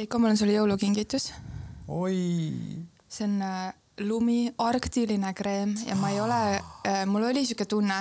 Veiko, 0.00 0.16
mul 0.16 0.32
on 0.32 0.38
sulle 0.40 0.54
jõulukingitus. 0.54 1.26
oi, 1.92 2.14
see 3.04 3.26
on 3.26 3.34
äh, 3.44 3.66
lumi, 4.00 4.46
arktiline 4.64 5.34
kreem 5.36 5.74
ja 5.84 5.92
ma 6.00 6.08
ei 6.08 6.22
ole 6.24 6.38
äh,, 6.88 7.02
mul 7.04 7.26
oli 7.28 7.42
sihuke 7.44 7.66
tunne, 7.68 7.98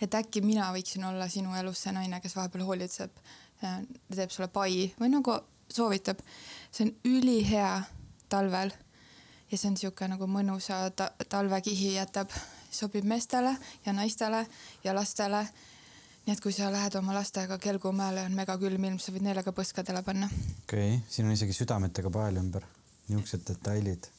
et 0.00 0.16
äkki 0.16 0.40
mina 0.40 0.70
võiksin 0.72 1.04
olla 1.04 1.26
sinu 1.28 1.52
elus 1.60 1.82
see 1.84 1.92
naine, 1.92 2.22
kes 2.24 2.32
vahepeal 2.38 2.64
hoolitseb, 2.64 3.20
teeb 3.60 4.32
sulle 4.32 4.48
pai 4.48 4.86
või 4.96 5.12
nagu 5.18 5.34
soovitab. 5.68 6.24
see 6.72 6.88
on 6.88 6.94
ülihea 7.12 7.74
talvel 8.32 8.72
ja 9.52 9.58
see 9.58 9.68
on 9.68 9.76
sihuke 9.76 10.08
nagu 10.08 10.24
mõnusa 10.24 10.80
ta 10.96 11.10
talvekihi 11.28 11.98
jätab, 11.98 12.32
sobib 12.72 13.04
meestele 13.04 13.52
ja 13.84 13.92
naistele 13.92 14.46
ja 14.84 14.96
lastele. 14.96 15.44
Nii 16.28 16.36
et 16.36 16.42
kui 16.44 16.52
sa 16.52 16.68
lähed 16.68 16.92
oma 17.00 17.14
lastega 17.16 17.56
Kelgumäele, 17.58 18.26
on 18.28 18.34
megakülm 18.36 18.84
ilm, 18.84 18.98
sa 19.00 19.14
võid 19.14 19.24
neile 19.24 19.40
ka 19.46 19.54
põskedele 19.56 20.02
panna. 20.04 20.28
okei 20.66 20.98
okay., 20.98 20.98
siin 21.08 21.24
on 21.24 21.32
isegi 21.32 21.56
südametega 21.56 22.12
pael 22.12 22.36
ümber, 22.36 22.66
niisugused 23.08 23.46
detailid. 23.48 24.10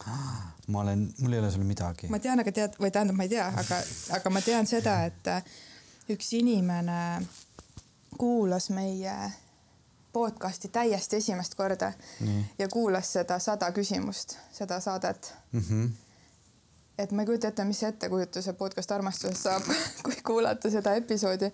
ma 0.72 0.80
olen, 0.80 1.02
mul 1.18 1.36
ei 1.36 1.42
ole 1.42 1.50
sulle 1.52 1.68
midagi. 1.68 2.08
ma 2.08 2.18
tean, 2.18 2.40
aga 2.40 2.54
tead, 2.56 2.80
või 2.80 2.88
tähendab, 2.94 3.18
ma 3.18 3.28
ei 3.28 3.34
tea, 3.34 3.50
aga, 3.62 3.82
aga 4.16 4.32
ma 4.32 4.40
tean 4.46 4.70
seda, 4.70 4.96
et 5.10 5.28
äh, 5.28 5.52
üks 6.16 6.32
inimene 6.38 7.00
kuulas 8.16 8.70
meie 8.72 9.16
podcast'i 10.12 10.72
täiesti 10.72 11.20
esimest 11.20 11.54
korda 11.54 11.92
Nii. 12.24 12.44
ja 12.58 12.68
kuulas 12.72 13.12
seda 13.12 13.36
sada 13.38 13.68
küsimust, 13.76 14.38
seda 14.52 14.80
saadet. 14.80 15.34
Mm 15.52 15.60
-hmm. 15.60 15.90
Et 17.02 17.12
ma 17.12 17.24
ei 17.24 17.30
kujuta 17.30 17.50
ette, 17.50 17.64
mis 17.64 17.82
ettekujutuse 17.86 18.54
podcast 18.58 18.92
armastusest 18.92 19.48
saab, 19.48 19.66
kui 20.04 20.16
kuulata 20.26 20.70
seda 20.70 20.94
episoodi. 20.98 21.50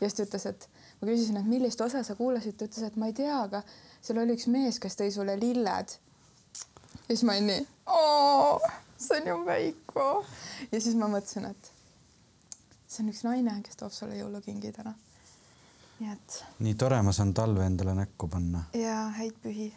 ja 0.00 0.08
siis 0.08 0.18
ta 0.18 0.26
ütles, 0.26 0.46
et 0.50 0.68
ma 1.00 1.08
küsisin, 1.08 1.40
et 1.40 1.48
millist 1.48 1.80
osa 1.80 2.02
sa 2.06 2.16
kuulasid, 2.18 2.56
ta 2.58 2.68
ütles, 2.68 2.86
et 2.86 2.96
ma 3.00 3.10
ei 3.10 3.16
tea, 3.16 3.42
aga 3.42 3.62
seal 4.00 4.22
oli 4.22 4.36
üks 4.38 4.48
mees, 4.52 4.80
kes 4.82 4.98
tõi 4.98 5.10
sulle 5.14 5.36
lilled. 5.40 5.96
ja 6.94 7.10
siis 7.10 7.26
ma 7.28 7.36
olin 7.36 7.52
nii, 7.52 7.66
see 9.00 9.20
on 9.20 9.30
ju 9.32 9.36
Veiko. 9.46 10.08
ja 10.72 10.80
siis 10.80 10.96
ma 10.96 11.08
mõtlesin, 11.12 11.50
et 11.50 11.72
see 12.86 13.04
on 13.04 13.12
üks 13.12 13.22
naine, 13.26 13.60
kes 13.66 13.78
toob 13.80 13.94
sulle 13.94 14.18
jõulukingi 14.18 14.72
täna. 14.76 14.94
nii 16.00 16.12
et 16.12 16.40
nii 16.64 16.74
tore, 16.80 17.02
ma 17.04 17.12
saan 17.16 17.34
talve 17.36 17.64
endale 17.66 17.94
näkku 17.98 18.28
panna. 18.28 18.66
ja 18.76 19.06
häid 19.18 19.38
pühi. 19.44 19.70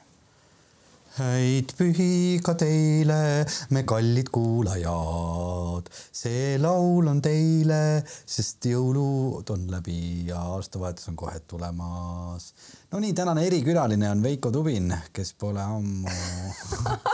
Häid 1.14 1.76
pühi 1.78 2.40
ka 2.42 2.56
teile, 2.58 3.46
me 3.70 3.84
kallid 3.86 4.32
kuulajad. 4.34 5.90
see 5.94 6.58
laul 6.58 7.08
on 7.12 7.22
teile, 7.22 8.02
sest 8.26 8.66
jõulud 8.72 9.52
on 9.54 9.68
läbi 9.70 10.26
ja 10.32 10.42
aastavahetus 10.56 11.12
on 11.12 11.20
kohe 11.20 11.40
tulemas. 11.46 12.50
Nonii, 12.92 13.14
tänane 13.14 13.46
erikülaline 13.46 14.10
on 14.10 14.24
Veiko 14.24 14.52
Tubin, 14.52 14.90
kes 15.14 15.36
pole 15.38 15.62
ammu 15.62 16.10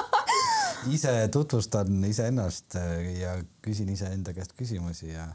ise 0.95 1.27
tutvustan 1.31 2.03
iseennast 2.07 2.79
ja 3.19 3.35
küsin 3.61 3.91
iseenda 3.91 4.33
käest 4.33 4.55
küsimusi 4.55 5.11
ja 5.11 5.27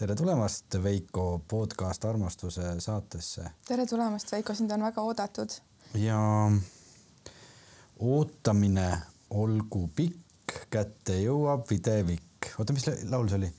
tere 0.00 0.16
tulemast, 0.16 0.80
Veiko 0.82 1.42
podcast 1.48 2.04
armastuse 2.08 2.72
saatesse 2.80 3.50
tere 3.68 3.84
tulemast, 3.86 4.32
Veiko, 4.32 4.56
sind 4.56 4.72
on 4.72 4.88
väga 4.88 5.04
oodatud. 5.04 5.60
ja 6.00 6.22
ootamine 8.02 8.88
olgu 9.30 9.86
pikk, 9.96 10.66
kätte 10.70 11.16
jõuab 11.22 11.66
videvik. 11.70 12.52
oota, 12.58 12.72
mis 12.74 12.86
la- 12.88 12.98
laul 13.16 13.28
see 13.30 13.38
oli? 13.38 13.52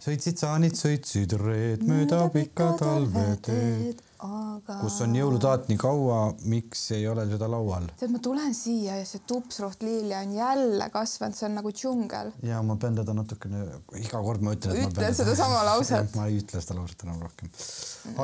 sõitsid 0.00 0.38
saanid, 0.40 0.72
sõitsid 0.80 1.34
reed 1.36 1.82
mööda 1.84 2.22
pikka 2.32 2.70
talveteed, 2.80 3.98
aga. 4.24 4.78
kus 4.80 4.94
on 5.04 5.12
jõulutaat 5.18 5.66
nii 5.68 5.76
kaua, 5.80 6.20
miks 6.48 6.86
ei 6.96 7.04
ole 7.10 7.26
seda 7.28 7.48
laual? 7.52 7.84
tead, 8.00 8.08
ma 8.14 8.18
tulen 8.24 8.54
siia 8.56 8.96
ja 8.96 9.04
see 9.08 9.20
tupsroht 9.28 9.84
liilja 9.84 10.22
on 10.24 10.32
jälle 10.38 10.88
kasvanud, 10.94 11.36
see 11.36 11.46
on 11.50 11.58
nagu 11.60 11.72
džungel. 11.76 12.32
ja 12.48 12.62
ma 12.64 12.76
pean 12.80 12.96
teda 12.96 13.12
natukene, 13.16 13.66
iga 14.00 14.22
kord 14.24 14.40
ma 14.46 14.56
ütlen, 14.56 14.80
Ütled 14.88 15.18
sedasama 15.20 15.60
lauset. 15.70 16.14
ma 16.16 16.30
ei 16.32 16.40
ütle 16.40 16.64
seda 16.64 16.78
lauset 16.80 17.04
enam 17.04 17.20
rohkem. 17.26 17.52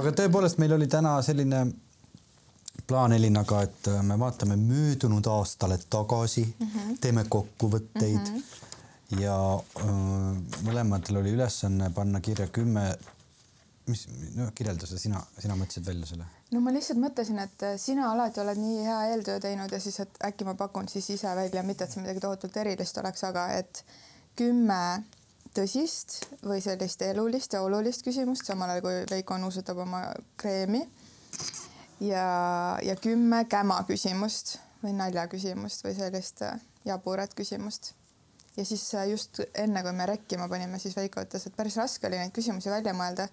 aga 0.00 0.14
tõepoolest, 0.22 0.56
meil 0.64 0.72
oli 0.80 0.88
täna 0.88 1.18
selline 1.26 1.66
plaan 2.86 3.12
Elinaga, 3.12 3.62
et 3.66 3.88
me 4.02 4.18
vaatame 4.18 4.56
möödunud 4.56 5.26
aastale 5.26 5.78
tagasi 5.90 6.44
mm, 6.46 6.66
-hmm. 6.66 6.98
teeme 7.00 7.24
kokkuvõtteid 7.28 8.28
mm 8.28 8.38
-hmm. 8.38 9.20
ja 9.20 9.36
öö, 9.80 10.34
mõlematel 10.62 11.18
oli 11.20 11.30
ülesanne 11.30 11.90
panna 11.90 12.20
kirja 12.20 12.46
kümme, 12.46 12.98
mis, 13.86 14.08
no 14.34 14.50
kirjelda 14.54 14.86
seda 14.86 15.00
sina, 15.00 15.22
sina 15.38 15.56
mõtlesid 15.56 15.86
välja 15.86 16.06
selle. 16.06 16.24
no 16.50 16.60
ma 16.60 16.72
lihtsalt 16.72 17.00
mõtlesin, 17.00 17.38
et 17.42 17.66
sina 17.80 18.12
alati 18.12 18.40
oled 18.40 18.58
nii 18.58 18.84
hea 18.84 19.02
eeltöö 19.10 19.40
teinud 19.40 19.72
ja 19.72 19.80
siis, 19.80 20.00
et 20.00 20.18
äkki 20.24 20.44
ma 20.44 20.54
pakun 20.54 20.88
siis 20.88 21.10
ise 21.10 21.36
välja, 21.36 21.62
mitte 21.62 21.84
et 21.84 21.92
see 21.92 22.02
midagi 22.02 22.20
tohutult 22.20 22.56
erilist 22.56 22.98
oleks, 22.98 23.24
aga 23.24 23.48
et 23.58 23.84
kümme 24.36 25.02
tõsist 25.54 26.26
või 26.44 26.60
sellist 26.60 27.02
elulist 27.02 27.52
ja 27.52 27.62
olulist 27.62 28.04
küsimust, 28.04 28.44
samal 28.46 28.70
ajal 28.70 28.82
kui 28.82 29.04
Veiko 29.10 29.38
nuusutab 29.38 29.78
oma 29.78 30.02
kreemi 30.36 30.88
ja, 32.00 32.78
ja 32.82 32.96
kümme 32.96 33.44
käma 33.48 33.82
küsimust 33.88 34.56
või 34.82 34.94
naljaküsimust 34.96 35.84
või 35.86 35.94
sellist 35.96 36.42
äh, 36.42 36.58
jaburat 36.84 37.34
küsimust. 37.34 37.94
ja 38.56 38.64
siis 38.64 38.94
äh, 38.94 39.08
just 39.10 39.40
enne, 39.54 39.82
kui 39.82 39.92
me 39.92 40.06
rekkima 40.06 40.48
panime, 40.48 40.78
siis 40.78 40.96
Veiko 40.96 41.24
ütles, 41.24 41.46
et 41.46 41.56
päris 41.56 41.76
raske 41.76 42.06
oli 42.06 42.20
neid 42.20 42.34
küsimusi 42.36 42.70
välja 42.70 42.94
mõelda 42.94 43.28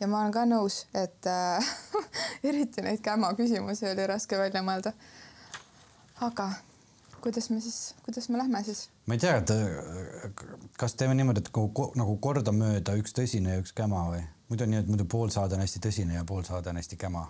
ja 0.00 0.08
ma 0.10 0.20
olen 0.20 0.34
ka 0.34 0.44
nõus, 0.48 0.84
et 0.94 1.26
äh, 1.30 1.74
eriti 2.50 2.82
neid 2.82 3.02
käma 3.02 3.34
küsimusi 3.38 3.90
oli 3.90 4.06
raske 4.06 4.38
välja 4.38 4.62
mõelda. 4.62 4.94
aga 6.20 6.50
kuidas 7.24 7.50
me 7.50 7.60
siis, 7.60 7.94
kuidas 8.04 8.28
me 8.28 8.38
lähme 8.38 8.64
siis? 8.64 8.88
ma 9.06 9.14
ei 9.14 9.22
tea, 9.22 9.36
et 9.36 9.50
öö, 9.50 10.30
kas 10.78 10.94
teeme 10.94 11.14
niimoodi, 11.14 11.42
et 11.42 11.50
nagu, 11.50 11.90
nagu 11.96 12.16
kordamööda 12.16 12.96
üks 13.00 13.16
tõsine 13.16 13.56
ja 13.56 13.62
üks 13.62 13.72
käma 13.76 14.06
või 14.10 14.22
muidu 14.48 14.66
on 14.66 14.74
nii, 14.74 14.84
et 14.84 14.90
muidu 14.92 15.06
pool 15.10 15.32
saade 15.34 15.56
on 15.56 15.64
hästi 15.64 15.82
tõsine 15.88 16.18
ja 16.18 16.24
pool 16.28 16.44
saade 16.46 16.70
on 16.70 16.80
hästi 16.80 17.00
käma 17.00 17.26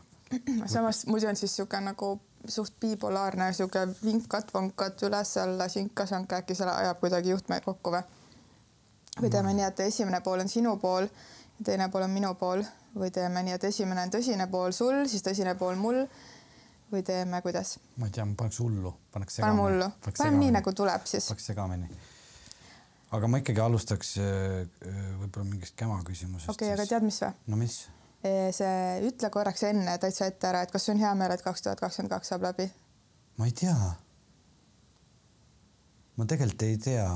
samas 0.67 1.07
muidu 1.07 1.29
on 1.29 1.37
siis 1.37 1.53
niisugune 1.53 1.91
nagu 1.91 2.21
suht 2.49 2.75
bipolaarne 2.81 3.53
sihuke 3.53 3.87
vinkat-vonkat 4.05 5.03
üles-alla 5.09 5.69
sinka-sanka, 5.69 6.43
äkki 6.43 6.55
see 6.55 6.69
ajab 6.69 7.01
kuidagi 7.01 7.33
juhtmeid 7.33 7.65
kokku 7.65 7.95
või? 7.95 8.03
või 9.21 9.31
teeme 9.31 9.55
nii, 9.55 9.67
et 9.69 9.81
esimene 9.87 10.21
pool 10.21 10.43
on 10.43 10.51
sinu 10.51 10.77
pool 10.83 11.07
ja 11.07 11.65
teine 11.65 11.89
pool 11.89 12.07
on 12.07 12.11
minu 12.11 12.35
pool 12.39 12.65
või 12.99 13.11
teeme 13.15 13.43
nii, 13.47 13.57
et 13.59 13.65
esimene 13.71 14.07
on 14.07 14.15
tõsine 14.15 14.49
pool 14.51 14.75
sul, 14.77 15.05
siis 15.11 15.23
tõsine 15.25 15.55
pool 15.59 15.79
mul 15.81 16.03
või 16.93 17.03
teeme 17.07 17.41
kuidas? 17.43 17.79
ma 17.97 18.11
ei 18.11 18.15
tea, 18.15 18.27
ma 18.29 18.37
paneks 18.39 18.61
hullu, 18.63 18.95
paneks 19.15 19.41
paneme 19.41 19.67
hullu, 19.69 19.91
paneme 20.11 20.43
nii 20.43 20.55
nagu 20.59 20.75
tuleb 20.77 21.09
siis. 21.11 21.31
Läks 21.31 21.51
segamini. 21.53 21.89
aga 23.15 23.31
ma 23.31 23.41
ikkagi 23.43 23.63
alustaks 23.63 24.17
öö, 24.19 24.65
öö, 24.65 25.11
võib-olla 25.23 25.49
mingist 25.51 25.77
käma 25.79 26.01
küsimusest. 26.07 26.51
okei 26.51 26.73
okay,, 26.73 26.79
aga 26.79 26.89
tead, 26.91 27.07
mis 27.07 27.23
või? 27.23 27.37
no 27.47 27.61
mis? 27.61 27.85
see, 28.25 29.05
ütle 29.09 29.31
korraks 29.33 29.67
enne 29.69 29.99
täitsa 30.01 30.29
ette 30.31 30.49
ära, 30.49 30.65
et 30.65 30.73
kas 30.73 30.89
on 30.93 31.01
hea 31.01 31.13
meel, 31.19 31.35
et 31.35 31.45
kaks 31.45 31.65
tuhat 31.65 31.81
kakskümmend 31.83 32.13
kaks 32.15 32.33
saab 32.33 32.47
läbi? 32.47 32.67
ma 33.37 33.49
ei 33.49 33.53
tea. 33.53 33.77
ma 36.17 36.27
tegelikult 36.31 36.63
ei 36.69 36.79
tea. 36.79 37.09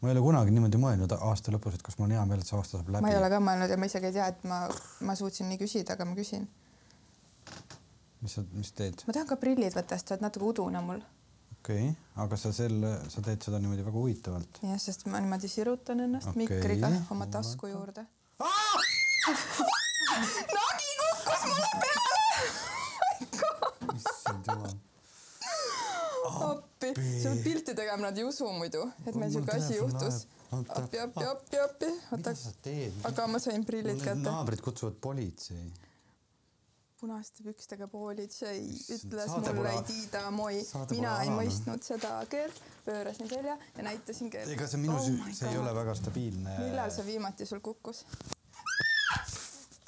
ma 0.00 0.08
ei 0.08 0.16
ole 0.16 0.24
kunagi 0.24 0.54
niimoodi 0.54 0.80
mõelnud 0.82 1.14
aasta 1.18 1.54
lõpus, 1.54 1.78
et 1.78 1.86
kas 1.86 1.98
mul 1.98 2.08
on 2.08 2.16
hea 2.16 2.24
meel, 2.26 2.42
et 2.42 2.50
see 2.50 2.58
aasta 2.58 2.80
saab 2.80 2.90
läbi. 2.90 3.06
ma 3.06 3.12
ei 3.12 3.20
ole 3.20 3.30
ka 3.32 3.40
mõelnud 3.44 3.74
ja 3.74 3.78
ma 3.78 3.90
isegi 3.90 4.10
ei 4.10 4.16
tea, 4.18 4.28
et 4.34 4.46
ma, 4.48 4.62
ma 5.06 5.16
suutsin 5.18 5.50
nii 5.52 5.60
küsida, 5.62 5.96
aga 5.96 6.08
ma 6.08 6.18
küsin. 6.18 6.48
mis 8.24 8.38
sa, 8.38 8.46
mis 8.56 8.72
teed? 8.78 9.04
ma 9.06 9.16
tahan 9.18 9.28
ka 9.30 9.38
prillid 9.42 9.76
võtta, 9.76 9.98
sest 9.98 10.10
sa 10.10 10.16
oled 10.16 10.26
natuke 10.26 10.48
udune 10.50 10.82
mul. 10.88 11.04
okei 11.60 11.92
okay., 11.92 11.94
aga 12.24 12.40
sa 12.40 12.54
selle, 12.56 12.96
sa 13.12 13.22
teed 13.22 13.44
seda 13.44 13.62
niimoodi 13.62 13.86
väga 13.86 13.98
huvitavalt. 14.00 14.64
jah, 14.66 14.82
sest 14.82 15.06
ma 15.12 15.22
niimoodi 15.22 15.52
sirutan 15.52 16.08
ennast 16.08 16.32
okay. 16.32 16.46
mikriga 16.46 16.90
oma 17.14 17.30
tasku 17.30 17.70
juurde. 17.70 18.08
nagi 20.10 20.90
kukkus 21.00 21.42
mulle 21.50 21.70
peale. 21.82 22.20
issand 23.96 24.44
jumal. 24.46 24.74
appi, 26.50 26.88
pead 26.96 27.42
pilti 27.44 27.74
tegema, 27.74 28.02
nad 28.08 28.18
ei 28.18 28.24
usu 28.26 28.48
muidu, 28.56 28.82
et 29.06 29.14
meil 29.14 29.30
siuke 29.34 29.56
asi 29.56 29.76
juhtus. 29.78 30.24
appi, 30.52 30.98
appi, 31.04 31.24
appi, 31.28 31.56
appi, 31.66 31.90
mida 32.16 32.34
sa 32.36 32.50
teed? 32.64 32.92
aga 33.08 33.26
ma 33.30 33.38
sain 33.42 33.64
prillid 33.68 34.00
kätte. 34.02 34.26
naabrid 34.26 34.60
kutsuvad 34.64 34.98
politsei. 35.00 35.64
punaste 37.02 37.42
pükstega 37.42 37.86
politsei 37.90 38.60
ütles 38.94 39.26
saade 39.26 39.50
mulle 39.56 39.72
pole- 39.72 39.86
Tiida 39.88 40.20
Moi, 40.30 40.60
mina 40.90 41.16
ei 41.24 41.30
mõistnud 41.34 41.82
seda 41.82 42.12
keelt, 42.30 42.60
pöörasin 42.86 43.26
selja 43.32 43.56
ja 43.76 43.82
näitasin 43.88 44.30
keelt. 44.30 44.50
ega 44.54 44.66
see 44.70 44.78
minu 44.84 44.94
Oh 44.94 45.02
süü 45.08 45.34
see 45.34 45.50
ei 45.50 45.58
ole 45.58 45.74
väga 45.74 45.94
stabiilne. 45.98 46.54
millal 46.60 46.90
see 46.94 47.06
viimati 47.08 47.46
sul 47.46 47.60
kukkus? 47.60 48.04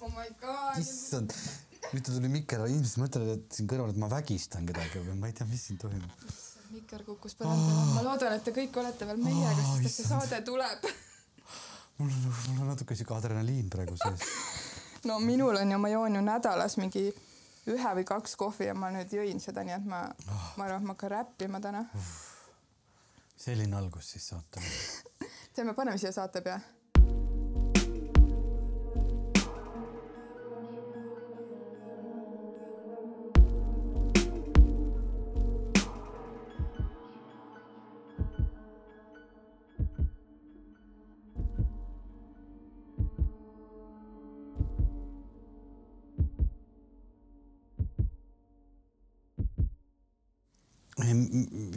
Oh 0.04 0.10
my 0.14 0.28
god. 0.40 0.78
issand, 0.82 1.32
nüüd 1.92 2.04
ta 2.06 2.12
tuli 2.14 2.30
Mikker, 2.32 2.64
inimesed 2.68 3.00
mõtlevad, 3.02 3.38
et 3.38 3.56
siin 3.58 3.68
kõrval, 3.70 3.92
et 3.94 4.00
ma 4.02 4.08
vägistan 4.12 4.66
kedagi 4.68 5.02
või 5.04 5.16
ma 5.20 5.30
ei 5.30 5.36
tea, 5.36 5.46
mis 5.50 5.64
siin 5.70 5.80
toimub. 5.80 6.24
Mikker 6.74 7.04
kukkus 7.06 7.36
põrandale, 7.38 7.84
ma 7.94 8.02
loodan, 8.08 8.34
et 8.38 8.42
te 8.46 8.52
kõik 8.56 8.76
olete 8.82 9.06
veel 9.06 9.20
meiega, 9.22 9.52
Oh, 9.68 9.76
sest 9.78 9.86
et 9.86 9.94
see 10.00 10.08
saade 10.08 10.40
tuleb. 10.46 10.88
mul 12.00 12.10
on, 12.10 12.24
mul 12.48 12.64
on 12.64 12.72
natuke 12.72 12.96
siuke 12.98 13.14
adrenaliin 13.14 13.68
praegu 13.70 13.94
sees. 14.00 14.24
no 15.08 15.20
minul 15.22 15.60
on 15.60 15.70
ju, 15.76 15.78
ma 15.78 15.92
joon 15.92 16.18
ju 16.18 16.22
nädalas 16.26 16.76
mingi 16.80 17.04
ühe 17.70 17.92
või 18.00 18.04
kaks 18.08 18.34
kohvi 18.40 18.66
ja 18.68 18.74
ma 18.76 18.90
nüüd 18.92 19.12
jõin 19.14 19.38
seda, 19.40 19.62
nii 19.64 19.76
et 19.78 19.86
ma 19.88 20.02
Ah. 20.28 20.48
ma 20.58 20.66
arvan, 20.66 20.82
et 20.82 20.88
ma 20.88 20.96
hakkan 20.96 21.12
räppima 21.14 21.60
täna. 21.64 21.84
selline 23.44 23.76
algus 23.76 24.10
siis 24.14 24.26
saatele. 24.32 24.72
teeme, 25.54 25.74
paneme 25.78 25.98
siia 26.00 26.12
saatepea. 26.12 26.58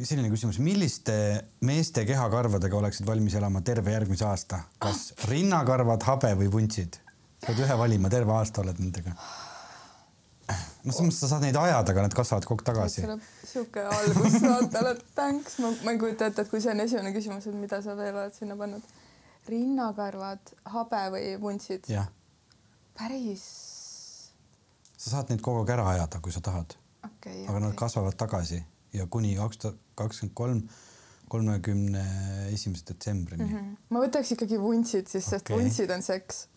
Selline 0.07 0.29
küsimus, 0.31 0.59
milliste 0.63 1.15
meeste 1.67 2.05
kehakarvadega 2.07 2.77
oleksid 2.79 3.07
valmis 3.07 3.35
elama 3.39 3.61
terve 3.65 3.93
järgmise 3.93 4.25
aasta, 4.27 4.61
kas 4.83 5.11
rinnakarvad, 5.29 6.05
habe 6.07 6.33
või 6.39 6.49
vuntsid? 6.53 7.01
pead 7.43 7.59
ühe 7.61 7.75
valima, 7.79 8.09
terve 8.09 8.33
aasta 8.33 8.63
oled 8.63 8.79
nendega. 8.81 9.13
no 10.47 10.93
selles 10.93 11.03
mõttes 11.03 11.19
sa 11.21 11.29
saad 11.33 11.43
neid 11.45 11.57
ajada, 11.59 11.93
aga 11.93 12.05
nad 12.07 12.15
kasvavad 12.17 12.47
kogu 12.49 12.63
aeg 12.63 12.69
tagasi. 12.71 13.03
sihuke 13.45 13.83
algus 13.83 14.39
saatele, 14.41 14.95
thanks, 15.15 15.59
ma, 15.63 15.73
ma 15.85 15.93
ei 15.93 16.01
kujuta 16.01 16.31
ette, 16.31 16.47
et 16.47 16.53
kui 16.53 16.63
see 16.63 16.73
on 16.73 16.83
esimene 16.85 17.13
küsimus, 17.15 17.49
et 17.49 17.57
mida 17.57 17.81
sa 17.85 17.97
veel 17.99 18.15
oled 18.15 18.35
sinna 18.37 18.57
pannud. 18.59 18.95
rinnakarvad, 19.47 20.55
habe 20.73 21.03
või 21.13 21.35
vuntsid? 21.43 21.91
päris 22.97 23.43
sa 24.97 25.11
saad 25.11 25.29
neid 25.29 25.43
kogu 25.45 25.61
aeg 25.61 25.75
ära 25.77 25.91
ajada, 25.93 26.23
kui 26.23 26.33
sa 26.33 26.41
tahad, 26.41 26.73
okei 27.05 27.45
aga 27.45 27.61
nad 27.67 27.77
kasvavad 27.77 28.17
tagasi 28.17 28.63
ja 28.97 29.07
kuni 29.09 29.35
kaks 29.37 29.63
tuhat 29.63 29.79
kakskümmend 29.97 30.35
kolm, 30.37 30.61
kolmekümne 31.31 32.03
esimese 32.53 32.87
detsembrini 32.91 33.45
mm. 33.45 33.53
Mhm. 33.53 33.73
ma 33.93 34.03
võtaks 34.05 34.35
ikkagi 34.35 34.59
vuntsid 34.61 35.09
siis, 35.11 35.25
sest 35.25 35.45
Okei. 35.45 35.57
vuntsid 35.59 35.91
on 35.93 36.03
seks. 36.05 36.47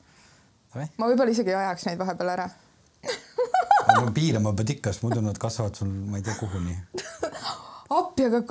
-hmm. 0.74 0.96
ma 0.96 1.10
võib-olla 1.10 1.34
isegi 1.34 1.54
ajaks 1.54 1.86
neid 1.88 1.98
vahepeal 2.00 2.34
ära. 2.36 2.48
aga 3.90 4.10
piirama 4.14 4.52
pead 4.56 4.76
ikka, 4.76 4.92
sest 4.92 5.04
muidu 5.06 5.22
nad 5.24 5.38
kasvavad 5.40 5.78
sul, 5.78 5.88
ma 5.88 6.20
ei 6.20 6.26
tea, 6.26 6.34
kuhuni. 6.38 6.76
appi, 8.00 8.28
aga 8.28 8.42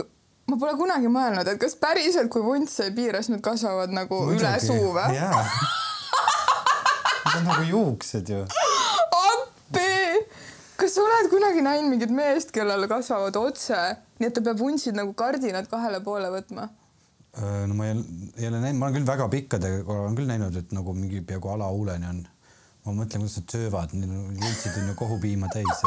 ma 0.49 0.57
pole 0.57 0.73
kunagi 0.79 1.11
mõelnud, 1.13 1.47
et 1.51 1.61
kas 1.61 1.77
päriselt, 1.79 2.31
kui 2.33 2.43
vunts 2.43 2.79
ei 2.83 2.91
piira, 2.95 3.21
siis 3.21 3.35
nad 3.35 3.43
kasvavad 3.45 3.93
nagu 3.93 4.23
Muidugi. 4.25 4.41
üle 4.41 4.55
suu 4.63 4.93
või? 4.95 5.21
Need 7.29 7.37
on 7.37 7.45
nagu 7.45 7.63
juuksed 7.69 8.33
ju. 8.33 8.41
Kas 10.89 10.95
sa 10.97 11.03
oled 11.05 11.27
kunagi 11.29 11.61
näinud 11.61 11.91
mingit 11.91 12.11
meest, 12.17 12.49
kellel 12.49 12.87
kasvavad 12.89 13.35
otse, 13.37 13.77
nii 14.17 14.25
et 14.25 14.33
ta 14.33 14.41
peab 14.41 14.57
vuntsid 14.57 14.95
nagu 14.97 15.13
kardinad 15.13 15.67
kahele 15.69 15.99
poole 16.01 16.31
võtma? 16.33 16.65
no 17.69 17.75
ma 17.77 17.85
ei 17.85 17.93
ole, 17.93 18.05
ei 18.39 18.47
ole 18.49 18.61
näinud, 18.63 18.79
ma 18.79 18.87
olen 18.87 18.95
küll 18.97 19.05
väga 19.05 19.27
pikkadega, 19.29 19.83
olen 19.85 20.17
küll 20.17 20.31
näinud, 20.31 20.57
et 20.57 20.73
nagu 20.73 20.95
mingi 20.97 21.21
peaaegu 21.21 21.51
alahuuleni 21.53 22.09
on. 22.09 22.23
ma 22.87 22.95
mõtlen, 23.03 23.21
kuidas 23.21 23.37
nad 23.37 23.53
söövad, 23.53 23.93
neil 23.93 24.15
vuntsid 24.41 24.81
on 24.81 24.89
ju 24.89 24.97
kohupiima 25.03 25.51
täis 25.53 25.85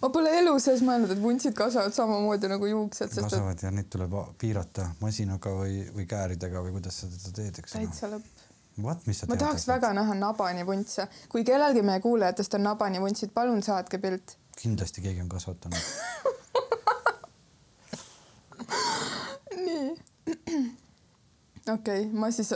ma 0.00 0.08
pole 0.08 0.32
elu 0.38 0.56
sees 0.64 0.80
mõelnud, 0.86 1.12
et 1.12 1.20
vuntsid 1.20 1.52
kasvavad 1.58 1.92
samamoodi 1.92 2.48
nagu 2.48 2.72
juuksed, 2.72 3.12
sest 3.12 3.20
et 3.20 3.26
kasvavad 3.28 3.66
ja 3.66 3.74
neid 3.76 3.92
tuleb 3.92 4.16
piirata 4.40 4.94
masinaga 5.04 5.52
või, 5.60 5.82
või 5.92 6.08
kääridega 6.08 6.64
või 6.64 6.78
kuidas 6.78 7.02
sa 7.02 7.12
teda 7.12 7.36
teed, 7.36 7.60
eks 7.60 7.76
täitsa 7.76 8.14
lõpp. 8.14 8.39
vaat, 8.82 9.06
mis 9.06 9.20
sa 9.20 9.26
ma 9.30 9.36
tahaks 9.40 9.66
väga 9.68 9.92
näha 9.96 10.14
nabani 10.18 10.66
vuntse, 10.66 11.06
kui 11.28 11.44
kellelgi 11.44 11.82
meie 11.86 12.00
kuulajatest 12.04 12.54
on 12.58 12.62
nabani 12.68 13.00
vuntsid, 13.02 13.30
palun 13.34 13.62
saatke 13.62 13.98
pilt. 13.98 14.36
kindlasti 14.60 15.00
keegi 15.04 15.20
on 15.20 15.28
kasvatanud. 15.28 15.78
nii. 19.66 19.88
okei 21.74 22.00
okay,, 22.00 22.12
ma 22.12 22.30
siis 22.30 22.54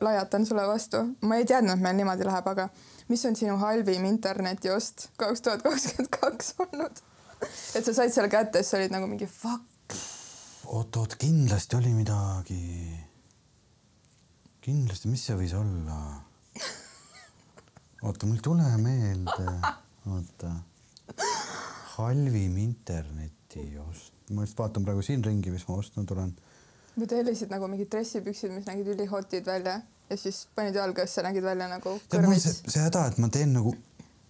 lajatan 0.00 0.46
sulle 0.46 0.66
vastu, 0.66 0.96
ma 1.20 1.36
ei 1.36 1.46
teadnud, 1.46 1.76
et 1.76 1.82
meil 1.82 1.96
niimoodi 1.98 2.26
läheb, 2.28 2.46
aga 2.52 2.68
mis 3.08 3.24
on 3.26 3.36
sinu 3.36 3.56
halvim 3.62 4.04
internetiost 4.08 5.08
kaks 5.20 5.42
tuhat 5.42 5.62
kakskümmend 5.64 6.12
kaks 6.20 6.54
olnud? 6.64 7.02
et 7.74 7.84
sa 7.84 7.94
said 7.94 8.12
selle 8.14 8.30
kätte, 8.32 8.62
siis 8.62 8.78
olid 8.80 8.94
nagu 8.94 9.10
mingi 9.10 9.26
fuck. 9.26 9.98
oot-oot, 10.66 11.16
kindlasti 11.20 11.78
oli 11.78 11.94
midagi. 11.96 13.07
kindlasti, 14.68 15.10
mis 15.12 15.24
see 15.28 15.36
võis 15.38 15.54
olla? 15.56 15.98
oota, 18.04 18.28
mul 18.28 18.36
ei 18.36 18.44
tule 18.44 18.68
meelde. 18.82 19.46
oota. 20.12 20.52
halvim 21.96 22.58
internetiost, 22.62 24.12
ma 24.36 24.44
just 24.46 24.58
vaatan 24.60 24.86
praegu 24.86 25.02
siin 25.02 25.24
ringi, 25.24 25.50
mis 25.54 25.66
ma 25.68 25.80
ostnud 25.80 26.12
olen. 26.14 26.36
või 26.98 27.10
tellisid 27.10 27.50
nagu 27.54 27.70
mingid 27.70 27.90
dressipüksid, 27.94 28.52
mis 28.54 28.68
nägid 28.68 28.92
ülihotid 28.94 29.46
välja 29.48 29.80
ja 30.08 30.16
siis 30.20 30.44
panid 30.54 30.76
jalga 30.78 31.04
ja 31.04 31.10
siis 31.10 31.20
sa 31.20 31.26
nägid 31.26 31.44
välja 31.46 31.68
nagu 31.70 31.96
on 31.96 32.30
see, 32.38 32.54
see 32.66 32.84
häda, 32.84 33.08
et 33.10 33.20
ma 33.22 33.30
teen 33.32 33.52
nagu 33.56 33.74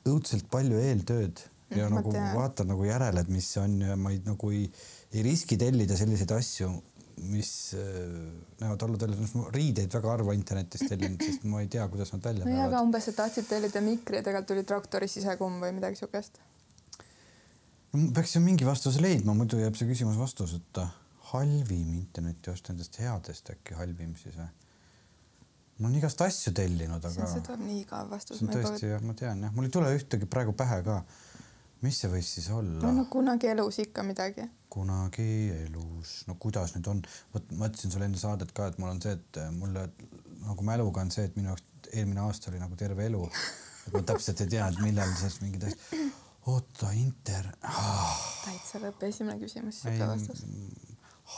õudselt 0.08 0.48
palju 0.52 0.80
eeltööd 0.80 1.44
ja 1.76 1.84
Mm, 1.88 1.92
ma 1.92 2.00
nagu 2.00 2.12
tean. 2.12 2.36
vaatan 2.36 2.70
nagu 2.72 2.84
järele, 2.86 3.20
et 3.20 3.28
mis 3.28 3.48
see 3.52 3.60
on 3.60 3.74
ja 3.84 3.96
ma 4.00 4.12
ei 4.14 4.22
nagu 4.24 4.50
ei, 4.50 4.62
ei 5.12 5.24
riski 5.26 5.58
tellida 5.60 5.96
selliseid 6.00 6.32
asju, 6.32 6.70
mis 7.22 7.74
äh, 7.74 7.80
näevad 8.60 8.82
olla 8.82 8.98
välja, 9.00 9.28
ma 9.34 9.48
riideid 9.54 9.94
väga 9.94 10.12
harva 10.12 10.34
internetist 10.36 10.88
tellin, 10.90 11.16
sest 11.22 11.46
ma 11.48 11.62
ei 11.64 11.70
tea, 11.72 11.86
kuidas 11.88 12.12
nad 12.14 12.24
välja 12.24 12.44
no 12.44 12.52
jaa, 12.52 12.66
aga 12.66 12.76
näevad. 12.76 12.86
umbes, 12.88 13.08
et 13.10 13.18
tahtsid 13.18 13.48
tellida 13.50 13.82
mikri 13.84 14.20
ja 14.20 14.26
tegelikult 14.26 14.52
tuli 14.52 14.64
traktori 14.68 15.08
sisekumm 15.10 15.58
või 15.64 15.74
midagi 15.80 16.00
siukest. 16.00 16.40
peaks 18.14 18.36
ju 18.36 18.44
mingi 18.44 18.68
vastuse 18.68 19.02
leidma, 19.02 19.34
muidu 19.38 19.60
jääb 19.62 19.76
see 19.78 19.90
küsimus 19.90 20.18
vastuseta. 20.20 20.88
halvim 21.32 21.92
internetiost 21.92 22.70
nendest 22.70 22.96
headest 23.02 23.50
äkki 23.52 23.76
halvim 23.76 24.14
siis 24.16 24.38
või? 24.38 24.48
ma 25.78 25.86
olen 25.86 25.98
igast 26.00 26.22
asju 26.24 26.52
tellinud, 26.56 27.04
aga 27.04 27.26
see 27.30 27.42
tuleb 27.46 27.60
nii 27.66 27.82
igav 27.84 28.08
vastus. 28.10 28.40
see 28.40 28.48
on 28.48 28.54
tõesti 28.54 28.90
jah, 28.90 29.02
ma 29.04 29.14
tean 29.18 29.44
jah, 29.46 29.52
mul 29.54 29.68
ei 29.68 29.74
tule 29.74 29.92
ühtegi 29.94 30.26
praegu 30.30 30.54
pähe 30.58 30.80
ka. 30.86 31.02
Mis 31.84 31.98
see 32.02 32.10
võis 32.12 32.28
siis 32.38 32.48
olla 32.54 32.80
no,? 32.82 32.92
no 33.00 33.06
kunagi 33.12 33.50
elus 33.52 33.80
ikka 33.84 34.04
midagi. 34.06 34.46
kunagi 34.72 35.28
elus, 35.64 36.22
no 36.28 36.36
kuidas 36.42 36.74
nüüd 36.76 36.90
on, 36.92 37.02
vot 37.34 37.50
ma 37.58 37.70
ütlesin 37.70 37.94
sulle 37.94 38.08
enne 38.10 38.20
saadet 38.20 38.52
ka, 38.56 38.68
et 38.70 38.78
mul 38.82 38.92
on 38.92 39.02
see, 39.04 39.14
et 39.18 39.40
mulle 39.56 39.88
nagu 40.44 40.66
mäluga 40.66 41.04
on 41.04 41.12
see, 41.14 41.26
et 41.28 41.36
minu 41.38 41.52
jaoks 41.52 41.66
eelmine 41.92 42.20
aasta 42.20 42.50
oli 42.50 42.60
nagu 42.60 42.76
terve 42.76 43.06
elu. 43.08 43.24
et 43.86 43.92
ma 43.96 44.02
täpselt 44.12 44.42
ei 44.44 44.54
tea, 44.54 44.68
et 44.68 44.80
millal 44.84 45.12
siis 45.20 45.40
mingid 45.44 45.68
asjad. 45.70 46.06
oota, 46.48 46.92
Inter 46.96 47.50
ah,, 47.62 48.16
täitsa 48.44 48.80
lõpp, 48.82 49.04
esimene 49.08 49.38
küsimus, 49.40 49.82
siuke 49.84 50.08
vastus. 50.08 50.44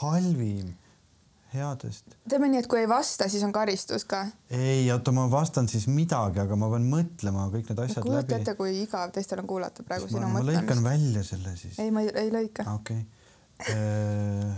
halvim 0.01 0.73
headest. 1.53 2.15
teeme 2.29 2.49
nii, 2.51 2.61
et 2.63 2.67
kui 2.71 2.81
ei 2.81 2.89
vasta, 2.89 3.27
siis 3.31 3.43
on 3.47 3.53
karistus 3.55 4.05
ka. 4.09 4.23
ei, 4.49 4.85
oota, 4.93 5.13
ma 5.15 5.27
vastan 5.31 5.67
siis 5.71 5.87
midagi, 5.91 6.41
aga 6.43 6.57
ma 6.59 6.69
pean 6.73 6.87
mõtlema 6.91 7.47
kõik 7.53 7.71
need 7.71 7.83
asjad 7.85 8.05
kujuta 8.05 8.21
läbi 8.23 8.37
ette,. 8.39 8.55
kui 8.59 8.75
igav 8.83 9.13
teistel 9.15 9.43
on 9.43 9.49
kuulata 9.49 9.85
praegu 9.87 10.09
sinu 10.11 10.27
ma 10.27 10.43
lõikan 10.43 10.67
mõtlemist. 10.67 10.89
välja 10.89 11.23
selle 11.27 11.55
siis. 11.59 11.79
ei, 11.79 11.93
ma 11.93 12.05
ei, 12.05 12.11
ei 12.23 12.33
lõika. 12.33 12.67
okei. 12.75 13.01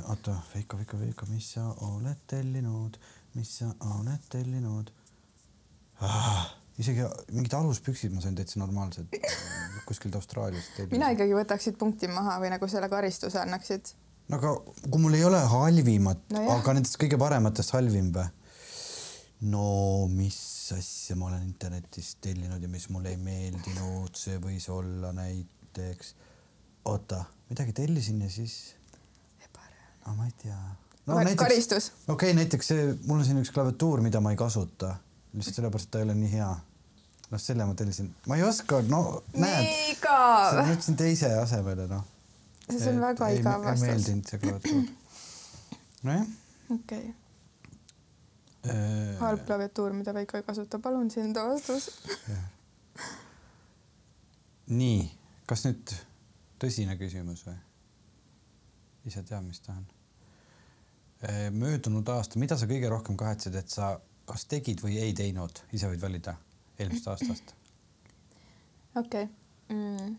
oota, 0.10 0.38
Veiko, 0.54 0.80
Veiko, 0.82 1.00
Veiko, 1.00 1.30
mis 1.34 1.54
sa 1.58 1.68
oled 1.90 2.26
tellinud, 2.28 3.00
mis 3.38 3.58
sa 3.60 3.72
oled 3.94 4.30
tellinud 4.32 4.94
ah,? 6.02 6.52
isegi 6.82 7.04
mingid 7.32 7.54
aluspüksid 7.54 8.14
ma 8.16 8.22
sain 8.24 8.36
täitsa 8.38 8.58
normaalsed 8.58 9.12
kuskilt 9.86 10.16
Austraaliast 10.18 10.80
mina 10.92 11.12
ikkagi 11.14 11.36
võtaks 11.38 11.68
siit 11.68 11.78
punkti 11.80 12.10
maha 12.10 12.40
või 12.42 12.50
nagu 12.54 12.70
selle 12.72 12.90
karistuse 12.90 13.42
annaksid. 13.42 13.94
No 14.30 14.40
aga 14.40 14.54
kui 14.88 15.02
mul 15.04 15.18
ei 15.18 15.26
ole 15.28 15.42
halvimat 15.52 16.24
no, 16.36 16.46
aga 16.56 16.78
nendest 16.78 17.00
kõige 17.02 17.20
parematest 17.22 17.76
halvim 17.76 18.12
või? 18.16 18.28
no 19.52 19.66
mis 20.12 20.40
asja 20.78 21.18
ma 21.20 21.28
olen 21.32 21.44
internetist 21.48 22.22
tellinud 22.24 22.62
ja 22.64 22.70
mis 22.72 22.88
mulle 22.94 23.12
ei 23.14 23.20
meeldinud, 23.20 24.14
see 24.16 24.40
võis 24.42 24.70
olla 24.72 25.12
näiteks, 25.16 26.14
oota, 26.90 27.24
midagi 27.50 27.76
tellisin 27.76 28.22
ja 28.24 28.32
siis, 28.32 28.76
aga 30.04 30.16
ma 30.16 30.28
ei 30.30 30.36
tea 30.42 30.60
no,. 31.08 31.18
karistus. 31.36 31.92
okei 32.08 32.32
okay,, 32.32 32.38
näiteks 32.38 32.72
see, 32.72 32.86
mul 33.08 33.20
on 33.20 33.26
siin 33.28 33.42
üks 33.42 33.52
klaviatuur, 33.56 34.02
mida 34.06 34.22
ma 34.24 34.34
ei 34.34 34.40
kasuta, 34.40 34.96
lihtsalt 35.34 35.60
sellepärast, 35.60 35.90
et 35.90 35.96
ta 35.96 36.02
ei 36.02 36.08
ole 36.08 36.16
nii 36.20 36.32
hea. 36.38 36.50
noh, 37.34 37.42
selle 37.42 37.68
ma 37.68 37.76
tellisin, 37.78 38.10
ma 38.30 38.40
ei 38.40 38.48
oska, 38.48 38.82
no 38.88 39.04
näed, 39.36 39.68
nii 39.68 39.94
igav 39.98 40.60
ma. 40.60 40.66
ütlesin 40.70 41.00
teise 41.00 41.34
asemele, 41.42 41.88
noh. 41.92 42.08
See 42.70 42.94
on 42.94 43.02
väga 43.04 43.30
ei, 43.30 43.42
igav 43.42 43.62
ei 43.62 43.72
vastus. 43.72 43.88
meeldinud 43.88 44.30
see 44.32 44.40
klaviatuur. 44.44 44.88
nojah 46.04 46.32
okei, 46.74 47.16
äh,. 48.68 49.20
halb 49.20 49.46
klaviatuur, 49.46 49.94
mida 49.94 50.14
Veiko 50.14 50.38
ei 50.38 50.44
kasuta, 50.48 50.80
palun 50.80 51.12
sind 51.12 51.36
vastus. 51.36 51.90
nii, 54.68 55.04
kas 55.50 55.66
nüüd 55.68 55.96
tõsine 56.64 56.98
küsimus 57.00 57.46
või? 57.48 57.60
ise 59.10 59.24
tead, 59.28 59.44
mis 59.44 59.60
ta 59.64 59.76
on. 59.76 59.86
möödunud 61.56 62.08
aasta, 62.16 62.40
mida 62.40 62.58
sa 62.60 62.68
kõige 62.70 62.90
rohkem 62.92 63.20
kahetsed, 63.20 63.56
et 63.60 63.70
sa 63.72 63.96
kas 64.28 64.46
tegid 64.48 64.84
või 64.84 64.98
ei 65.04 65.14
teinud, 65.16 65.66
ise 65.76 65.90
võid 65.92 66.02
valida 66.04 66.38
eelmisest 66.80 67.10
aastast. 67.12 67.56
okei 68.96 69.28
okay. 69.28 69.28
mm.. 69.76 70.16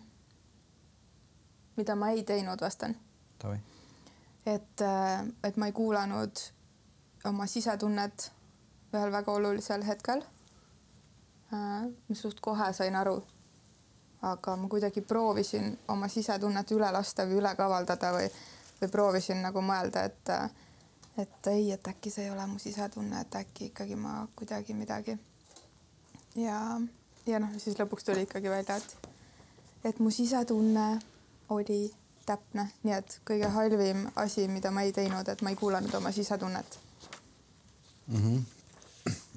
Mida 1.77 1.97
ma 1.97 2.11
ei 2.11 2.23
teinud, 2.23 2.61
vastan. 2.61 2.97
et, 4.47 4.83
et 5.45 5.57
ma 5.57 5.67
ei 5.67 5.73
kuulanud 5.73 6.41
oma 7.25 7.47
sisetunnet 7.47 8.31
ühel 8.95 9.13
väga 9.13 9.33
olulisel 9.33 9.85
hetkel. 9.87 10.23
ma 11.51 12.15
suht 12.15 12.41
kohe 12.41 12.73
sain 12.73 12.97
aru. 12.97 13.23
aga 14.23 14.57
ma 14.57 14.69
kuidagi 14.69 15.01
proovisin 15.01 15.79
oma 15.89 16.09
sisetunnet 16.09 16.71
üle 16.73 16.91
lasta 16.93 17.27
või 17.29 17.41
üle 17.43 17.55
kavaldada 17.57 18.13
või, 18.13 18.29
või 18.81 18.91
proovisin 18.91 19.43
nagu 19.45 19.61
mõelda, 19.61 20.05
et, 20.05 20.31
et 21.21 21.49
ei, 21.53 21.73
et 21.73 21.89
äkki 21.89 22.11
see 22.11 22.25
ei 22.25 22.31
ole 22.31 22.47
mu 22.47 22.59
sisetunne, 22.59 23.21
et 23.21 23.37
äkki 23.37 23.71
ikkagi 23.73 23.97
ma 23.97 24.27
kuidagi 24.37 24.75
midagi. 24.75 25.19
ja, 26.37 26.81
ja 27.27 27.41
noh, 27.41 27.53
siis 27.59 27.79
lõpuks 27.79 28.05
tuli 28.05 28.25
ikkagi 28.25 28.51
välja, 28.51 28.77
et, 28.77 29.11
et 29.85 30.01
mu 30.01 30.11
sisetunne 30.11 30.89
oli 31.49 31.95
täpne, 32.27 32.71
nii 32.83 32.95
et 32.95 33.21
kõige 33.29 33.49
halvim 33.53 34.07
asi, 34.17 34.49
mida 34.49 34.71
ma 34.71 34.83
ei 34.83 34.93
teinud, 34.93 35.29
et 35.29 35.43
ma 35.43 35.51
ei 35.53 35.57
kuulanud 35.57 35.95
oma 35.95 36.13
sisetunnet 36.13 36.79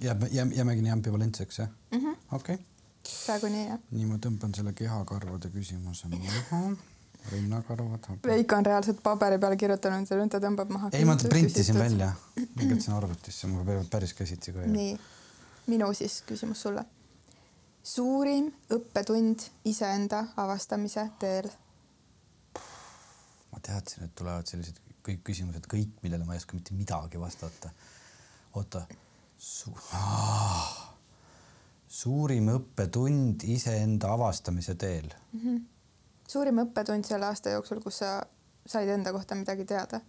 jääb, 0.02 0.24
jääb, 0.32 0.52
jäämegi 0.52 0.82
nii 0.82 0.92
ambivalentseks 0.92 1.60
jah 1.60 1.70
mm. 1.92 1.98
-hmm. 2.00 2.36
okei 2.36 2.56
okay., 2.56 2.66
praegu 3.26 3.48
nii 3.48 3.68
jah. 3.68 3.80
nii 3.92 4.06
ma 4.06 4.20
tõmban 4.26 4.56
selle 4.56 4.74
kehakarvade 4.74 5.50
küsimuse 5.54 6.08
maha. 6.08 6.62
rinnakarvad. 7.32 8.06
Veiko 8.24 8.56
on 8.56 8.66
reaalselt 8.66 9.00
paberi 9.04 9.38
peale 9.38 9.58
kirjutanud 9.58 10.08
ja 10.10 10.18
nüüd 10.18 10.32
ta 10.32 10.40
tõmbab 10.40 10.70
maha. 10.72 10.90
ei, 10.94 11.06
ma 11.06 11.16
printisin. 11.30 11.80
välja, 11.80 12.12
kirjutasin 12.58 12.94
arvutisse, 12.94 13.48
mul 13.48 13.66
peab 13.66 13.90
päris 13.92 14.14
käsitsi 14.14 14.54
ka. 14.54 14.60
nii, 14.60 15.00
minu 15.68 15.94
siis 15.94 16.22
küsimus 16.28 16.62
sulle. 16.62 16.86
suurim 17.84 18.52
õppetund 18.72 19.50
iseenda 19.66 20.26
avastamise 20.38 21.10
teel. 21.20 21.50
Ma 23.58 23.64
teadsin, 23.66 24.06
et 24.06 24.14
tulevad 24.16 24.46
sellised 24.46 24.78
kõik 25.08 25.24
küsimused, 25.26 25.66
kõik, 25.72 25.96
millele 26.04 26.26
ma 26.28 26.36
ei 26.36 26.42
oska 26.42 26.58
mitte 26.58 26.76
midagi 26.78 27.20
vastata. 27.20 27.72
oota 28.54 28.84
Su.... 29.38 29.72
suurim 32.02 32.50
õppetund 32.54 33.46
iseenda 33.50 34.12
avastamise 34.14 34.76
teel. 34.76 35.10
suurim 36.28 36.62
õppetund 36.66 37.06
selle 37.06 37.26
aasta 37.26 37.54
jooksul, 37.56 37.82
kus 37.82 38.02
sa 38.04 38.12
said 38.66 38.90
enda 38.90 39.14
kohta 39.16 39.36
midagi 39.36 39.66
teada. 39.66 40.02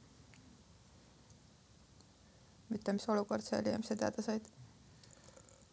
ütle, 2.69 2.93
mis 2.93 3.09
olukord 3.09 3.45
see 3.45 3.61
oli 3.61 3.73
ja 3.73 3.79
mis 3.79 3.89
sa 3.89 3.97
teada 3.97 4.23
said. 4.23 4.49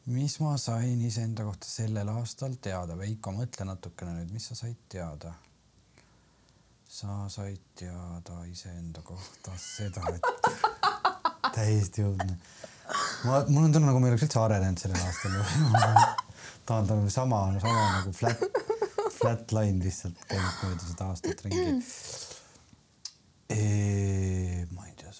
mis 0.05 0.39
ma 0.39 0.55
sain 0.57 1.01
iseenda 1.01 1.43
kohta 1.43 1.67
sellel 1.67 2.13
aastal 2.13 2.55
teada, 2.61 2.97
Veiko, 2.97 3.31
mõtle 3.31 3.67
natukene 3.67 4.19
nüüd, 4.19 4.31
mis 4.31 4.47
sa 4.51 4.55
said 4.55 4.87
teada? 4.89 5.33
Sa 6.95 7.29
said 7.29 7.59
teada 7.75 8.37
iseenda 8.47 9.01
kohta 9.03 9.51
seda, 9.59 9.99
et 10.15 10.23
täiesti 11.57 12.05
õudne. 12.07 12.37
ma, 13.27 13.41
mul 13.49 13.65
on 13.67 13.73
tunne, 13.75 13.89
nagu 13.89 13.99
ma 13.99 14.07
ei 14.07 14.13
oleks 14.13 14.23
üldse 14.29 14.39
arenenud 14.39 14.79
sellel 14.79 15.03
aastal. 15.03 15.35
taandanud 16.69 17.11
sama, 17.13 17.41
sama 17.61 17.83
nagu 17.97 18.13
flat, 18.15 18.39
flat 19.17 19.51
line 19.57 19.83
lihtsalt 19.83 20.23
käinud 20.29 20.63
mööda 20.63 20.87
seda 20.87 21.11
aastat 21.11 21.43
ringi. 21.45 21.67
ma 24.71 24.87
ei 24.87 24.95
tea, 25.03 25.11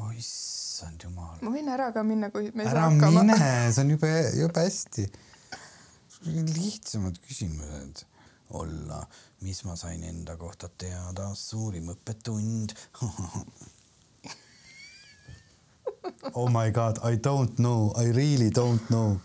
oh 0.00 0.10
issand 0.16 1.04
jumal 1.04 1.36
ma 1.44 1.52
võin 1.52 1.68
ära 1.76 1.92
ka 1.94 2.02
minna, 2.08 2.32
kui 2.34 2.48
me 2.54 2.64
ei 2.64 2.72
ära 2.72 2.88
saa 2.88 2.90
hakkama. 2.90 3.20
mine, 3.20 3.38
see 3.68 3.84
on 3.84 3.92
jube, 3.98 4.14
jube 4.40 4.64
hästi. 4.64 5.10
lihtsamad 6.56 7.20
küsimused 7.28 8.08
olla, 8.50 9.06
mis 9.40 9.64
ma 9.64 9.76
sain 9.76 10.04
enda 10.04 10.36
kohta 10.36 10.68
teada, 10.78 11.34
suurim 11.34 11.88
õppetund. 11.92 12.74
oh 16.34 16.48
my 16.50 16.70
god, 16.72 16.98
I 17.02 17.16
don't 17.16 17.54
know, 17.56 17.92
I 17.96 18.12
really 18.12 18.50
don't 18.50 18.88
know. 18.88 19.16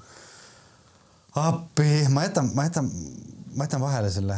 appi, 1.36 2.06
ma 2.10 2.24
jätan, 2.24 2.52
ma 2.56 2.64
jätan, 2.64 2.92
ma 3.56 3.64
jätan 3.64 3.82
vahele 3.82 4.12
selle, 4.12 4.38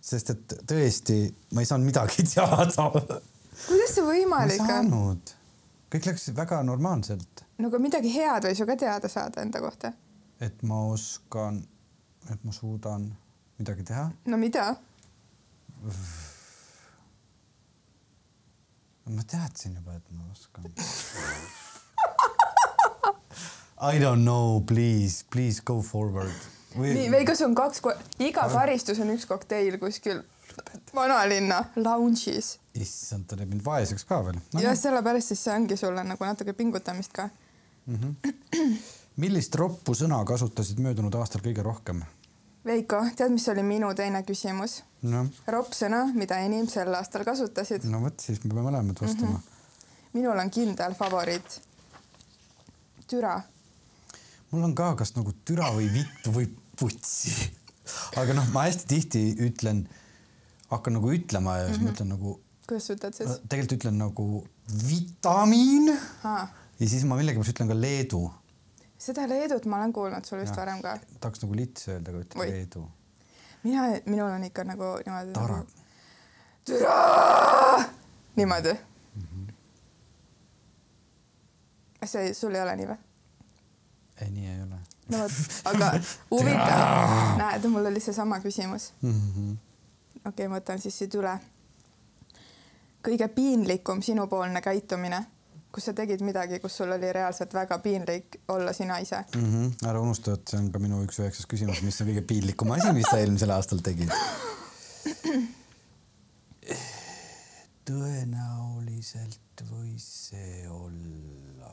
sest 0.00 0.30
et 0.30 0.54
tõesti, 0.66 1.34
ma 1.52 1.60
ei 1.60 1.68
saanud 1.68 1.86
midagi 1.86 2.22
teada. 2.34 2.90
kuidas 3.66 3.94
see 3.94 4.04
võimalik 4.06 4.62
on? 4.64 5.20
kõik 5.92 6.06
läks 6.08 6.30
väga 6.32 6.62
normaalselt 6.64 7.42
no 7.60 7.68
aga 7.70 7.80
midagi 7.82 8.10
head 8.14 8.46
võis 8.48 8.60
ju 8.60 8.66
ka 8.68 8.76
teada 8.78 9.08
saada 9.12 9.42
enda 9.44 9.60
kohta. 9.62 9.92
et 10.40 10.62
ma 10.66 10.80
oskan, 10.90 11.60
et 12.32 12.44
ma 12.44 12.52
suudan 12.52 13.10
midagi 13.62 13.86
teha. 13.88 14.08
no 14.26 14.38
mida? 14.40 14.76
ma 19.12 19.22
teadsin 19.28 19.76
juba, 19.78 19.96
et 19.98 20.10
ma 20.14 20.26
oskan. 20.32 20.66
I 23.82 23.98
don't 23.98 24.22
know, 24.22 24.60
please, 24.60 25.24
please 25.30 25.62
go 25.64 25.80
forward. 25.82 26.34
nii, 26.76 27.10
Veiko, 27.10 27.34
sul 27.34 27.50
on 27.50 27.56
kaks, 27.58 27.82
iga 28.22 28.46
karistus 28.52 29.00
on 29.02 29.10
üks 29.14 29.26
kokteil 29.28 29.78
kuskil 29.82 30.22
vanalinna 30.94 31.58
lounge'is 31.76 32.56
issand, 32.78 33.26
ta 33.28 33.36
teeb 33.36 33.50
mind 33.52 33.64
vaeseks 33.64 34.06
ka 34.08 34.20
veel 34.24 34.38
no,. 34.38 34.60
ja 34.62 34.72
sellepärast 34.78 35.32
siis 35.32 35.44
see 35.44 35.52
ongi 35.54 35.76
sulle 35.80 36.04
nagu 36.06 36.24
natuke 36.24 36.54
pingutamist 36.56 37.12
ka. 37.16 37.28
millist 39.22 39.56
roppu 39.60 39.96
sõna 39.98 40.22
kasutasid 40.28 40.80
möödunud 40.80 41.14
aastal 41.20 41.44
kõige 41.44 41.64
rohkem? 41.66 42.02
Veiko, 42.62 43.00
tead, 43.18 43.32
mis 43.34 43.48
oli 43.50 43.62
minu 43.66 43.90
teine 43.98 44.22
küsimus? 44.26 44.82
noh, 45.02 45.30
ropp 45.50 45.74
sõna, 45.74 46.04
mida 46.14 46.38
enim 46.44 46.68
sel 46.70 46.94
aastal 46.94 47.24
kasutasid. 47.26 47.86
no 47.90 48.02
vot, 48.04 48.18
siis 48.22 48.38
me 48.44 48.52
peame 48.52 48.68
mõlemad 48.68 49.00
vastama 49.02 49.32
mm. 49.32 49.40
-hmm. 49.40 50.12
minul 50.14 50.38
on 50.38 50.50
kindel 50.50 50.94
favoriit. 50.94 51.58
türa. 53.10 53.40
mul 54.50 54.62
on 54.68 54.74
ka 54.74 54.94
kas 54.94 55.16
nagu 55.16 55.34
türa 55.44 55.72
või 55.74 55.90
vittu 55.92 56.30
või 56.30 56.46
putsi. 56.78 57.34
aga 58.16 58.38
noh, 58.38 58.46
ma 58.54 58.68
hästi 58.68 58.86
tihti 58.94 59.24
ütlen, 59.48 59.88
hakkan 60.70 60.94
nagu 61.00 61.12
ütlema 61.12 61.58
ja 61.58 61.66
siis 61.66 61.78
mm 61.78 61.82
-hmm. 61.82 61.90
ma 61.90 61.96
ütlen 61.96 62.08
nagu, 62.14 62.40
kuidas 62.66 62.86
sa 62.86 62.94
ütled 62.94 63.14
siis? 63.14 63.40
tegelikult 63.48 63.78
ütlen 63.80 63.98
nagu 63.98 64.46
vitamiin 64.88 65.98
ja 66.80 66.88
siis 66.88 67.04
ma 67.04 67.18
millegipärast 67.18 67.56
ütlen 67.56 67.68
ka 67.68 67.80
Leedu. 67.80 68.30
Seda 69.02 69.26
Leedut 69.28 69.66
ma 69.66 69.80
olen 69.82 69.92
kuulnud 69.92 70.24
sul 70.28 70.42
vist 70.42 70.56
varem 70.56 70.82
ka. 70.82 70.96
tahaks 71.20 71.42
nagu 71.42 71.56
lits 71.58 71.88
öelda, 71.88 72.10
aga 72.12 72.24
ütlen 72.24 72.40
Oi. 72.44 72.50
Leedu. 72.50 72.82
mina, 73.62 73.88
minul 74.06 74.30
on 74.30 74.44
ikka 74.50 74.64
nagu 74.68 74.92
niimoodi 75.06 75.32
Tara 75.38 75.62
türa. 76.64 77.84
niimoodi 78.36 78.72
mm. 78.72 79.22
-hmm. 79.22 79.52
see, 82.06 82.34
sul 82.34 82.54
ei 82.54 82.62
ole 82.62 82.76
nii 82.76 82.86
või? 82.86 82.98
ei, 84.20 84.30
nii 84.30 84.46
ei 84.50 84.62
ole 84.62 84.78
no 85.08 85.18
vot, 85.18 85.32
aga 85.70 85.92
huvitav, 86.30 87.36
näed, 87.38 87.66
mul 87.70 87.86
oli 87.86 88.00
seesama 88.00 88.40
küsimus. 88.40 88.92
mm. 89.02 89.10
-hmm. 89.10 89.56
okei 90.16 90.28
okay,, 90.28 90.48
ma 90.48 90.60
võtan 90.60 90.78
siis 90.78 90.98
siit 90.98 91.14
üle. 91.14 91.38
kõige 93.08 93.28
piinlikum 93.28 94.02
sinupoolne 94.02 94.60
käitumine, 94.60 95.24
kus 95.72 95.88
sa 95.88 95.92
tegid 95.96 96.20
midagi, 96.20 96.60
kus 96.60 96.76
sul 96.76 96.92
oli 96.92 97.12
reaalselt 97.12 97.54
väga 97.54 97.78
piinlik 97.78 98.36
olla 98.52 98.72
sina 98.72 98.98
ise. 98.98 99.24
Mm 99.36 99.48
-hmm. 99.52 99.88
ära 99.88 100.00
unusta, 100.00 100.32
et 100.32 100.48
see 100.48 100.60
on 100.60 100.70
ka 100.72 100.78
minu 100.78 101.02
üks 101.04 101.18
üheksas 101.18 101.46
küsimus, 101.48 101.82
mis 101.82 102.00
on 102.00 102.08
kõige 102.08 102.26
piinlikum 102.26 102.70
asi, 102.70 102.92
mis 102.92 103.08
sa 103.10 103.18
eelmisel 103.18 103.50
aastal 103.50 103.78
tegid? 103.78 104.10
tõenäoliselt 107.88 109.64
võis 109.70 110.04
see 110.28 110.68
olla 110.70 111.72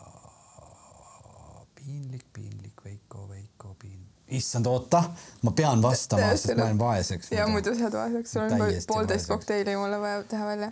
piinlik, 1.76 2.26
piinlik, 2.34 2.86
Veiko, 2.86 3.30
Veiko, 3.30 3.76
piin-. 3.84 4.08
issand, 4.28 4.66
oota, 4.66 5.04
ma 5.42 5.52
pean 5.52 5.82
vastama, 5.82 6.32
sest 6.34 6.56
ma 6.58 6.70
jään 6.70 6.80
vaeseks. 6.80 7.32
ja 7.32 7.48
muidu 7.48 7.76
sa 7.76 7.88
oled 7.88 7.98
vaeseks, 7.98 8.32
sul 8.32 8.42
on 8.42 8.52
poolteist 8.88 9.28
kokteili 9.28 9.76
mulle 9.76 10.00
vaja 10.00 10.24
teha 10.24 10.46
välja. 10.46 10.72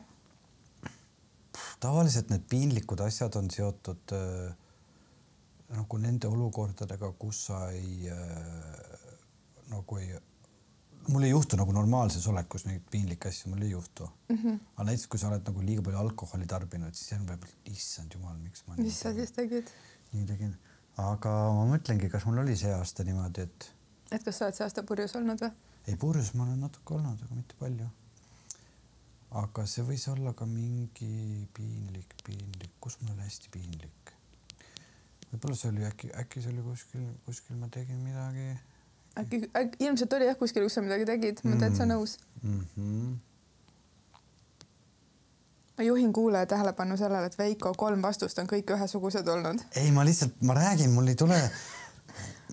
Tavaliselt 1.84 2.32
need 2.34 2.46
piinlikud 2.50 3.02
asjad 3.06 3.36
on 3.40 3.52
seotud 3.54 4.16
äh, 4.16 4.56
nagu 5.76 6.00
nende 6.02 6.30
olukordadega, 6.32 7.12
kus 7.20 7.46
sa 7.50 7.68
ei 7.76 8.10
äh, 8.12 9.08
nagu 9.72 10.00
ei, 10.00 10.16
mul 11.08 11.28
ei 11.28 11.34
juhtu 11.34 11.60
nagu 11.60 11.76
normaalses 11.76 12.28
olekus 12.32 12.66
neid 12.68 12.86
piinlikke 12.92 13.32
asju, 13.32 13.52
mul 13.52 13.66
ei 13.66 13.74
juhtu 13.74 14.08
mm. 14.30 14.38
-hmm. 14.38 14.60
aga 14.76 14.88
näiteks, 14.90 15.08
kui 15.08 15.20
sa 15.20 15.30
oled 15.32 15.46
nagu 15.50 15.66
liiga 15.66 15.84
palju 15.84 16.00
alkoholi 16.00 16.48
tarbinud, 16.48 16.96
siis 16.96 17.20
on 17.20 17.28
võib-olla, 17.28 17.62
issand 17.74 18.16
jumal, 18.16 18.38
miks 18.44 18.64
ma 18.68 18.80
mis 18.80 19.00
sa 19.00 19.14
siis 19.14 19.32
tegid? 19.32 19.72
nii 20.14 20.26
tegin. 20.26 20.58
aga 20.98 21.36
ma 21.60 21.68
mõtlengi, 21.76 22.10
kas 22.10 22.26
mul 22.26 22.44
oli 22.46 22.56
see 22.58 22.74
aasta 22.74 23.04
niimoodi, 23.04 23.48
et 23.48 23.72
et 24.12 24.24
kas 24.24 24.38
sa 24.38 24.48
oled 24.48 24.56
see 24.56 24.68
aasta 24.68 24.84
purjus 24.84 25.16
olnud 25.20 25.42
või? 25.44 25.52
ei 25.88 25.96
purjus 25.96 26.34
ma 26.34 26.44
olen 26.48 26.60
natuke 26.68 26.94
olnud, 26.94 27.24
aga 27.24 27.36
mitte 27.36 27.56
palju. 27.60 27.90
Aga 29.32 29.66
see 29.68 29.84
võis 29.84 30.08
olla 30.12 30.34
ka 30.34 30.46
mingi 30.46 31.48
piinlik, 31.54 32.14
piinlik, 32.24 32.72
kus 32.80 32.98
mul 33.02 33.14
oli 33.16 33.22
hästi 33.28 33.50
piinlik. 33.52 34.14
võib-olla 35.32 35.56
see 35.60 35.70
oli 35.70 35.86
äkki, 35.86 36.12
äkki 36.16 36.42
see 36.42 36.54
oli 36.54 36.62
kuskil, 36.64 37.06
kuskil 37.26 37.56
ma 37.60 37.68
tegin 37.68 38.00
midagi 38.00 38.50
äkki, 39.20 39.42
äkki 39.56 39.86
ilmselt 39.86 40.14
oli 40.14 40.26
jah 40.30 40.38
kuskil, 40.40 40.64
kus 40.64 40.78
sa 40.78 40.82
midagi 40.86 41.06
tegid, 41.06 41.42
ma 41.44 41.52
olen 41.52 41.60
täitsa 41.66 41.86
Mm. 41.86 41.92
nõus. 41.92 42.18
mm. 42.44 42.66
-hmm. 42.78 43.18
ma 45.78 45.84
juhin 45.84 46.14
kuulaja 46.14 46.46
tähelepanu 46.46 46.98
sellele, 46.98 47.26
et 47.26 47.38
Veiko 47.38 47.74
kolm 47.78 48.02
vastust 48.02 48.40
on 48.40 48.48
kõik 48.48 48.72
ühesugused 48.78 49.28
olnud. 49.28 49.60
ei, 49.76 49.92
ma 49.92 50.06
lihtsalt, 50.06 50.42
ma 50.42 50.54
räägin, 50.54 50.90
mul 50.92 51.08
ei 51.08 51.16
tule, 51.16 51.52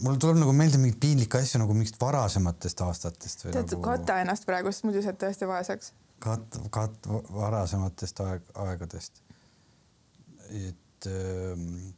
mul 0.03 0.17
tuleb 0.17 0.37
nagu 0.43 0.53
meelde 0.53 0.79
mingeid 0.79 1.01
piinlikke 1.01 1.39
asju 1.39 1.59
nagu 1.63 1.75
mingist 1.75 2.01
varasematest 2.01 2.81
aastatest. 2.81 3.43
tead 3.43 3.63
nagu..., 3.63 3.83
kata 3.83 4.21
ennast 4.21 4.47
praegu, 4.47 4.73
sest 4.73 4.85
muidu 4.85 5.03
sa 5.03 5.09
oled 5.15 5.23
tõesti 5.23 5.47
vaeseks. 5.49 5.93
Kat-, 6.23 6.59
kat-, 6.75 7.09
varasematest 7.35 8.21
aeg, 8.25 8.51
aegadest. 8.67 9.23
et 10.51 11.09
ähm, 11.09 11.95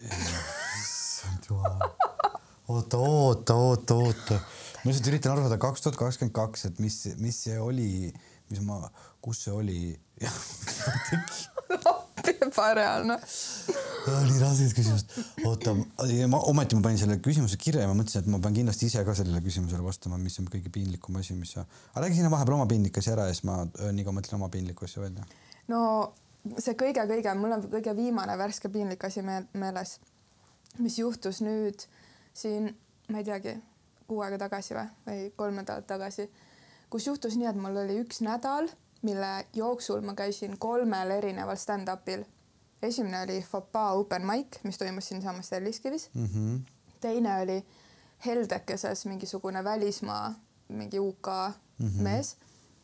issand 0.80 1.48
jumal. 1.48 1.82
oota, 2.68 2.98
oota, 2.98 3.54
oota, 3.54 3.94
oota. 3.94 4.40
ma 4.82 4.90
lihtsalt 4.90 5.10
üritan 5.12 5.34
aru 5.34 5.46
saada, 5.46 5.58
kaks 5.62 5.84
tuhat 5.84 6.00
kakskümmend 6.00 6.36
kaks, 6.36 6.66
et 6.70 6.80
mis, 6.82 7.02
mis 7.22 7.42
see 7.48 7.58
oli, 7.60 8.12
mis 8.50 8.62
ma, 8.64 8.80
kus 9.24 9.44
see 9.46 9.54
oli 9.54 9.80
appi 12.30 12.46
ebareaalne. 12.46 13.16
nii 14.26 14.40
rasket 14.40 14.74
küsimust. 14.76 15.14
oota, 15.44 15.74
ma 16.30 16.40
ometi 16.50 16.78
ma 16.78 16.84
panin 16.86 17.00
selle 17.00 17.18
küsimuse 17.22 17.58
kirja 17.60 17.84
ja 17.84 17.90
ma 17.90 17.96
mõtlesin, 17.98 18.24
et 18.24 18.30
ma 18.30 18.40
pean 18.42 18.56
kindlasti 18.56 18.90
ise 18.90 19.02
ka 19.06 19.14
sellele 19.18 19.42
küsimusele 19.44 19.84
vastama, 19.84 20.18
mis 20.22 20.38
on 20.42 20.48
kõige 20.50 20.72
piinlikum 20.72 21.18
asi, 21.20 21.36
mis 21.38 21.54
sa. 21.56 21.66
aga 21.92 22.06
räägi 22.06 22.20
sinna 22.20 22.30
vahepeal 22.32 22.58
oma 22.58 22.68
piinlik 22.70 22.98
asi 22.98 23.12
ära 23.14 23.28
ja 23.28 23.34
siis 23.34 23.46
ma 23.48 23.62
nii 23.66 24.06
kaua 24.06 24.18
mõtlen 24.18 24.40
oma 24.40 24.50
piinlikku 24.52 24.88
asja 24.88 25.02
välja. 25.02 25.26
no 25.72 25.80
see 26.62 26.76
kõige-kõige, 26.78 27.34
mul 27.38 27.58
on 27.58 27.68
kõige 27.70 27.94
viimane 27.98 28.38
värske 28.38 28.70
piinlik 28.72 29.04
asi 29.06 29.24
meeles, 29.26 29.98
mis 30.78 30.98
juhtus 30.98 31.42
nüüd 31.42 31.86
siin, 32.36 32.70
ma 33.10 33.22
ei 33.22 33.26
teagi, 33.26 33.56
kuu 34.06 34.22
aega 34.22 34.38
tagasi 34.46 34.76
või, 34.76 34.88
või 35.06 35.30
kolm 35.36 35.62
nädalat 35.62 35.86
tagasi, 35.90 36.28
kus 36.90 37.06
juhtus 37.08 37.38
nii, 37.38 37.50
et 37.50 37.58
mul 37.58 37.82
oli 37.82 37.98
üks 38.04 38.22
nädal 38.22 38.70
mille 39.06 39.46
jooksul 39.54 40.00
ma 40.00 40.14
käisin 40.18 40.58
kolmel 40.58 41.10
erineval 41.10 41.56
stand-up'il. 41.56 42.24
esimene 42.82 43.22
oli 43.22 43.42
Fopaa 43.42 43.92
open 43.92 44.26
mic, 44.26 44.58
mis 44.62 44.78
toimus 44.78 45.08
siinsamas 45.08 45.48
Telliskivis 45.48 46.10
mm. 46.14 46.26
-hmm. 46.26 46.72
teine 47.00 47.40
oli 47.42 47.66
Heldekeses 48.26 49.06
mingisugune 49.06 49.64
välismaa, 49.64 50.34
mingi 50.68 50.98
UK 50.98 51.26
mm 51.78 51.88
-hmm. 51.88 52.02
mees 52.02 52.36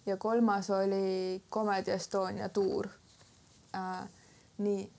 ja 0.07 0.17
kolmas 0.17 0.71
oli 0.71 1.43
Comedy 1.50 1.91
Estonia 1.91 2.49
tuur 2.49 2.88
äh,. 3.75 4.09
nii. 4.59 4.93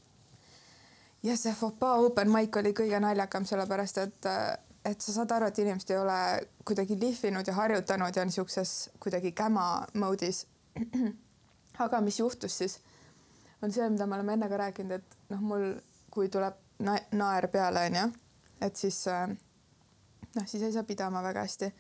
ja 1.24 1.38
see 1.38 1.54
Fopaa 1.54 1.96
open 1.96 2.32
mic 2.32 2.58
oli 2.58 2.74
kõige 2.80 3.00
naljakam, 3.00 3.46
sellepärast 3.46 3.98
et 3.98 4.26
äh, 4.26 4.58
et 4.86 5.02
sa 5.02 5.14
saad 5.14 5.32
aru, 5.32 5.48
et 5.48 5.60
inimesed 5.60 5.92
ei 5.94 5.98
ole 5.98 6.48
kuidagi 6.66 6.98
lihvinud 7.00 7.48
ja 7.48 7.54
harjutanud 7.54 8.16
ja 8.16 8.22
on 8.22 8.28
niisuguses 8.28 8.90
kuidagi 9.00 9.32
käma 9.32 9.86
mode'is 9.94 10.46
aga 11.86 12.02
mis 12.02 12.20
juhtus 12.20 12.58
siis, 12.58 12.80
on 13.62 13.72
see, 13.72 13.90
mida 13.90 14.08
me 14.08 14.16
oleme 14.16 14.34
enne 14.38 14.50
ka 14.50 14.58
rääkinud, 14.58 14.92
et 14.92 15.18
noh, 15.34 15.42
mul, 15.42 15.72
kui 16.12 16.30
tuleb 16.30 16.60
na 16.84 16.98
naer 17.16 17.48
peale, 17.48 17.88
onju, 17.90 18.06
et 18.62 18.76
siis 18.76 19.00
äh, 19.08 19.28
noh, 20.36 20.48
siis 20.48 20.64
ei 20.64 20.74
saa 20.74 20.84
pidama 20.84 21.24
väga 21.24 21.46
hästi. 21.46 21.74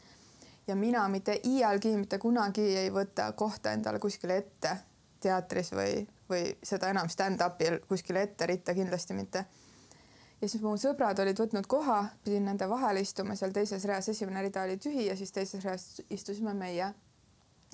ja 0.67 0.75
mina 0.75 1.07
mitte 1.09 1.39
iialgi, 1.43 1.97
mitte 1.97 2.17
kunagi 2.17 2.61
ei 2.77 2.89
võta 2.91 3.31
kohta 3.35 3.71
endale 3.71 3.99
kuskile 3.99 4.37
ette 4.37 4.77
teatris 5.23 5.71
või, 5.71 6.03
või 6.29 6.53
seda 6.63 6.89
enam 6.91 7.09
stand-up'il 7.09 7.79
kuskile 7.87 8.23
ette 8.27 8.45
ritta 8.45 8.73
kindlasti 8.73 9.13
mitte. 9.13 9.45
ja 10.41 10.49
siis 10.49 10.63
mu 10.63 10.75
sõbrad 10.77 11.19
olid 11.19 11.39
võtnud 11.39 11.67
koha, 11.67 12.03
pidin 12.23 12.45
nende 12.45 12.69
vahele 12.69 13.01
istuma 13.01 13.35
seal 13.35 13.51
teises 13.55 13.85
reas, 13.85 14.09
esimene 14.09 14.41
rida 14.41 14.63
oli 14.63 14.77
tühi 14.77 15.07
ja 15.07 15.17
siis 15.17 15.31
teises 15.31 15.63
reas 15.63 16.01
istusime 16.09 16.53
meie. 16.53 16.93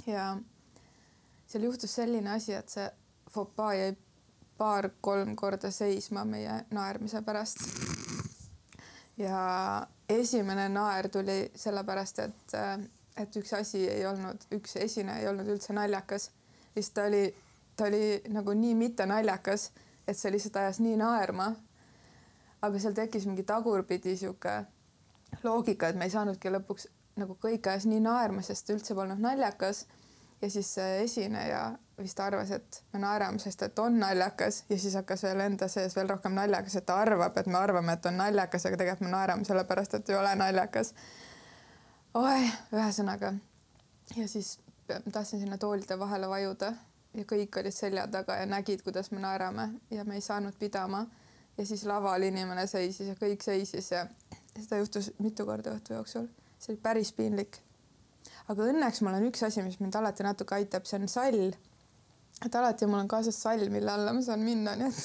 ja 0.05 0.37
seal 1.49 1.63
juhtus 1.63 1.95
selline 1.95 2.31
asi, 2.31 2.53
et 2.53 2.69
see 2.69 2.85
fopaa 3.31 3.73
jäi 3.73 3.93
paar-kolm 4.57 5.35
korda 5.35 5.71
seisma 5.71 6.25
meie 6.25 6.63
naermise 6.75 7.21
pärast. 7.25 7.63
ja 9.17 9.87
esimene 10.09 10.69
naer 10.69 11.09
tuli 11.09 11.51
sellepärast, 11.55 12.19
et, 12.19 12.55
et 13.17 13.35
üks 13.41 13.53
asi 13.53 13.85
ei 13.89 14.05
olnud, 14.07 14.45
üks 14.55 14.75
esineja 14.79 15.19
ei 15.19 15.27
olnud 15.27 15.47
üldse 15.55 15.73
naljakas, 15.73 16.29
siis 16.73 16.89
ta 16.95 17.07
oli, 17.09 17.23
ta 17.75 17.89
oli 17.89 18.21
nagu 18.29 18.53
nii 18.53 18.75
mitte 18.75 19.05
naljakas, 19.05 19.71
et 20.07 20.17
see 20.17 20.31
lihtsalt 20.31 20.61
ajas 20.61 20.79
nii 20.83 20.97
naerma. 21.01 21.53
aga 22.61 22.79
seal 22.79 22.93
tekkis 22.93 23.25
mingi 23.25 23.43
tagurpidi 23.47 24.17
sihuke 24.19 24.63
loogika, 25.43 25.87
et 25.87 25.95
me 25.95 26.05
ei 26.05 26.11
saanudki 26.11 26.51
lõpuks 26.51 26.89
nagu 27.19 27.37
kõik 27.41 27.67
ajas 27.67 27.85
nii 27.87 27.99
naerma, 28.03 28.41
sest 28.43 28.69
üldse 28.69 28.95
polnud 28.95 29.19
naljakas 29.23 29.85
ja 30.41 30.49
siis 30.49 30.73
see 30.73 31.03
esineja 31.03 31.71
vist 31.99 32.19
arvas, 32.19 32.51
et 32.51 32.83
me 32.93 32.99
naerame, 33.03 33.39
sest 33.39 33.63
et 33.67 33.79
on 33.79 33.99
naljakas 33.99 34.63
ja 34.69 34.77
siis 34.79 34.95
hakkas 34.95 35.23
veel 35.23 35.43
enda 35.43 35.67
sees 35.67 35.95
veel 35.95 36.09
rohkem 36.09 36.35
naljakas, 36.37 36.77
et 36.79 36.85
ta 36.85 36.99
arvab, 37.01 37.37
et 37.37 37.47
me 37.47 37.57
arvame, 37.59 37.93
et 37.93 38.05
on 38.05 38.17
naljakas, 38.17 38.65
aga 38.65 38.79
tegelikult 38.79 39.07
me 39.07 39.11
naerame 39.15 39.47
sellepärast, 39.47 39.99
et 39.99 40.09
ei 40.09 40.15
ole 40.15 40.35
naljakas. 40.39 40.93
oi, 42.13 42.51
ühesõnaga 42.73 43.33
ja 44.15 44.27
siis 44.27 44.59
tahtsin 45.11 45.39
sinna 45.39 45.57
toolide 45.57 45.99
vahele 45.99 46.29
vajuda 46.29 46.73
ja 47.13 47.25
kõik 47.25 47.59
olid 47.59 47.75
selja 47.75 48.07
taga 48.07 48.39
ja 48.39 48.45
nägid, 48.45 48.83
kuidas 48.85 49.11
me 49.11 49.19
naerame 49.19 49.69
ja 49.91 50.05
me 50.05 50.15
ei 50.15 50.21
saanud 50.21 50.55
pidama. 50.59 51.07
ja 51.57 51.65
siis 51.65 51.83
laval 51.85 52.23
inimene 52.23 52.67
seisis 52.67 53.07
ja 53.07 53.15
kõik 53.15 53.43
seisis 53.43 53.91
ja 53.91 54.07
seda 54.55 54.77
juhtus 54.77 55.11
mitu 55.19 55.45
korda 55.45 55.75
õhtu 55.75 55.93
jooksul. 55.93 56.27
see 56.59 56.73
oli 56.73 56.81
päris 56.81 57.13
piinlik 57.13 57.59
aga 58.49 58.69
õnneks 58.71 59.01
mul 59.05 59.17
on 59.17 59.27
üks 59.29 59.43
asi, 59.45 59.63
mis 59.65 59.79
mind 59.81 59.97
alati 59.99 60.25
natuke 60.25 60.57
aitab, 60.57 60.87
see 60.89 60.99
on 60.99 61.11
sall. 61.11 61.51
et 62.45 62.55
alati 62.55 62.87
mul 62.89 63.03
on 63.03 63.11
kaasas 63.11 63.37
sall, 63.37 63.69
mille 63.73 63.91
alla 63.91 64.13
ma 64.15 64.23
saan 64.25 64.45
minna, 64.45 64.75
nii 64.79 64.89
et 64.89 65.01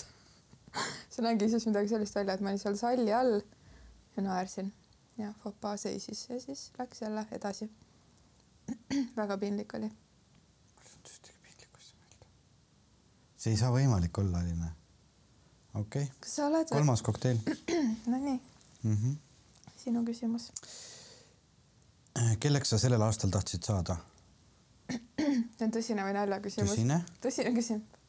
see 1.12 1.24
nägi 1.26 1.50
siis 1.52 1.66
midagi 1.68 1.92
sellist 1.92 2.16
välja, 2.16 2.36
et 2.36 2.44
ma 2.44 2.52
olin 2.52 2.62
seal 2.62 2.78
salli 2.80 3.12
all 3.12 3.36
ja 4.16 4.24
naersin 4.24 4.72
ja 5.18 5.32
fopaa 5.42 5.76
seisis 5.76 6.28
ja 6.30 6.40
siis 6.40 6.70
läks 6.78 7.02
jälle 7.02 7.26
edasi. 7.32 7.70
väga 9.20 9.38
piinlik 9.38 9.74
oli. 9.74 9.90
see 13.44 13.52
ei 13.52 13.58
saa 13.60 13.68
võimalik 13.68 14.18
olla, 14.22 14.40
Alina. 14.40 14.70
okei 15.76 16.06
okay.. 16.08 16.64
kolmas 16.70 17.02
kokteil 17.04 17.36
Nonii 18.12 18.40
mm. 18.82 18.96
-hmm. 18.96 19.16
sinu 19.76 20.04
küsimus 20.04 20.48
kelleks 22.40 22.70
sa 22.70 22.78
sellel 22.78 23.02
aastal 23.02 23.32
tahtsid 23.34 23.66
saada? 23.66 23.96
see 25.56 25.66
on 25.66 25.74
tõsine 25.74 26.06
või 26.06 26.14
nalja 26.16 26.40
küsimus? 26.44 26.74
tõsine? 26.74 27.00
tõsine 27.24 27.52
küsimus. 27.56 28.00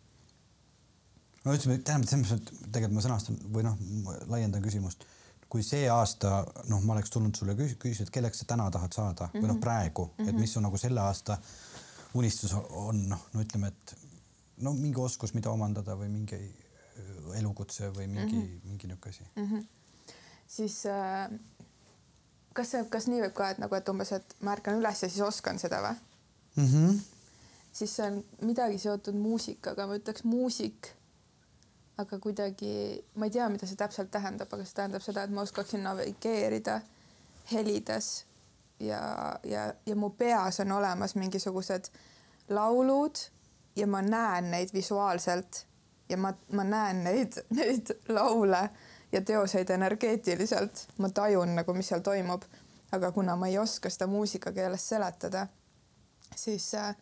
no 1.46 1.56
ütleme, 1.56 1.78
tähendab 1.88 2.10
selles 2.10 2.32
mõttes, 2.32 2.42
et 2.42 2.72
tegelikult 2.72 2.98
ma 2.98 3.06
sõnastan 3.06 3.40
või 3.56 3.66
noh, 3.66 3.78
laiendan 4.32 4.66
küsimust. 4.66 5.06
kui 5.50 5.64
see 5.64 5.88
aasta 5.90 6.44
noh, 6.70 6.84
ma 6.84 6.98
oleks 6.98 7.14
tulnud 7.14 7.38
sulle 7.38 7.56
kü 7.58 7.70
küsida, 7.80 8.10
et 8.10 8.14
kelleks 8.18 8.44
sa 8.44 8.50
täna 8.54 8.68
tahad 8.72 8.94
saada 8.94 9.28
mm 9.28 9.32
-hmm. 9.32 9.42
või 9.42 9.48
noh, 9.48 9.56
mhm. 9.56 9.62
praegu 9.62 10.06
mm, 10.06 10.12
-hmm. 10.12 10.30
et 10.30 10.34
mhm. 10.34 10.42
mis 10.42 10.54
su 10.54 10.62
nagu 10.62 10.78
selle 10.78 11.02
aasta 11.02 11.38
unistus 12.14 12.54
on 12.54 13.10
noh, 13.10 13.28
no 13.34 13.42
ütleme, 13.42 13.68
et 13.68 13.96
no 14.58 14.74
mingi 14.74 15.00
oskus, 15.00 15.34
mida 15.34 15.52
omandada 15.52 15.96
või 15.96 16.10
mingi 16.10 16.36
äh, 16.36 17.40
elukutse 17.40 17.90
või 17.90 18.08
mingi 18.08 18.36
mm, 18.36 18.42
-hmm. 18.42 18.62
mingi 18.70 18.88
niisugune 18.88 19.10
asi 19.10 19.24
mm. 19.36 19.52
-hmm. 19.52 19.68
siis 20.48 20.86
äh 20.86 21.30
kas 22.56 22.72
see, 22.72 22.84
kas 22.92 23.10
nii 23.12 23.24
võib 23.26 23.36
ka, 23.38 23.50
et 23.54 23.62
nagu, 23.62 23.76
et 23.76 23.90
umbes, 23.92 24.12
et 24.16 24.36
ma 24.46 24.56
ärkan 24.56 24.80
üles 24.80 25.04
ja 25.04 25.10
siis 25.10 25.24
oskan 25.26 25.60
seda 25.62 25.82
või 25.84 25.96
mm? 26.56 26.68
-hmm. 26.68 27.00
siis 27.74 27.96
see 27.96 28.08
on 28.08 28.22
midagi 28.48 28.80
seotud 28.80 29.18
muusikaga, 29.20 29.88
ma 29.88 29.98
ütleks 30.00 30.24
muusik. 30.24 30.94
aga 31.98 32.20
kuidagi, 32.20 33.04
ma 33.16 33.26
ei 33.26 33.32
tea, 33.32 33.50
mida 33.50 33.68
see 33.68 33.80
täpselt 33.80 34.12
tähendab, 34.12 34.54
aga 34.54 34.66
see 34.66 34.76
tähendab 34.76 35.04
seda, 35.04 35.24
et 35.24 35.32
ma 35.32 35.42
oskaksin 35.42 35.84
navigeerida 35.84 36.82
helides 37.52 38.26
ja, 38.80 39.00
ja, 39.44 39.74
ja 39.86 39.96
mu 39.96 40.10
peas 40.10 40.60
on 40.60 40.72
olemas 40.72 41.16
mingisugused 41.16 41.88
laulud 42.50 43.16
ja 43.76 43.88
ma 43.88 44.02
näen 44.02 44.52
neid 44.52 44.74
visuaalselt 44.74 45.66
ja 46.10 46.18
ma, 46.18 46.34
ma 46.52 46.64
näen 46.64 47.04
neid, 47.04 47.40
neid 47.50 47.96
laule 48.10 48.70
ja 49.12 49.22
teoseid 49.22 49.70
energeetiliselt, 49.70 50.88
ma 50.98 51.10
tajun 51.10 51.56
nagu, 51.56 51.74
mis 51.74 51.88
seal 51.88 52.02
toimub. 52.06 52.44
aga 52.92 53.12
kuna 53.12 53.36
ma 53.36 53.48
ei 53.48 53.58
oska 53.58 53.90
seda 53.90 54.08
muusikakeeles 54.08 54.90
seletada, 54.90 55.48
siis, 56.36 56.74
äh, 56.76 56.96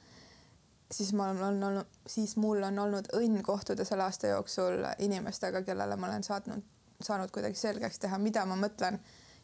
siis 0.91 1.13
ma 1.13 1.27
olen 1.29 1.63
olnud, 1.63 1.85
siis 2.07 2.35
mul 2.37 2.63
on 2.63 2.79
olnud 2.79 3.09
õnn 3.13 3.43
kohtuda 3.43 3.85
selle 3.85 4.03
aasta 4.03 4.27
jooksul 4.27 4.85
inimestega, 4.99 5.61
kellele 5.61 5.95
ma 5.95 6.07
olen 6.07 6.23
saatnud, 6.23 6.63
saanud 7.01 7.31
kuidagi 7.31 7.59
selgeks 7.59 7.99
teha, 7.99 8.17
mida 8.17 8.45
ma 8.45 8.55
mõtlen 8.55 8.99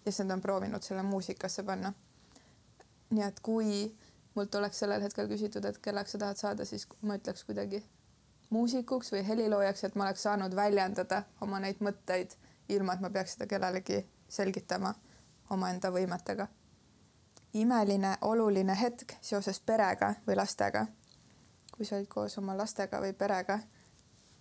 ja 0.05 0.11
siis 0.11 0.23
nad 0.23 0.37
on 0.37 0.41
proovinud 0.41 0.83
selle 0.83 1.03
muusikasse 1.03 1.63
panna. 1.63 1.93
nii 3.09 3.23
et 3.25 3.39
kui 3.39 3.97
mult 4.35 4.55
oleks 4.55 4.79
sellel 4.79 5.01
hetkel 5.01 5.27
küsitud, 5.27 5.65
et 5.65 5.77
kelleks 5.77 6.15
sa 6.15 6.17
tahad 6.17 6.37
saada, 6.37 6.65
siis 6.65 6.87
ma 7.01 7.17
ütleks 7.17 7.43
kuidagi 7.45 7.83
muusikuks 8.49 9.11
või 9.13 9.23
heliloojaks, 9.27 9.83
et 9.83 9.95
ma 9.95 10.07
oleks 10.07 10.23
saanud 10.25 10.55
väljendada 10.55 11.23
oma 11.41 11.59
neid 11.59 11.81
mõtteid 11.85 12.35
ilma 12.69 12.93
et 12.93 13.01
ma 13.01 13.09
peaks 13.09 13.35
seda 13.35 13.47
kellelegi 13.47 13.99
selgitama 14.29 14.93
omaenda 15.49 15.91
võimetega. 15.91 16.47
imeline 17.53 18.17
oluline 18.21 18.75
hetk 18.81 19.13
seoses 19.21 19.59
perega 19.59 20.13
või 20.27 20.35
lastega. 20.35 20.87
kui 21.75 21.85
sa 21.85 21.95
olid 21.95 22.07
koos 22.07 22.37
oma 22.37 22.57
lastega 22.57 22.99
või 23.01 23.13
perega 23.13 23.59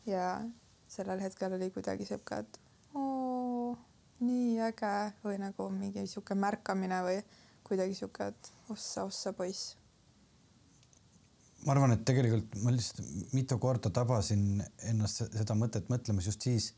ja 0.06 0.40
sellel 0.88 1.20
hetkel 1.20 1.52
oli 1.52 1.70
kuidagi 1.70 2.04
sihuke, 2.04 2.38
et 2.38 2.60
oo, 2.94 3.76
nii 4.20 4.60
äge 4.68 4.94
või 5.24 5.38
nagu 5.42 5.68
mingi 5.70 6.06
sihuke 6.06 6.34
märkamine 6.34 7.02
või 7.04 7.18
kuidagi 7.68 7.94
sihuke, 7.94 8.32
et 8.32 8.52
ossa-ossa 8.72 9.32
poiss. 9.32 9.76
ma 11.66 11.74
arvan, 11.74 11.92
et 11.92 12.04
tegelikult 12.06 12.54
ma 12.62 12.72
lihtsalt 12.72 13.32
mitu 13.34 13.58
korda 13.58 13.90
tabasin 13.90 14.62
ennast 14.90 15.24
seda 15.34 15.56
mõtet 15.58 15.90
mõtlemas 15.92 16.28
just 16.30 16.44
siis, 16.46 16.72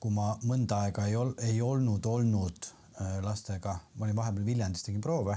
kui 0.00 0.12
ma 0.14 0.32
mõnda 0.48 0.84
aega 0.86 1.06
ei 1.10 1.16
ol-, 1.18 1.36
ei 1.44 1.60
olnud 1.62 2.06
olnud 2.08 2.66
äh, 2.66 3.18
lastega, 3.24 3.76
ma 3.96 4.06
olin 4.06 4.18
vahepeal 4.18 4.46
Viljandis, 4.46 4.84
tegin 4.86 5.02
proove. 5.04 5.36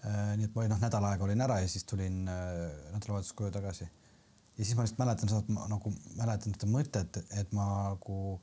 Äh, 0.00 0.30
nii 0.40 0.48
et 0.48 0.54
ma 0.54 0.62
olin 0.62 0.72
noh, 0.74 0.80
nädal 0.80 1.06
aega 1.10 1.26
olin 1.26 1.44
ära 1.44 1.58
ja 1.60 1.68
siis 1.68 1.84
tulin 1.88 2.22
äh, 2.32 2.54
nädalavahetuseks 2.94 3.36
koju 3.36 3.52
tagasi. 3.56 3.88
ja 4.56 4.64
siis 4.64 4.76
ma 4.76 4.86
lihtsalt 4.86 5.02
mäletan 5.02 5.28
seda, 5.28 5.42
et 5.44 5.52
ma 5.52 5.68
nagu 5.68 5.92
mäletan 6.16 6.56
seda 6.56 6.70
mõtet, 6.72 7.20
et 7.36 7.52
ma 7.56 7.66
nagu 7.90 8.40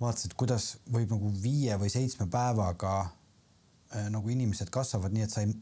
vaatasin, 0.00 0.30
et 0.30 0.38
kuidas 0.38 0.70
võib 0.90 1.10
nagu 1.14 1.30
viie 1.42 1.76
või 1.78 1.90
seitsme 1.90 2.26
päevaga 2.30 2.94
nagu 4.10 4.30
inimesed 4.32 4.72
kasvavad 4.74 5.14
nii, 5.14 5.22
et 5.22 5.30
sa 5.30 5.44
ei, 5.44 5.52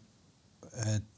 et 0.94 1.12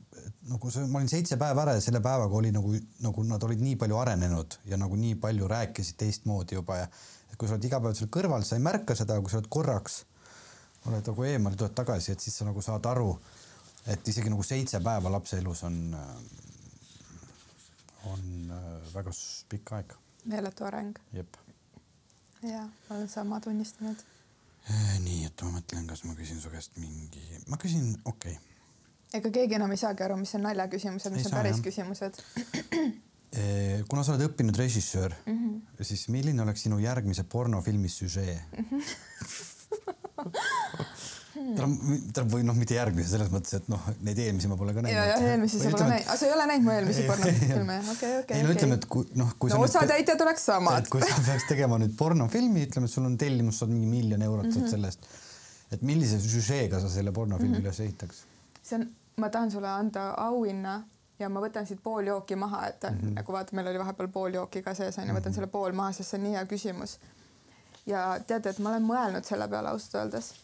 nagu 0.48 0.70
see, 0.72 0.86
ma 0.88 1.00
olin 1.00 1.10
seitse 1.10 1.36
päeva 1.40 1.64
ära 1.64 1.74
ja 1.76 1.82
selle 1.84 2.00
päevaga 2.04 2.36
oli 2.38 2.52
nagu, 2.54 2.72
nagu 3.04 3.24
nad 3.28 3.42
olid 3.46 3.62
nii 3.64 3.76
palju 3.80 3.98
arenenud 4.00 4.58
ja 4.70 4.78
nagu 4.80 4.96
nii 4.98 5.18
palju 5.20 5.48
rääkisid 5.50 5.98
teistmoodi 6.00 6.58
juba 6.58 6.82
ja 6.82 6.88
et 7.34 7.38
kui 7.38 7.50
sa 7.50 7.56
oled 7.56 7.66
iga 7.66 7.80
päev 7.82 7.96
seal 7.98 8.10
kõrval, 8.14 8.44
sa 8.46 8.58
ei 8.58 8.62
märka 8.62 8.94
seda, 8.98 9.16
kui 9.20 9.32
sa 9.32 9.40
oled 9.40 9.50
korraks, 9.52 10.04
oled 10.86 11.10
nagu 11.10 11.26
eemal 11.26 11.56
tuled 11.58 11.74
tagasi, 11.74 12.14
et 12.14 12.22
siis 12.22 12.36
sa 12.38 12.46
nagu 12.46 12.62
saad 12.62 12.86
aru, 12.86 13.10
et 13.90 14.08
isegi 14.12 14.30
nagu 14.30 14.44
seitse 14.46 14.80
päeva 14.84 15.10
lapse 15.10 15.40
elus 15.42 15.64
on, 15.66 15.80
on 18.12 18.24
äh, 18.54 18.70
väga 18.94 19.14
pikk 19.50 19.74
aeg. 19.80 19.96
meeletu 20.30 20.64
areng 20.64 20.96
jep. 21.12 21.36
ja 22.42 22.62
ma 22.64 22.96
olen 22.96 23.08
sama 23.08 23.40
tunnistanud. 23.40 24.06
Äh, 24.70 24.96
nii, 25.04 25.26
et 25.26 25.42
ma 25.44 25.58
mõtlen, 25.58 25.90
kas 25.90 26.06
ma 26.06 26.14
küsin 26.16 26.40
su 26.40 26.54
käest 26.54 26.78
mingi, 26.80 27.24
ma 27.50 27.58
küsin, 27.60 27.96
okei 28.04 28.38
okay. 28.38 28.53
Ega 29.18 29.30
keegi 29.38 29.58
enam 29.58 29.74
ei 29.74 29.80
saagi 29.80 30.06
aru, 30.06 30.16
mis 30.20 30.34
on 30.38 30.46
naljaküsimused, 30.48 31.14
mis 31.14 31.24
Ei 31.24 31.28
on 31.28 31.30
saa, 31.30 31.40
päris 31.42 31.58
jah. 31.58 31.66
küsimused. 31.68 32.14
Eh, 33.34 33.80
kuna 33.90 34.04
sa 34.06 34.12
oled 34.12 34.28
õppinud 34.28 34.54
režissöör 34.54 35.10
mm. 35.26 35.34
-hmm. 35.34 35.82
siis 35.82 36.04
milline 36.06 36.38
oleks 36.42 36.62
sinu 36.62 36.76
järgmise 36.78 37.24
pornofilmi 37.26 37.88
süžee 37.90 38.36
tähendab 41.34 42.30
või 42.30 42.44
noh, 42.46 42.56
mitte 42.56 42.76
järgmise 42.76 43.10
selles 43.10 43.30
mõttes, 43.32 43.56
et 43.58 43.66
noh, 43.72 43.82
neid 44.06 44.20
eelmisi 44.22 44.50
ma 44.50 44.58
pole 44.60 44.74
ka 44.76 44.84
näinud. 44.84 44.96
ja, 44.96 45.04
ja 45.10 45.32
eelmisi 45.32 45.58
sa 45.58 45.72
pole 45.74 45.88
näinud, 45.90 46.06
aga 46.06 46.16
sa 46.20 46.28
ei 46.28 46.32
ole 46.36 46.46
näinud 46.50 46.66
mu 46.66 46.74
eelmisi 46.74 47.06
pornofilme, 47.08 47.78
okei, 47.94 48.12
okei, 48.22 48.38
ei 48.38 48.46
no 48.46 48.54
ütleme, 48.54 48.78
et 48.78 48.86
kui 48.94 49.08
noh, 49.18 49.32
kui 49.42 49.52
no 49.52 49.58
sa 49.58 49.66
osatäitjad 49.66 50.24
oleks 50.26 50.46
samad 50.50 50.90
kui 50.92 51.02
sa 51.02 51.18
peaks 51.26 51.48
tegema 51.50 51.78
nüüd 51.82 51.96
pornofilmi, 51.98 52.66
ütleme, 52.68 52.90
et 52.90 52.94
sul 52.94 53.08
on 53.10 53.16
tellimus, 53.20 53.58
saad 53.62 53.72
mingi 53.74 53.90
miljon 53.90 54.22
eurot 54.28 54.50
mm 54.50 54.60
-hmm. 54.60 54.70
sellest. 54.70 55.10
et 55.74 55.82
millise 55.82 56.20
süžeega 56.22 56.80
sa 56.80 56.88
selle 56.88 57.12
pornofilmi 57.12 57.56
mm 57.56 57.60
-hmm. 57.60 57.66
üles 57.66 57.80
ehitaks? 57.80 58.24
see 58.62 58.78
on, 58.78 58.88
ma 59.16 59.28
tahan 59.28 59.50
sulle 59.50 59.68
anda 59.68 60.10
auhinna 60.16 60.82
ja 61.18 61.28
ma 61.28 61.40
võtan 61.40 61.66
siit 61.66 61.82
pool 61.82 62.06
jooki 62.06 62.36
maha, 62.36 62.66
et 62.66 62.82
mm 62.82 62.98
-hmm. 62.98 63.14
nagu 63.18 63.32
vaata, 63.32 63.56
meil 63.56 63.68
oli 63.68 63.78
vahepeal 63.78 64.08
pool 64.08 64.34
jooki 64.34 64.62
ka 64.62 64.74
sees 64.74 64.98
onju, 64.98 65.14
võtan 65.14 65.34
selle 65.34 65.46
pool 65.46 65.72
maha, 65.72 65.92
sest 65.92 66.10
see 66.10 66.18
on 66.18 66.24
nii 66.24 66.34
hea 66.34 66.44
küsimus. 66.46 66.98
ja 67.86 68.20
teate, 68.26 68.50
et 68.50 68.58
ma 68.58 68.70
olen 68.70 68.82
mõelnud 68.82 69.24
selle 69.24 69.48
peale 69.48 69.68
ausalt 69.68 69.94
öeldes, 69.94 70.34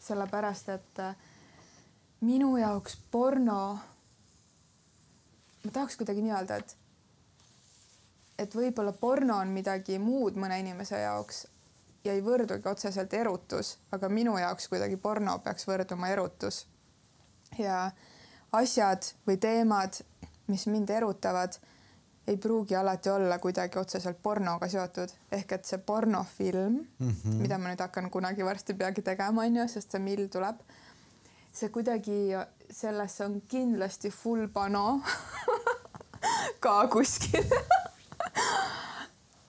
sellepärast 0.00 0.68
et 0.68 0.98
äh, 0.98 1.14
minu 2.20 2.56
jaoks 2.56 2.98
porno, 3.10 3.78
ma 5.64 5.70
tahaks 5.72 5.96
kuidagi 5.96 6.22
nii 6.22 6.32
öelda, 6.32 6.56
et 6.56 6.76
et 8.38 8.54
võib-olla 8.54 8.92
porno 8.92 9.36
on 9.36 9.48
midagi 9.48 9.98
muud 9.98 10.36
mõne 10.36 10.60
inimese 10.60 11.00
jaoks 11.00 11.46
ja 12.04 12.12
ei 12.12 12.22
võrdugi 12.24 12.68
otseselt 12.70 13.14
erutus, 13.14 13.78
aga 13.92 14.08
minu 14.08 14.38
jaoks 14.38 14.68
kuidagi 14.68 14.96
porno 14.96 15.38
peaks 15.38 15.66
võrduma 15.68 16.08
erutus 16.08 16.66
ja 17.58 17.90
asjad 18.52 19.10
või 19.26 19.36
teemad, 19.40 20.00
mis 20.48 20.66
mind 20.66 20.90
erutavad, 20.90 21.58
ei 22.28 22.36
pruugi 22.36 22.76
alati 22.76 23.10
olla 23.10 23.38
kuidagi 23.38 23.78
otseselt 23.78 24.18
pornoga 24.22 24.68
seotud, 24.68 25.12
ehk 25.32 25.52
et 25.52 25.64
see 25.64 25.78
pornofilm 25.78 26.74
mm, 26.98 27.10
-hmm. 27.10 27.40
mida 27.42 27.58
ma 27.58 27.72
nüüd 27.72 27.80
hakkan 27.80 28.10
kunagi 28.10 28.44
varsti 28.44 28.74
peagi 28.74 29.02
tegema, 29.02 29.42
onju, 29.42 29.68
sest 29.68 29.90
see 29.90 30.00
mill 30.00 30.26
tuleb. 30.28 30.60
see 31.52 31.68
kuidagi, 31.68 32.36
sellesse 32.70 33.24
on 33.24 33.40
kindlasti 33.48 34.10
full 34.10 34.48
pano 34.48 35.00
ka 36.62 36.88
kuskil 36.88 37.44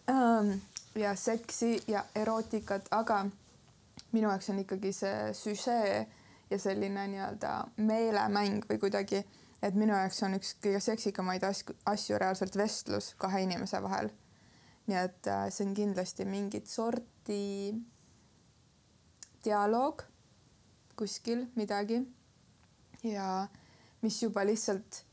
Ähm, 0.09 0.62
ja 0.95 1.15
seksi 1.15 1.83
ja 1.88 2.05
erootikat, 2.15 2.88
aga 2.91 3.25
minu 4.12 4.29
jaoks 4.29 4.49
on 4.49 4.59
ikkagi 4.63 4.91
see 4.93 5.33
süžee 5.38 6.07
ja 6.49 6.59
selline 6.59 7.07
nii-öelda 7.07 7.53
meelemäng 7.77 8.65
või 8.69 8.79
kuidagi, 8.81 9.23
et 9.62 9.75
minu 9.75 9.93
jaoks 9.93 10.23
on 10.23 10.38
üks 10.39 10.55
kõige 10.63 10.79
seksikamaid 10.83 11.43
asju, 11.43 11.75
asju 11.85 12.17
reaalselt 12.17 12.57
vestlus 12.57 13.13
kahe 13.17 13.43
inimese 13.45 13.81
vahel. 13.83 14.09
nii 14.89 14.97
et 14.97 15.27
äh, 15.27 15.49
see 15.53 15.67
on 15.67 15.73
kindlasti 15.77 16.25
mingit 16.25 16.67
sorti 16.67 17.75
dialoog 19.45 20.01
kuskil 20.97 21.45
midagi 21.55 22.01
ja 23.03 23.47
mis 24.01 24.23
juba 24.23 24.45
lihtsalt 24.45 25.03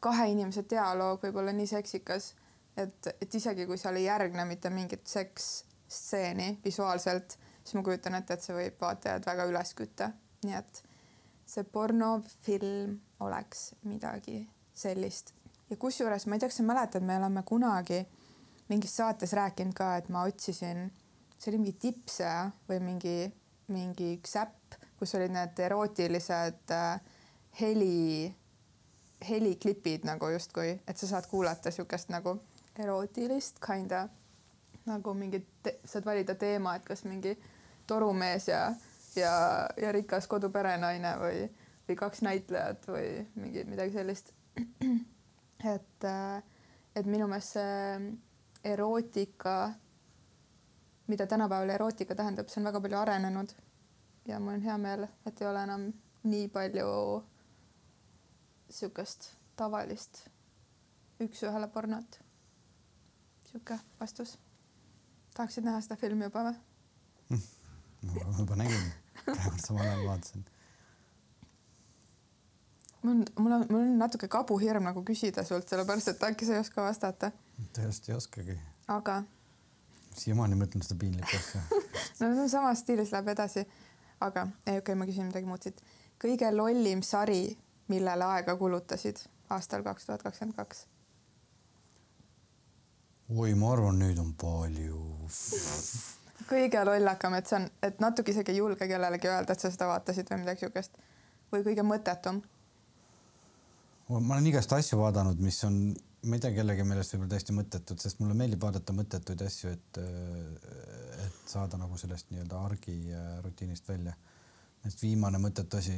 kahe 0.00 0.30
inimese 0.32 0.64
dialoog 0.70 1.22
võib 1.24 1.40
olla 1.42 1.52
nii 1.52 1.68
seksikas, 1.70 2.34
et, 2.76 3.12
et 3.20 3.34
isegi 3.34 3.66
kui 3.68 3.78
seal 3.78 3.98
ei 4.00 4.06
järgne 4.06 4.44
mitte 4.48 4.70
mingit 4.72 5.06
seksstseeni 5.10 6.60
visuaalselt, 6.64 7.36
siis 7.64 7.76
ma 7.78 7.82
kujutan 7.86 8.16
ette, 8.18 8.34
et 8.34 8.44
see 8.44 8.56
võib 8.56 8.80
vaatajad 8.80 9.26
väga 9.26 9.48
üles 9.50 9.74
kütta. 9.78 10.12
nii 10.44 10.56
et 10.56 10.82
see 11.50 11.64
pornofilm 11.64 12.96
oleks 13.20 13.70
midagi 13.82 14.40
sellist 14.74 15.34
ja 15.70 15.76
kusjuures 15.76 16.26
ma 16.26 16.36
ei 16.36 16.42
tea, 16.42 16.50
kas 16.50 16.60
sa 16.60 16.66
mäletad, 16.66 17.04
me 17.06 17.18
oleme 17.18 17.42
kunagi 17.46 18.00
mingis 18.70 18.96
saates 18.96 19.32
rääkinud 19.34 19.74
ka, 19.74 19.96
et 19.98 20.08
ma 20.08 20.24
otsisin, 20.28 20.88
see 21.38 21.50
oli 21.50 21.62
mingi 21.62 21.76
tipsea 21.82 22.50
või 22.68 22.78
mingi, 22.84 23.16
mingi 23.74 24.12
üks 24.18 24.36
äpp, 24.38 24.78
kus 24.98 25.14
olid 25.18 25.34
need 25.34 25.58
erootilised 25.66 26.74
äh, 26.76 27.00
heli 27.60 28.30
heliklipid 29.20 30.06
nagu 30.08 30.30
justkui, 30.32 30.78
et 30.88 30.96
sa 30.96 31.06
saad 31.10 31.26
kuulata 31.28 31.70
siukest 31.74 32.08
nagu 32.08 32.38
erootilist 32.80 33.58
kinda 33.60 34.06
nagu 34.88 35.14
mingit, 35.14 35.48
saad 35.84 36.06
valida 36.06 36.34
teema, 36.34 36.76
et 36.76 36.84
kas 36.86 37.04
mingi 37.04 37.34
torumees 37.86 38.48
ja, 38.48 38.62
ja, 39.16 39.34
ja 39.76 39.92
rikas 39.92 40.28
koduperenaine 40.30 41.14
või, 41.20 41.44
või 41.88 41.98
kaks 41.98 42.22
näitlejat 42.26 42.88
või 42.88 43.06
mingi 43.34 43.64
midagi 43.68 43.94
sellist. 43.98 44.32
et, 45.74 46.08
et 46.96 47.06
minu 47.06 47.28
meelest 47.30 47.56
see 47.58 48.72
erootika, 48.72 49.72
mida 51.10 51.26
tänapäeval 51.26 51.74
erootika 51.74 52.14
tähendab, 52.14 52.48
see 52.48 52.60
on 52.60 52.70
väga 52.70 52.80
palju 52.80 52.98
arenenud 53.00 53.54
ja 54.28 54.40
mul 54.40 54.58
on 54.58 54.64
hea 54.64 54.78
meel, 54.78 55.06
et 55.26 55.40
ei 55.40 55.48
ole 55.48 55.62
enam 55.64 55.86
nii 56.22 56.48
palju 56.52 56.90
sihukest 58.70 59.30
tavalist 59.56 60.26
üks-ühele 61.20 61.68
pornot. 61.68 62.20
sihuke 63.50 63.78
vastus. 64.00 64.38
Tahaksid 65.34 65.64
näha 65.64 65.80
seda 65.84 65.96
filmi 66.00 66.28
juba 66.28 66.44
või? 66.48 67.40
ma 68.02 68.38
juba 68.38 68.56
nägin, 68.56 68.86
praegu 69.24 69.58
samal 69.64 69.86
ajal 69.86 70.06
vaatasin. 70.06 70.44
mul 73.02 73.12
on, 73.12 73.24
mul 73.38 73.52
on, 73.52 73.66
mul 73.70 73.80
on 73.80 73.98
natuke 73.98 74.28
kabuhirm 74.28 74.88
nagu 74.88 75.04
küsida 75.04 75.44
sult, 75.44 75.68
sellepärast 75.68 76.14
et 76.14 76.24
äkki 76.30 76.48
sa 76.48 76.56
ei 76.56 76.64
oska 76.64 76.82
vastata. 76.84 77.32
tõesti 77.76 78.12
ei 78.12 78.16
oskagi. 78.16 78.58
aga 78.88 79.22
siiamaani 80.18 80.58
mõtlen 80.58 80.84
seda 80.84 80.98
piinlikku 81.00 81.36
asja. 81.36 81.62
no 82.20 82.32
see 82.34 82.44
on 82.44 82.52
samas 82.52 82.84
stiilis 82.84 83.12
läheb 83.14 83.32
edasi. 83.34 83.66
aga 84.20 84.46
ei, 84.66 84.78
okei 84.78 84.78
okay,, 84.78 84.94
ma 84.94 85.08
küsin 85.08 85.28
midagi 85.30 85.48
muud 85.48 85.62
siit. 85.62 85.82
kõige 86.20 86.50
lollim 86.54 87.02
sari, 87.06 87.44
millele 87.88 88.26
aega 88.36 88.56
kulutasid 88.56 89.22
aastal 89.50 89.84
kaks 89.86 90.06
tuhat 90.06 90.22
kakskümmend 90.22 90.56
kaks? 90.56 90.86
Oi, 93.36 93.54
ma 93.54 93.72
arvan, 93.72 93.98
neid 94.00 94.18
on 94.18 94.32
palju. 94.38 95.00
kõige 96.50 96.82
lollakam, 96.86 97.36
et 97.38 97.46
see 97.46 97.60
on, 97.60 97.66
et 97.86 98.00
natuke 98.02 98.32
isegi 98.32 98.50
ei 98.54 98.58
julge 98.58 98.88
kellelegi 98.90 99.30
öelda, 99.30 99.54
et 99.54 99.62
sa 99.62 99.70
seda 99.70 99.86
vaatasid 99.90 100.30
või 100.32 100.40
midagi 100.42 100.64
siukest 100.64 100.96
või 101.52 101.62
kõige 101.66 101.84
mõttetum. 101.86 102.40
ma 104.10 104.34
olen 104.34 104.48
igast 104.50 104.72
asju 104.74 104.98
vaadanud, 104.98 105.38
mis 105.38 105.60
on, 105.64 105.76
ma 106.26 106.36
ei 106.38 106.42
tea, 106.42 106.54
kellegi 106.56 106.86
meelest 106.86 107.14
võib-olla 107.14 107.34
täiesti 107.36 107.54
mõttetud, 107.54 108.02
sest 108.02 108.18
mulle 108.22 108.34
meeldib 108.34 108.66
vaadata 108.66 108.96
mõttetuid 108.96 109.46
asju, 109.46 109.76
et, 109.76 110.02
et 111.26 111.38
saada 111.46 111.78
nagu 111.78 111.98
sellest 111.98 112.32
nii-öelda 112.32 112.64
argi 112.66 112.96
äh, 113.14 113.30
rutiinist 113.44 113.88
välja. 113.88 114.16
et 114.84 115.02
viimane 115.02 115.38
mõttetu 115.38 115.76
asi, 115.76 115.94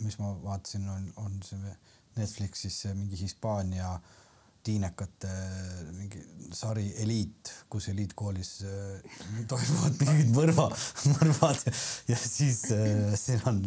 mis 0.00 0.18
ma 0.18 0.34
vaatasin, 0.42 0.88
on, 0.88 1.12
on 1.16 1.38
see 1.44 1.76
Netflixis 2.16 2.80
see 2.82 2.94
mingi 2.94 3.16
Hispaania 3.20 3.94
tiinekate 4.66 5.30
mingi 5.96 6.22
sari 6.54 6.86
Eliit, 7.02 7.52
kus 7.72 7.88
eliitkoolis 7.92 8.52
äh, 8.68 9.20
toimuvad 9.50 9.98
mingid 10.04 10.32
mõrva, 10.36 10.68
mõrvad 11.14 11.64
ja, 11.66 11.74
ja 12.12 12.18
siis 12.20 12.64
äh, 12.74 13.12
seal 13.18 13.42
on, 13.50 13.62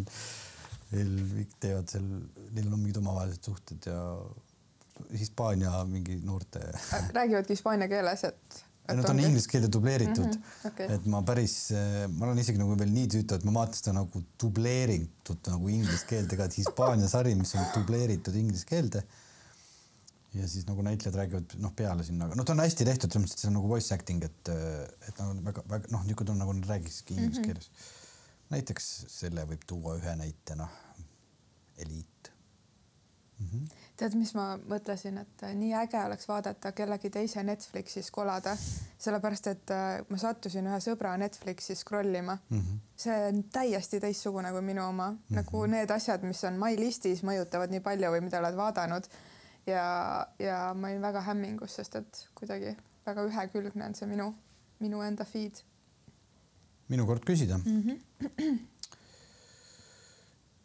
neil 0.93 1.15
kõik 1.33 1.57
teevad 1.65 1.91
seal, 1.91 2.07
neil 2.51 2.69
on 2.69 2.79
mingid 2.79 3.01
omavahelised 3.01 3.51
suhted 3.51 3.89
ja 3.91 3.99
Hispaania 5.11 5.81
mingi 5.89 6.21
noorte. 6.23 6.61
räägivadki 7.11 7.57
hispaania 7.57 7.91
keeles, 7.91 8.23
et 8.23 8.63
Nad 8.85 9.07
on 9.09 9.17
inglise 9.19 9.49
keelde 9.49 9.67
dubleeritud 9.73 10.25
mm. 10.25 10.31
-hmm, 10.31 10.67
okay. 10.67 10.87
et 10.93 11.05
ma 11.09 11.21
päris, 11.25 11.71
ma 12.13 12.27
olen 12.27 12.37
isegi 12.37 12.59
nagu 12.61 12.75
veel 12.77 12.91
nii 12.93 13.07
tüütu, 13.15 13.35
et 13.35 13.45
ma 13.47 13.53
vaatan 13.55 13.79
seda 13.79 13.93
nagu 13.97 14.21
dubleeritud 14.41 15.49
nagu 15.49 15.71
inglise 15.73 16.05
keelde 16.05 16.37
ka, 16.37 16.45
et 16.45 16.57
Hispaania 16.59 17.09
sari, 17.09 17.33
mis 17.35 17.55
on 17.57 17.65
dubleeritud 17.73 18.37
inglise 18.37 18.67
keelde. 18.69 19.01
Ja 20.35 20.47
siis 20.51 20.67
nagu 20.67 20.83
näitlejad 20.85 21.17
räägivad 21.19 21.55
noh, 21.63 21.73
peale 21.75 22.03
sinna, 22.03 22.27
noh, 22.35 22.45
ta 22.45 22.55
on 22.55 22.63
hästi 22.63 22.87
tehtud, 22.87 23.11
selles 23.11 23.25
mõttes, 23.25 23.37
et 23.37 23.45
see 23.45 23.51
on 23.51 23.57
nagu 23.59 23.71
voice 23.71 23.95
acting, 23.95 24.25
et, 24.27 24.51
et 25.07 25.21
nagu 25.21 25.45
väga-väga 25.49 25.93
noh, 25.93 26.03
niisugune 26.07 26.35
on 26.35 26.43
nagu 26.43 26.57
nad 26.57 26.67
räägiksidki 26.73 27.17
inglise 27.17 27.41
mm 27.41 27.43
-hmm. 27.43 27.53
keeles. 27.53 27.71
näiteks 28.49 28.91
selle 29.09 29.47
võib 29.49 29.63
tuua 29.67 29.95
ühe 29.97 30.15
näitena. 30.15 30.67
Eliit 31.77 32.31
mm. 33.39 33.47
-hmm 33.47 33.85
tead, 33.99 34.15
mis 34.19 34.33
ma 34.35 34.45
mõtlesin, 34.59 35.17
et 35.21 35.43
nii 35.55 35.73
äge 35.79 35.99
oleks 36.03 36.27
vaadata 36.27 36.71
kellegi 36.75 37.09
teise 37.13 37.43
Netflixis 37.47 38.11
kolada, 38.13 38.55
sellepärast 39.01 39.47
et 39.51 39.73
äh, 39.73 40.01
ma 40.09 40.19
sattusin 40.19 40.67
ühe 40.67 40.79
sõbra 40.83 41.15
Netflixi 41.19 41.77
scroll 41.79 42.15
ima 42.15 42.35
mm. 42.35 42.59
-hmm. 42.59 42.81
see 43.05 43.15
on 43.29 43.43
täiesti 43.43 43.99
teistsugune 44.03 44.51
kui 44.51 44.61
minu 44.61 44.87
oma 44.87 45.11
mm, 45.11 45.17
-hmm. 45.17 45.35
nagu 45.39 45.65
need 45.65 45.91
asjad, 45.91 46.23
mis 46.23 46.43
on 46.43 46.59
my 46.59 46.75
listis, 46.79 47.23
mõjutavad 47.23 47.71
nii 47.71 47.79
palju 47.79 48.11
või 48.11 48.21
mida 48.27 48.39
oled 48.39 48.55
vaadanud. 48.55 49.07
Ja, 49.67 49.85
ja 50.39 50.59
ma 50.73 50.91
olin 50.91 51.01
väga 51.01 51.21
hämmingus, 51.29 51.75
sest 51.79 51.95
et 52.01 52.27
kuidagi 52.37 52.75
väga 53.05 53.25
ühekülgne 53.29 53.85
on 53.85 53.95
see 53.97 54.09
minu, 54.09 54.31
minu 54.79 55.01
enda 55.05 55.25
feed. 55.25 55.63
minu 56.89 57.05
kord 57.05 57.25
küsida 57.25 57.57
mm. 57.57 57.81
-hmm 57.81 58.75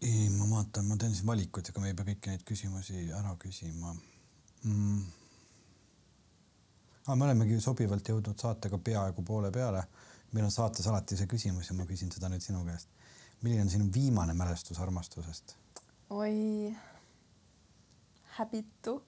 ei, 0.01 0.29
ma 0.33 0.47
vaatan, 0.51 0.87
ma 0.89 0.97
teen 0.97 1.15
siin 1.15 1.27
valikuid, 1.29 1.69
ega 1.71 1.81
me 1.81 1.91
ei 1.91 1.97
pea 1.97 2.07
kõiki 2.09 2.33
neid 2.33 2.45
küsimusi 2.49 3.09
ära 3.17 3.35
küsima 3.41 3.95
mm.. 4.65 5.01
Ah, 7.09 7.17
me 7.17 7.25
olemegi 7.27 7.59
sobivalt 7.61 8.09
jõudnud 8.09 8.39
saatega 8.39 8.79
peaaegu 8.79 9.23
poole 9.27 9.51
peale. 9.51 9.83
meil 10.33 10.45
on 10.47 10.53
saates 10.55 10.87
alati 10.87 11.17
see 11.17 11.27
küsimus 11.27 11.69
ja 11.71 11.75
ma 11.75 11.87
küsin 11.87 12.13
seda 12.13 12.29
nüüd 12.29 12.45
sinu 12.45 12.65
käest. 12.65 12.89
milline 13.43 13.63
on 13.63 13.71
sinu 13.71 13.89
viimane 13.95 14.35
mälestus 14.35 14.81
armastusest? 14.81 15.57
oi, 16.11 16.77
häbitu, 18.39 19.03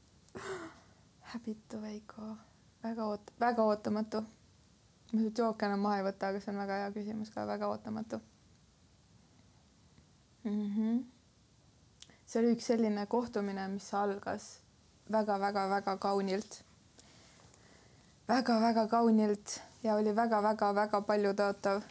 häbitu 1.33 1.83
Veiko, 1.83 2.37
väga 2.83 3.05
oot-, 3.05 3.33
väga 3.41 3.63
ootamatu. 3.63 4.23
ma 5.13 5.21
seda 5.21 5.43
jooke 5.43 5.67
enam 5.67 5.81
maha 5.85 5.99
ei 6.01 6.05
võta, 6.07 6.29
aga 6.29 6.41
see 6.41 6.53
on 6.53 6.61
väga 6.63 6.79
hea 6.81 6.93
küsimus 6.95 7.31
ka, 7.31 7.47
väga 7.47 7.69
ootamatu 7.69 8.21
mm. 10.45 10.71
-hmm. 10.77 11.03
see 12.27 12.41
oli 12.41 12.55
üks 12.57 12.67
selline 12.67 13.07
kohtumine, 13.07 13.69
mis 13.69 13.95
algas 13.95 14.47
väga-väga-väga 15.13 15.97
kaunilt 15.97 16.63
väga,. 18.29 18.55
väga-väga 18.55 18.87
kaunilt 18.89 19.61
ja 19.83 19.95
oli 19.95 20.17
väga-väga-väga 20.17 21.01
paljutõotav 21.01 21.83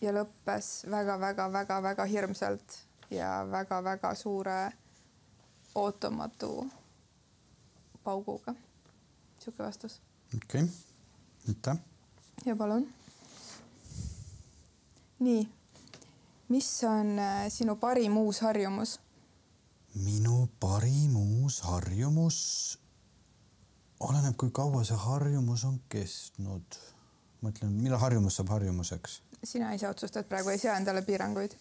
ja 0.00 0.12
lõppes 0.12 0.90
väga-väga-väga-väga 0.90 2.04
hirmsalt 2.04 2.78
ja 3.10 3.46
väga-väga 3.50 4.14
suure 4.14 4.72
ootamatu 5.74 6.70
pauguga. 8.04 8.54
sihuke 9.40 9.62
vastus. 9.62 10.00
okei 10.36 10.62
okay., 10.62 10.74
aitäh. 11.48 11.78
ja 12.46 12.56
palun. 12.56 12.88
nii 15.18 15.58
mis 16.48 16.84
on 16.84 17.18
äh, 17.18 17.48
sinu 17.48 17.76
parim 17.76 18.16
uus 18.16 18.40
harjumus? 18.40 19.00
minu 19.94 20.48
parim 20.60 21.16
uus 21.16 21.60
harjumus 21.60 22.38
oleneb, 24.00 24.36
kui 24.36 24.50
kaua 24.54 24.84
see 24.84 24.96
harjumus 24.96 25.64
on 25.64 25.80
kestnud. 25.88 26.78
ma 27.42 27.52
ütlen, 27.52 27.72
millal 27.82 28.00
harjumus 28.02 28.38
saab 28.38 28.54
harjumuseks? 28.56 29.22
sina 29.44 29.72
ise 29.74 29.88
otsustad, 29.88 30.26
praegu 30.28 30.54
ei 30.54 30.58
sea 30.58 30.76
endale 30.76 31.02
piiranguid. 31.02 31.56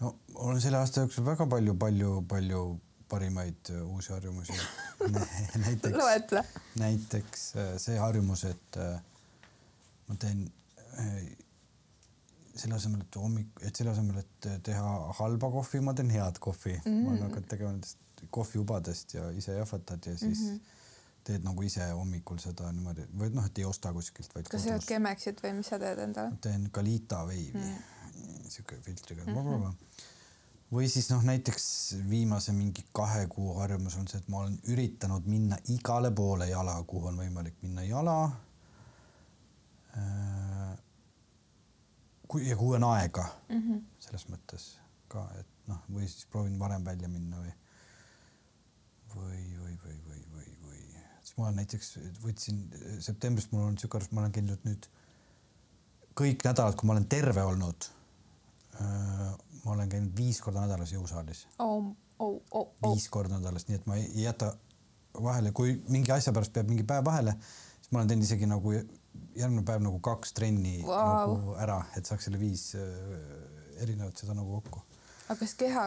no 0.00 0.14
olen 0.34 0.60
selle 0.60 0.78
aasta 0.78 1.04
jooksul 1.04 1.26
väga 1.26 1.46
palju, 1.46 1.74
palju, 1.74 2.14
palju 2.28 2.64
parimaid 3.08 3.70
äh, 3.70 3.82
uusi 3.86 4.12
harjumusi 4.12 4.52
näiteks 5.64 5.96
näiteks 6.80 7.56
äh, 7.56 7.72
see 7.78 7.98
harjumus, 7.98 8.44
et 8.44 8.78
ma 10.08 10.16
teen 10.20 10.46
selle 12.54 12.76
asemel, 12.76 13.02
et 13.02 13.16
hommik, 13.18 13.62
et 13.66 13.76
selle 13.76 13.90
asemel, 13.90 14.20
et 14.22 14.48
teha 14.66 14.90
halba 15.18 15.50
kohvi, 15.50 15.80
ma 15.82 15.94
teen 15.94 16.10
head 16.14 16.38
kohvi 16.40 16.76
mm. 16.76 16.84
-hmm. 16.84 17.02
ma 17.02 17.10
olen 17.10 17.22
hakanud 17.22 17.48
tegema 17.50 17.72
nendest 17.72 17.98
kohviubadest 18.30 19.14
ja 19.14 19.30
ise 19.30 19.52
jahvatad 19.52 20.06
ja 20.06 20.18
siis 20.18 20.38
mm 20.38 20.54
-hmm. 20.54 20.60
teed 21.24 21.44
nagu 21.44 21.62
ise 21.62 21.90
hommikul 21.90 22.38
seda 22.38 22.72
niimoodi 22.72 23.06
või 23.18 23.30
noh, 23.34 23.46
et 23.46 23.58
ei 23.58 23.64
osta 23.64 23.92
kuskilt, 23.92 24.34
vaid. 24.34 24.48
kas 24.48 24.62
sa 24.62 24.70
jood 24.70 24.86
Chemexit 24.86 25.42
või 25.42 25.52
mis 25.58 25.72
sa 25.72 25.78
teed 25.78 25.98
endale? 25.98 26.36
teen 26.40 26.70
Galita 26.72 27.26
veivi 27.26 27.58
mm, 27.58 27.74
-hmm. 27.74 28.48
sihuke 28.48 28.80
filtriga 28.80 29.24
mm. 29.26 29.34
-hmm. 29.34 29.74
Või 30.74 30.88
siis 30.90 31.08
noh, 31.12 31.22
näiteks 31.22 31.66
viimase 32.10 32.52
mingi 32.56 32.84
kahe 32.96 33.26
kuu 33.30 33.54
harjumus 33.60 33.96
on 34.00 34.08
see, 34.10 34.20
et 34.22 34.28
ma 34.32 34.42
olen 34.44 34.56
üritanud 34.72 35.26
minna 35.30 35.58
igale 35.74 36.10
poole 36.10 36.48
jala, 36.50 36.76
kuhu 36.88 37.10
on 37.12 37.20
võimalik 37.22 37.60
minna 37.62 37.84
jala 37.86 38.16
äh, 39.96 40.72
kui 42.28 42.48
ja 42.48 42.56
kui 42.58 42.76
on 42.76 42.86
aega 42.90 43.26
mm 43.48 43.60
-hmm. 43.60 43.82
selles 44.06 44.26
mõttes 44.32 44.70
ka, 45.08 45.28
et 45.40 45.68
noh, 45.70 45.82
või 45.90 46.08
siis 46.08 46.26
proovin 46.26 46.58
varem 46.58 46.84
välja 46.84 47.08
minna 47.08 47.38
või 47.42 47.52
või, 49.14 49.42
või, 49.62 49.78
või, 49.84 49.98
või, 50.08 50.22
või, 50.34 50.48
või 50.66 50.80
siis 51.22 51.36
ma 51.38 51.50
näiteks 51.50 51.98
võtsin 52.24 52.64
septembrist, 53.00 53.52
mul 53.52 53.68
on 53.68 53.76
niisugune 53.76 54.00
arust, 54.02 54.12
ma 54.12 54.24
olen 54.24 54.32
käinud 54.32 54.66
nüüd 54.66 54.88
kõik 56.18 56.44
nädalad, 56.46 56.76
kui 56.78 56.86
ma 56.86 56.96
olen 56.96 57.06
terve 57.10 57.42
olnud. 57.42 57.90
Ma 58.80 59.72
olen 59.74 59.88
käinud 59.88 60.16
viis 60.16 60.40
korda 60.44 60.64
nädalas 60.64 60.94
jõusaalis 60.94 61.46
oh,. 61.58 61.92
Oh, 62.22 62.36
oh, 62.54 62.68
oh. 62.78 62.92
viis 62.92 63.08
korda 63.10 63.40
nädalas, 63.40 63.66
nii 63.66 63.74
et 63.80 63.86
ma 63.90 63.96
ei 63.98 64.06
jäta 64.22 64.52
vahele, 65.22 65.50
kui 65.50 65.72
mingi 65.90 66.12
asja 66.14 66.32
pärast 66.32 66.52
peab 66.54 66.68
mingi 66.70 66.84
päev 66.86 67.02
vahele, 67.04 67.34
siis 67.82 67.90
ma 67.90 67.98
olen 67.98 68.12
teinud 68.12 68.26
isegi 68.26 68.46
nagu 68.46 68.74
järgmine 69.34 69.64
päev 69.66 69.82
nagu 69.82 69.98
kaks 69.98 70.34
trenni 70.36 70.76
wow. 70.86 71.34
nagu 71.34 71.56
ära, 71.58 71.80
et 71.98 72.06
saaks 72.06 72.28
selle 72.28 72.38
viis 72.38 72.68
äh, 72.78 72.84
erinevat 73.82 74.22
seda 74.22 74.36
nagu 74.38 74.60
kokku. 74.60 74.84
aga 75.26 75.38
kas 75.40 75.54
keha 75.58 75.84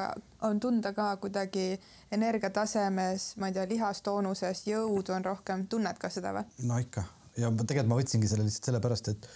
on 0.50 0.60
tunda 0.60 0.92
ka 0.98 1.14
kuidagi 1.24 1.70
energiatasemes, 2.12 3.30
ma 3.40 3.48
ei 3.48 3.56
tea, 3.56 3.68
lihastoonuses, 3.72 4.66
jõudu 4.68 5.16
on 5.16 5.32
rohkem, 5.32 5.68
tunned 5.72 6.00
ka 6.02 6.12
seda 6.12 6.36
või? 6.36 6.48
no 6.68 6.80
ikka 6.84 7.06
ja 7.38 7.52
tegelikult 7.54 7.92
ma 7.92 8.00
võtsingi 8.02 8.30
selle 8.30 8.48
lihtsalt 8.48 8.72
sellepärast, 8.72 9.12
et 9.14 9.30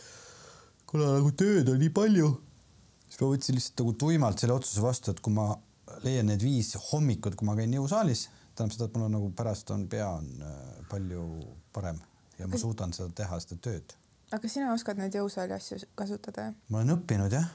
kuna 0.90 1.14
nagu 1.18 1.32
tööd 1.38 1.70
on 1.72 1.80
nii 1.82 1.94
palju, 1.96 2.32
siis 3.12 3.22
ma 3.22 3.32
võtsin 3.34 3.58
lihtsalt 3.58 3.82
nagu 3.84 3.94
tuimalt 4.00 4.40
selle 4.40 4.56
otsuse 4.56 4.84
vastu, 4.84 5.12
et 5.12 5.20
kui 5.24 5.34
ma 5.36 5.50
leian 6.06 6.30
need 6.32 6.44
viis 6.44 6.72
hommikut, 6.92 7.36
kui 7.36 7.48
ma 7.48 7.58
käin 7.60 7.74
jõusaalis, 7.76 8.28
tähendab 8.56 8.76
seda, 8.78 8.88
et 8.88 8.98
mul 8.98 9.08
on 9.10 9.18
nagu 9.18 9.32
pärast 9.36 9.72
on 9.76 9.88
pea 9.92 10.08
on 10.16 10.30
äh, 10.48 10.60
palju 10.92 11.26
parem 11.76 12.00
ja 12.40 12.48
ma 12.48 12.60
suudan 12.60 12.96
seda 12.96 13.12
teha, 13.22 13.40
seda 13.44 13.60
tööd. 13.68 13.96
aga 14.32 14.52
sina 14.52 14.72
oskad 14.74 15.00
neid 15.02 15.16
jõusaali 15.16 15.56
asju 15.58 15.82
kasutada? 16.00 16.52
ma 16.70 16.82
olen 16.82 16.96
õppinud 16.98 17.36
jah. 17.36 17.50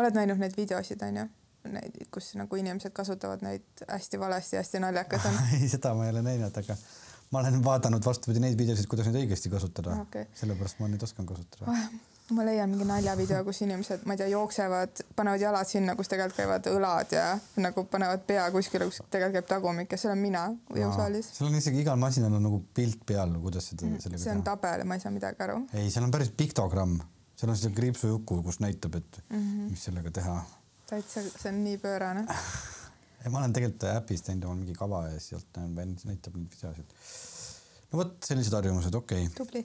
oled 0.00 0.16
näinud 0.16 0.40
neid 0.42 0.56
videosid 0.56 1.04
onju? 1.08 1.28
Neid, 1.66 1.96
kus 2.14 2.28
nagu 2.38 2.56
inimesed 2.60 2.92
kasutavad 2.94 3.40
neid 3.42 3.86
hästi 3.90 4.20
valesti, 4.22 4.54
hästi 4.60 4.80
naljakas 4.84 5.24
on 5.26 5.38
ei, 5.58 5.68
seda 5.68 5.96
ma 5.98 6.06
ei 6.06 6.14
ole 6.14 6.22
näinud, 6.22 6.60
aga 6.62 6.76
ma 7.34 7.42
olen 7.42 7.58
vaadanud 7.64 8.06
vastupidi 8.06 8.42
neid 8.44 8.58
videosid, 8.58 8.86
kuidas 8.88 9.10
neid 9.10 9.24
õigesti 9.24 9.50
kasutada 9.52 9.96
okay.. 10.04 10.30
sellepärast 10.38 10.78
ma 10.80 10.92
neid 10.92 11.02
oskan 11.02 11.26
kasutada 11.26 11.74
ma 12.34 12.44
leian 12.46 12.70
mingi 12.70 12.86
naljavideo, 12.88 13.42
kus 13.46 13.60
inimesed, 13.62 14.02
ma 14.06 14.16
ei 14.16 14.20
tea, 14.20 14.28
jooksevad, 14.32 15.02
panevad 15.18 15.42
jalad 15.42 15.68
sinna, 15.70 15.94
kus 15.98 16.10
tegelikult 16.10 16.38
käivad 16.40 16.68
õlad 16.72 17.12
ja 17.14 17.26
nagu 17.62 17.84
panevad 17.90 18.24
pea 18.26 18.46
kuskile, 18.54 18.88
kus 18.90 18.98
tegelikult 19.04 19.36
käib 19.36 19.50
tagumik 19.50 19.92
ja 19.94 19.98
see 20.00 20.10
olen 20.10 20.22
mina 20.24 20.44
jõusaalis. 20.74 21.28
seal 21.36 21.50
on 21.50 21.58
isegi 21.60 21.84
igal 21.84 22.00
masinal 22.02 22.34
on 22.34 22.42
nagu 22.48 22.58
pilt 22.74 23.04
peal, 23.06 23.36
kuidas 23.42 23.70
seda 23.70 23.86
mm, 23.86 24.16
see 24.18 24.32
on 24.34 24.42
tabel 24.46 24.82
ma 24.88 24.98
ei 24.98 25.04
saa 25.04 25.14
midagi 25.14 25.46
aru. 25.46 25.60
ei, 25.72 25.90
seal 25.94 26.06
on 26.08 26.14
päris 26.14 26.32
piktogramm, 26.34 26.96
seal 27.38 27.52
on 27.52 27.60
see 27.60 27.74
kriipsujuku, 27.76 28.40
kus 28.46 28.58
näitab, 28.64 28.98
et 28.98 29.20
mm 29.28 29.36
-hmm. 29.42 29.68
mis 29.70 29.84
sellega 29.86 30.10
teha. 30.18 30.40
täitsa, 30.90 31.22
see 31.28 31.52
on 31.52 31.62
nii 31.64 31.78
pöörane 31.78 32.26
ja 33.22 33.30
ma 33.30 33.38
olen 33.38 33.54
tegelikult 33.54 33.86
äpis 33.92 34.26
teinud 34.26 34.48
omal 34.48 34.58
mingi 34.64 34.74
kava 34.74 35.04
ja 35.12 35.20
sealt 35.20 35.62
näitab 35.62 36.34
neid 36.34 36.50
videosid. 36.56 36.90
no 37.92 38.02
vot, 38.02 38.18
sellised 38.24 38.58
harjumused, 38.58 38.94
okei 38.94 39.28
okay.. 39.28 39.36
tubli 39.38 39.62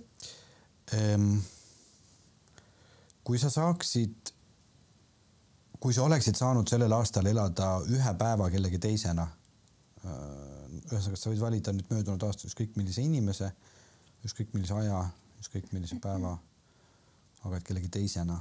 ehm, 1.00 1.42
kui 3.32 3.40
sa 3.40 3.48
saaksid, 3.48 4.30
kui 5.80 5.94
sa 5.96 6.04
oleksid 6.04 6.36
saanud 6.36 6.68
sellel 6.68 6.92
aastal 6.92 7.30
elada 7.32 7.78
ühe 7.88 8.12
päeva 8.20 8.50
kellegi 8.52 8.76
teisena, 8.84 9.24
ühesõnaga, 10.04 11.20
sa 11.22 11.32
võid 11.32 11.40
valida 11.40 11.72
nüüd 11.72 11.88
möödunud 11.94 12.26
aasta 12.28 12.50
ükskõik 12.50 12.76
millise 12.76 13.06
inimese, 13.08 13.54
ükskõik 14.28 14.52
millise 14.52 14.76
aja, 14.82 15.00
ükskõik 15.40 15.72
millise 15.72 15.96
päeva, 16.04 16.34
aga 17.46 17.62
et 17.62 17.70
kellegi 17.72 17.94
teisena. 18.02 18.36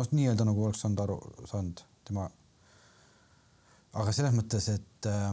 noh, 0.00 0.10
nii-öelda 0.16 0.48
nagu 0.48 0.64
oleks 0.64 0.80
saanud 0.80 1.04
aru, 1.04 1.20
saanud 1.52 1.84
tema. 2.08 2.30
aga 3.92 4.16
selles 4.16 4.32
mõttes, 4.32 4.72
et 4.80 5.12
äh, 5.12 5.30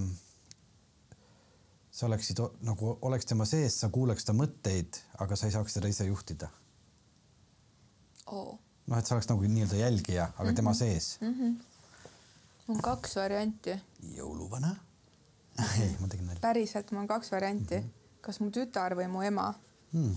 sa 1.87 2.11
oleksid 2.11 2.43
nagu 2.67 2.97
oleks 2.99 3.31
tema 3.31 3.47
sees, 3.47 3.79
sa 3.79 3.87
kuuleks 3.87 4.27
ta 4.27 4.35
mõtteid, 4.35 5.05
aga 5.23 5.39
sa 5.39 5.47
ei 5.47 5.55
saaks 5.55 5.79
teda 5.79 5.87
ise 5.87 6.11
juhtida. 6.11 6.51
oo. 8.31 8.59
noh, 8.87 8.97
et 8.97 9.05
sa 9.05 9.15
oleks 9.15 9.29
nagu 9.29 9.47
nii-öelda 9.47 9.79
jälgija, 9.81 10.31
aga 10.37 10.53
tema 10.53 10.73
sees. 10.77 11.17
on 12.67 12.81
kaks 12.83 13.15
varianti. 13.15 13.77
jõuluvana. 14.15 14.75
ei, 15.81 15.93
ma 15.99 16.07
tegin 16.07 16.27
nalja 16.27 16.41
päriselt 16.41 16.91
mul 16.91 17.05
on 17.05 17.07
kaks 17.09 17.31
varianti, 17.33 17.81
kas 18.21 18.41
mu 18.43 18.51
tütar 18.53 18.95
või 18.97 19.07
mu 19.11 19.23
ema, 19.25 19.47
hmm.. 19.93 20.15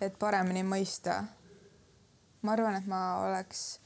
et 0.00 0.18
paremini 0.18 0.64
mõista. 0.66 1.22
ma 2.42 2.56
arvan, 2.56 2.80
et 2.80 2.88
ma 2.90 3.02
oleks, 3.26 3.80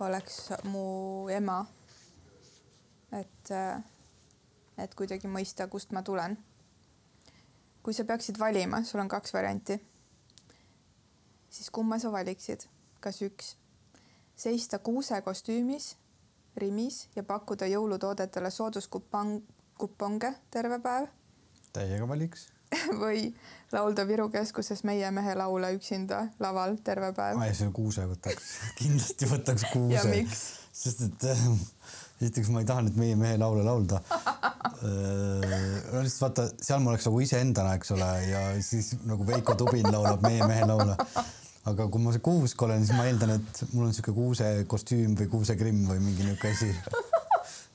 oleks 0.00 0.40
mu 0.68 1.28
ema. 1.32 1.64
et, 3.12 3.52
et 4.78 4.94
kuidagi 4.94 5.28
mõista, 5.28 5.68
kust 5.68 5.92
ma 5.92 6.02
tulen. 6.02 6.38
kui 7.82 7.94
sa 7.94 8.04
peaksid 8.04 8.38
valima, 8.38 8.82
sul 8.84 9.00
on 9.00 9.08
kaks 9.08 9.34
varianti, 9.34 9.80
siis 11.56 11.70
kumma 11.72 11.98
sa 12.02 12.12
valiksid, 12.12 12.66
kas 13.00 13.22
üks, 13.26 13.54
seista 14.36 14.78
kuusekostüümis 14.78 15.94
Rimis 16.56 17.02
ja 17.16 17.20
pakkuda 17.24 17.66
jõulutoodetele 17.68 18.48
sooduskupong, 18.50 19.42
kuponge 19.76 20.30
terve 20.50 20.78
päev 20.80 21.10
täiega 21.76 22.08
valiks. 22.08 22.48
või 23.02 23.28
laulda 23.70 24.02
Viru 24.08 24.26
keskuses 24.32 24.82
Meie 24.88 25.10
mehe 25.14 25.36
laule 25.38 25.70
üksinda 25.76 26.24
laval 26.42 26.74
terve 26.84 27.12
päev. 27.14 27.38
ma 27.38 27.46
selle 27.54 27.74
kuuse 27.76 28.06
võtaks, 28.10 28.48
kindlasti 28.80 29.28
võtaks 29.30 29.68
kuuse 29.70 30.24
sest 30.76 31.04
et 31.06 31.28
äh, 31.30 31.44
esiteks 32.20 32.50
ma 32.52 32.64
ei 32.64 32.68
taha 32.68 32.84
nüüd 32.84 32.98
meie 33.00 33.16
mehe 33.16 33.38
laule 33.40 33.62
laulda. 33.64 34.00
no 35.92 36.02
lihtsalt 36.02 36.20
vaata, 36.24 36.48
seal 36.68 36.82
ma 36.84 36.92
oleks 36.92 37.06
nagu 37.08 37.22
iseendana, 37.24 37.76
eks 37.78 37.94
ole, 37.96 38.10
ja 38.28 38.42
siis 38.64 38.92
nagu 39.08 39.24
Veiko 39.28 39.54
Tubin 39.56 39.88
laulab 39.88 40.26
meie 40.26 40.44
mehe 40.44 40.66
laule. 40.68 40.98
Aga 41.66 41.88
kui 41.90 42.02
ma 42.02 42.14
kuusk 42.22 42.62
olen, 42.62 42.86
siis 42.86 42.96
ma 42.96 43.06
eeldan, 43.08 43.36
et 43.40 43.62
mul 43.72 43.88
on 43.88 43.94
sihuke 43.96 44.14
kuusekostüüm 44.16 45.16
või 45.18 45.28
kuusekrimm 45.32 45.86
või 45.90 46.02
mingi 46.04 46.26
niuke 46.28 46.54
asi. 46.54 46.70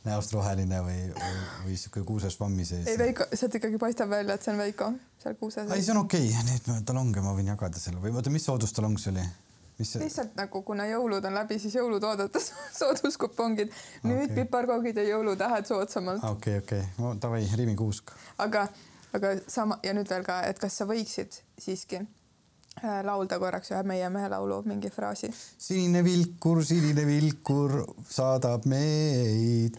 näost 0.05 0.33
roheline 0.33 0.79
või, 0.81 0.97
või, 1.13 1.41
või 1.65 1.75
sihuke 1.77 2.01
kuusešvammi 2.07 2.65
sees. 2.65 2.87
ei 2.89 2.97
Veiko, 2.97 3.27
sealt 3.33 3.55
ikkagi 3.59 3.77
paistab 3.81 4.09
välja, 4.09 4.33
et 4.33 4.45
see 4.45 4.53
on 4.53 4.61
Veiko 4.61 4.87
seal 5.21 5.35
kuuse 5.37 5.61
ei, 5.61 5.69
sees. 5.69 5.85
see 5.85 5.93
on 5.93 6.01
okei 6.01 6.29
okay., 6.31 6.45
neid 6.47 6.85
talonge 6.87 7.21
ma 7.21 7.35
võin 7.37 7.51
jagada 7.51 7.81
selle 7.81 8.01
või 8.01 8.15
oota, 8.15 8.33
mis 8.33 8.47
soodustalong 8.49 8.97
see 9.01 9.11
oli? 9.13 9.25
mis 9.77 9.91
see? 9.93 10.01
lihtsalt 10.01 10.33
nagu 10.39 10.63
kuna 10.65 10.87
jõulud 10.89 11.27
on 11.29 11.37
läbi, 11.37 11.59
siis 11.61 11.75
jõulutoodete 11.77 12.41
sooduskupongid, 12.79 13.75
nüüd 14.07 14.23
Okei. 14.23 14.39
piparkoogid 14.39 15.03
ja 15.03 15.05
jõulutähed 15.11 15.69
soodsamalt, 15.69 16.25
okei, 16.31 16.63
okei, 16.63 16.87
no 16.97 17.13
davai, 17.21 17.43
Rimi 17.59 17.77
kuusk. 17.77 18.15
aga, 18.41 18.65
aga 19.13 19.35
sama 19.45 19.77
ja 19.85 19.93
nüüd 19.97 20.09
veel 20.09 20.25
ka, 20.25 20.41
et 20.49 20.61
kas 20.61 20.81
sa 20.81 20.89
võiksid 20.89 21.43
siiski 21.61 22.01
laulda 22.79 23.37
korraks 23.37 23.71
ühe 23.73 23.81
Meie 23.85 24.09
mehe 24.09 24.29
laulu 24.31 24.61
mingi 24.65 24.89
fraasi. 24.89 25.29
sinine 25.31 26.03
vilkur, 26.03 26.63
sinine 26.65 27.05
vilkur 27.05 27.85
saadab 28.09 28.65
meid. 28.65 29.77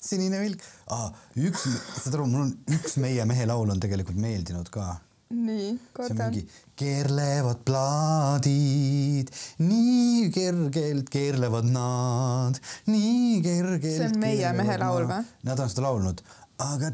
sinine 0.00 0.40
vilk 0.40 0.62
ah,, 0.88 1.10
üks, 1.36 1.68
saad 2.00 2.14
aru, 2.14 2.26
mul 2.26 2.46
on 2.46 2.52
üks 2.78 2.96
meie 3.02 3.24
mehe 3.28 3.46
laul 3.50 3.70
on 3.72 3.80
tegelikult 3.82 4.20
meeldinud 4.20 4.70
ka. 4.72 4.94
nii, 5.32 5.72
kordan 5.96 6.34
keerlevad 6.76 7.62
plaadid, 7.66 9.30
nii 9.64 10.30
kergelt 10.34 11.10
keerlevad 11.12 11.68
nad, 11.72 12.58
nii 12.88 13.40
kergelt. 13.44 13.96
See 13.96 14.08
on 14.10 14.18
meie 14.22 14.52
mehe 14.56 14.78
laul 14.80 15.06
või? 15.08 15.20
Nad 15.48 15.60
on 15.62 15.72
seda 15.72 15.86
laulnud, 15.86 16.22
aga 16.62 16.90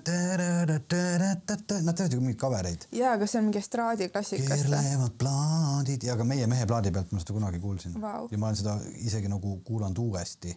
nad 1.83 1.97
teevad 1.97 2.13
ju 2.13 2.21
mingeid 2.21 2.39
kavereid. 2.41 2.87
ja, 2.93 3.13
aga 3.17 3.27
see 3.27 3.41
on 3.41 3.49
mingi 3.49 3.61
estraadiklassikast 3.61 4.65
keerlevad 4.69 5.19
plaadid 5.21 6.07
ja 6.09 6.17
ka 6.17 6.25
meie 6.29 6.47
mehe 6.51 6.67
plaadi 6.67 6.93
pealt 6.95 7.13
ma 7.13 7.23
seda 7.23 7.37
kunagi 7.37 7.61
kuulsin 7.63 7.99
Vau. 8.01 8.29
ja 8.31 8.39
ma 8.39 8.51
olen 8.51 8.61
seda 8.63 8.79
isegi 9.11 9.29
nagu 9.33 9.59
kuulanud 9.67 9.99
uuesti. 10.05 10.55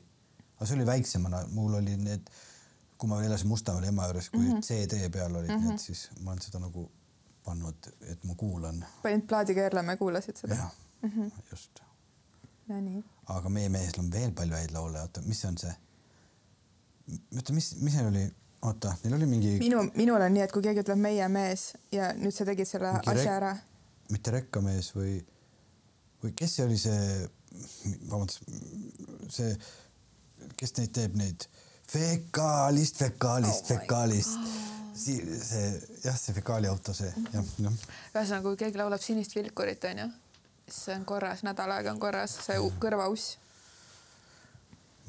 aga 0.56 0.70
see 0.70 0.78
oli 0.78 0.86
väiksemana, 0.86 1.44
mul 1.58 1.78
oli 1.82 1.98
need, 1.98 2.32
kui 2.98 3.10
ma 3.10 3.20
veel 3.20 3.32
elasin 3.32 3.52
Mustamäel 3.52 3.90
ema 3.90 4.08
juures, 4.10 4.30
kui 4.30 4.44
mm 4.44 4.52
-hmm. 4.52 4.66
CD 4.68 5.12
peal 5.12 5.36
olid 5.36 5.50
mm 5.50 5.58
-hmm. 5.58 5.70
need, 5.70 5.80
siis 5.80 6.10
ma 6.20 6.32
olen 6.32 6.42
seda 6.42 6.60
nagu 6.60 6.90
pannud, 7.44 7.94
et 8.02 8.24
ma 8.24 8.36
kuulan. 8.36 8.86
panid 9.04 9.28
plaadi 9.28 9.54
keerlema 9.54 9.92
ja 9.92 9.98
kuulasid 9.98 10.38
seda? 10.38 10.56
jah 10.56 10.72
mm, 11.02 11.10
-hmm. 11.10 11.32
just. 11.52 11.80
no 12.68 12.82
nii. 12.82 13.04
aga 13.26 13.50
meie 13.50 13.70
mehel 13.70 14.00
on 14.00 14.12
veel 14.12 14.32
palju 14.32 14.56
häid 14.56 14.72
laule, 14.72 15.02
oota, 15.02 15.22
mis 15.22 15.42
see 15.42 15.50
on 15.50 15.58
see? 15.58 15.74
oota, 17.38 17.54
mis, 17.54 17.76
mis 17.80 17.96
neil 17.96 18.08
oli, 18.08 18.26
oota, 18.62 18.94
neil 19.04 19.16
oli 19.18 19.26
mingi, 19.30 19.52
minu, 19.62 19.82
minul 19.98 20.22
on 20.22 20.34
nii, 20.36 20.44
et 20.46 20.52
kui 20.54 20.62
keegi 20.66 20.84
ütleb 20.84 21.00
meie 21.02 21.28
mees 21.34 21.72
ja 21.92 22.12
nüüd 22.18 22.36
sa 22.36 22.46
tegid 22.46 22.70
selle 22.70 22.92
Mingi 22.98 23.10
asja 23.16 23.36
ära, 23.40 23.52
mitte 24.14 24.34
rekkamees 24.36 24.92
või, 24.96 25.16
või 26.24 26.34
kes 26.38 26.58
see 26.60 26.66
oli 26.68 26.78
see, 26.78 27.28
vabandust, 28.12 28.44
see, 29.34 29.56
kes 30.60 30.76
neid 30.78 30.94
teeb, 30.98 31.16
neid 31.20 31.48
fekaalist, 31.92 33.02
fekaalist 33.02 33.66
Oh 33.66 33.72
fekaalist. 33.74 34.38
see, 34.96 35.18
see 35.42 35.66
jah, 36.06 36.18
see 36.20 36.34
fekaaliauto, 36.38 36.94
see 36.96 37.10
jah, 37.34 37.50
jah. 37.66 37.80
ühesõnaga, 38.14 38.44
kui 38.50 38.60
keegi 38.66 38.80
laulab 38.80 39.02
Sinist 39.04 39.36
vilkurit, 39.36 39.84
onju, 39.90 40.08
siis 40.68 40.84
see 40.86 40.96
on 41.00 41.06
korras, 41.10 41.42
nädal 41.48 41.74
aega 41.80 41.92
on 41.96 42.00
korras, 42.00 42.38
see 42.46 42.60
u- 42.62 42.72
kõrvauss. 42.80 43.38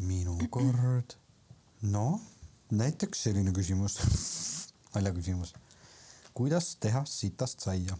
minu 0.02 0.38
kord. 0.50 1.14
noh, 1.82 2.20
näiteks 2.72 3.22
selline 3.22 3.52
küsimus, 3.52 3.98
naljaküsimus. 4.94 5.54
kuidas 6.34 6.76
teha 6.76 7.04
sitast 7.04 7.60
saia? 7.60 7.96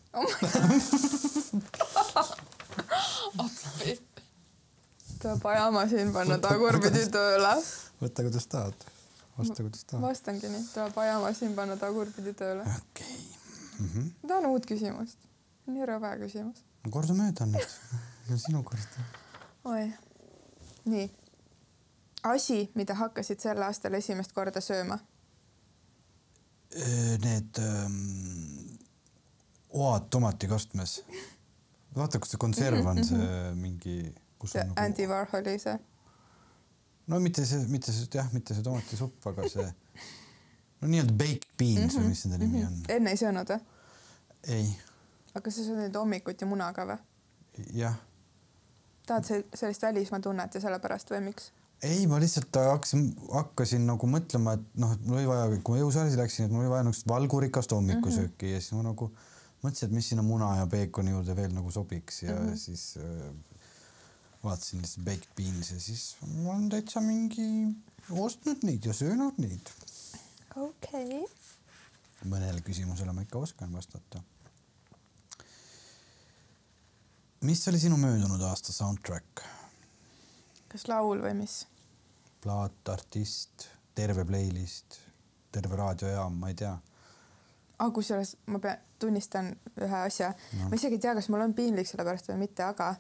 appi. 3.39 4.01
tuleb 5.23 5.47
ajamasin 5.47 6.13
panna 6.13 6.39
tagurpidi 6.39 7.05
tööle. 7.13 7.53
võta, 8.01 8.25
kuidas 8.25 8.47
tahad. 8.47 8.87
vasta, 9.39 9.61
kuidas 9.61 9.85
tahad. 9.85 10.03
vastangi 10.09 10.49
nii, 10.49 10.65
tuleb 10.75 10.99
ajamasin 11.05 11.55
panna 11.59 11.77
tagurpidi 11.77 12.33
tööle. 12.33 12.65
okei 12.65 13.17
okay.. 13.85 14.05
ma 14.23 14.29
tahan 14.29 14.51
uut 14.55 14.69
küsimust. 14.69 15.19
nii 15.69 15.89
rõve 15.93 16.15
küsimus. 16.25 16.65
kordamööda 16.89 17.45
on 17.45 17.59
nüüd. 17.59 17.77
sinu 18.47 18.65
kord. 18.65 19.01
oi. 19.69 19.91
nii. 20.89 21.11
asi, 22.23 22.71
mida 22.75 22.95
hakkasid 22.95 23.41
sel 23.41 23.63
aastal 23.63 23.95
esimest 23.99 24.33
korda 24.33 24.61
sööma. 24.61 24.99
Need 27.23 27.59
ähm, 27.61 28.79
oad 29.73 30.09
tomatikastmes. 30.11 31.03
vaata, 31.97 32.19
kus 32.19 32.33
see 32.33 32.41
konserv 32.41 32.87
on, 32.87 33.03
see 33.05 33.31
mingi, 33.65 33.97
kus 34.41 34.55
see 34.57 34.65
on 34.65 34.73
Andy 34.81 35.05
nagu, 35.05 35.13
Warholi 35.13 35.59
see. 35.61 35.77
no 37.07 37.21
mitte 37.21 37.45
see, 37.45 37.67
mitte 37.69 37.93
see 37.93 38.09
jah, 38.15 38.31
mitte 38.33 38.57
see 38.57 38.65
tomatisupp, 38.65 39.27
aga 39.29 39.49
see 39.53 39.67
no 40.81 40.89
nii-öelda 40.89 41.17
baked 41.19 41.51
beans 41.61 41.99
või 41.99 42.09
mis 42.15 42.25
nende 42.27 42.47
nimi 42.47 42.65
on. 42.65 42.79
enne 42.97 43.13
ei 43.13 43.21
söönud 43.21 43.53
või? 43.53 43.61
ei, 44.57 44.71
aga 45.37 45.53
sa 45.53 45.67
sööd 45.67 45.83
neid 45.83 45.99
hommikuti 46.01 46.49
munaga 46.49 46.89
või? 46.89 46.99
jah, 47.77 48.01
tahad 49.07 49.29
sellist 49.29 49.85
välismaa 49.85 50.25
tunnet 50.25 50.57
ja 50.57 50.65
sellepärast 50.65 51.13
või 51.13 51.27
miks? 51.29 51.53
ei, 51.83 52.07
ma 52.07 52.21
lihtsalt 52.23 52.57
hakkasin, 52.57 53.07
hakkasin 53.33 53.87
nagu 53.89 54.07
mõtlema, 54.11 54.55
et 54.59 54.81
noh, 54.81 54.95
et 54.95 55.07
mul 55.07 55.19
oli 55.19 55.29
vaja, 55.29 55.61
kui 55.67 55.77
ma 55.77 55.83
jõusaali 55.83 56.19
läksin, 56.19 56.47
et 56.47 56.55
mul 56.55 56.65
oli 56.65 56.73
vaja 56.73 56.87
niisugust 56.87 57.09
valgurikast 57.11 57.75
hommikusööki 57.75 58.47
mm 58.47 58.51
-hmm. 58.51 58.55
ja 58.55 58.61
siis 58.61 58.77
ma 58.79 58.85
nagu 58.87 59.09
mõtlesin, 59.63 59.89
et 59.89 59.97
mis 59.97 60.09
sinna 60.13 60.23
muna 60.27 60.57
ja 60.61 60.67
peekoni 60.67 61.15
juurde 61.15 61.37
veel 61.37 61.55
nagu 61.55 61.71
sobiks 61.71 62.23
ja 62.23 62.37
mm 62.37 62.49
-hmm. 62.49 62.57
siis 62.57 62.97
äh, 62.97 63.33
vaatasin 64.45 64.83
lihtsalt 64.83 65.05
baked 65.05 65.29
beans 65.37 65.71
ja 65.71 65.81
siis 65.81 66.17
ma 66.27 66.51
olen 66.51 66.69
täitsa 66.69 67.01
mingi 67.01 67.75
ostnud 68.11 68.63
neid 68.63 68.85
ja 68.85 68.95
söönud 68.95 69.39
neid. 69.39 69.71
okei 70.57 71.23
okay.. 71.23 71.27
mõnele 72.25 72.61
küsimusele 72.61 73.13
ma 73.13 73.23
ikka 73.23 73.39
oskan 73.39 73.73
vastata. 73.73 74.23
mis 77.41 77.69
oli 77.69 77.79
sinu 77.79 77.97
möödunud 77.97 78.41
aasta 78.41 78.73
soundtrack? 78.73 79.45
kas 80.69 80.89
laul 80.89 81.23
või 81.23 81.35
mis? 81.35 81.72
plaat, 82.43 82.89
artist, 82.93 83.69
terve 83.95 84.25
playlist, 84.29 84.99
terve 85.53 85.79
raadiojaam, 85.79 86.39
ma 86.39 86.51
ei 86.53 86.59
tea. 86.59 86.73
ah,. 87.79 87.91
kusjuures 87.93 88.37
ma 88.47 88.61
pean, 88.63 88.79
tunnistan 88.99 89.51
ühe 89.83 89.99
asja 89.99 90.31
no., 90.59 90.69
ma 90.71 90.79
isegi 90.79 90.99
ei 90.99 91.05
tea, 91.07 91.15
kas 91.19 91.29
mul 91.33 91.45
on 91.47 91.55
piinlik 91.59 91.89
selle 91.89 92.07
pärast 92.07 92.31
või 92.31 92.45
mitte, 92.45 92.65
aga 92.67 92.93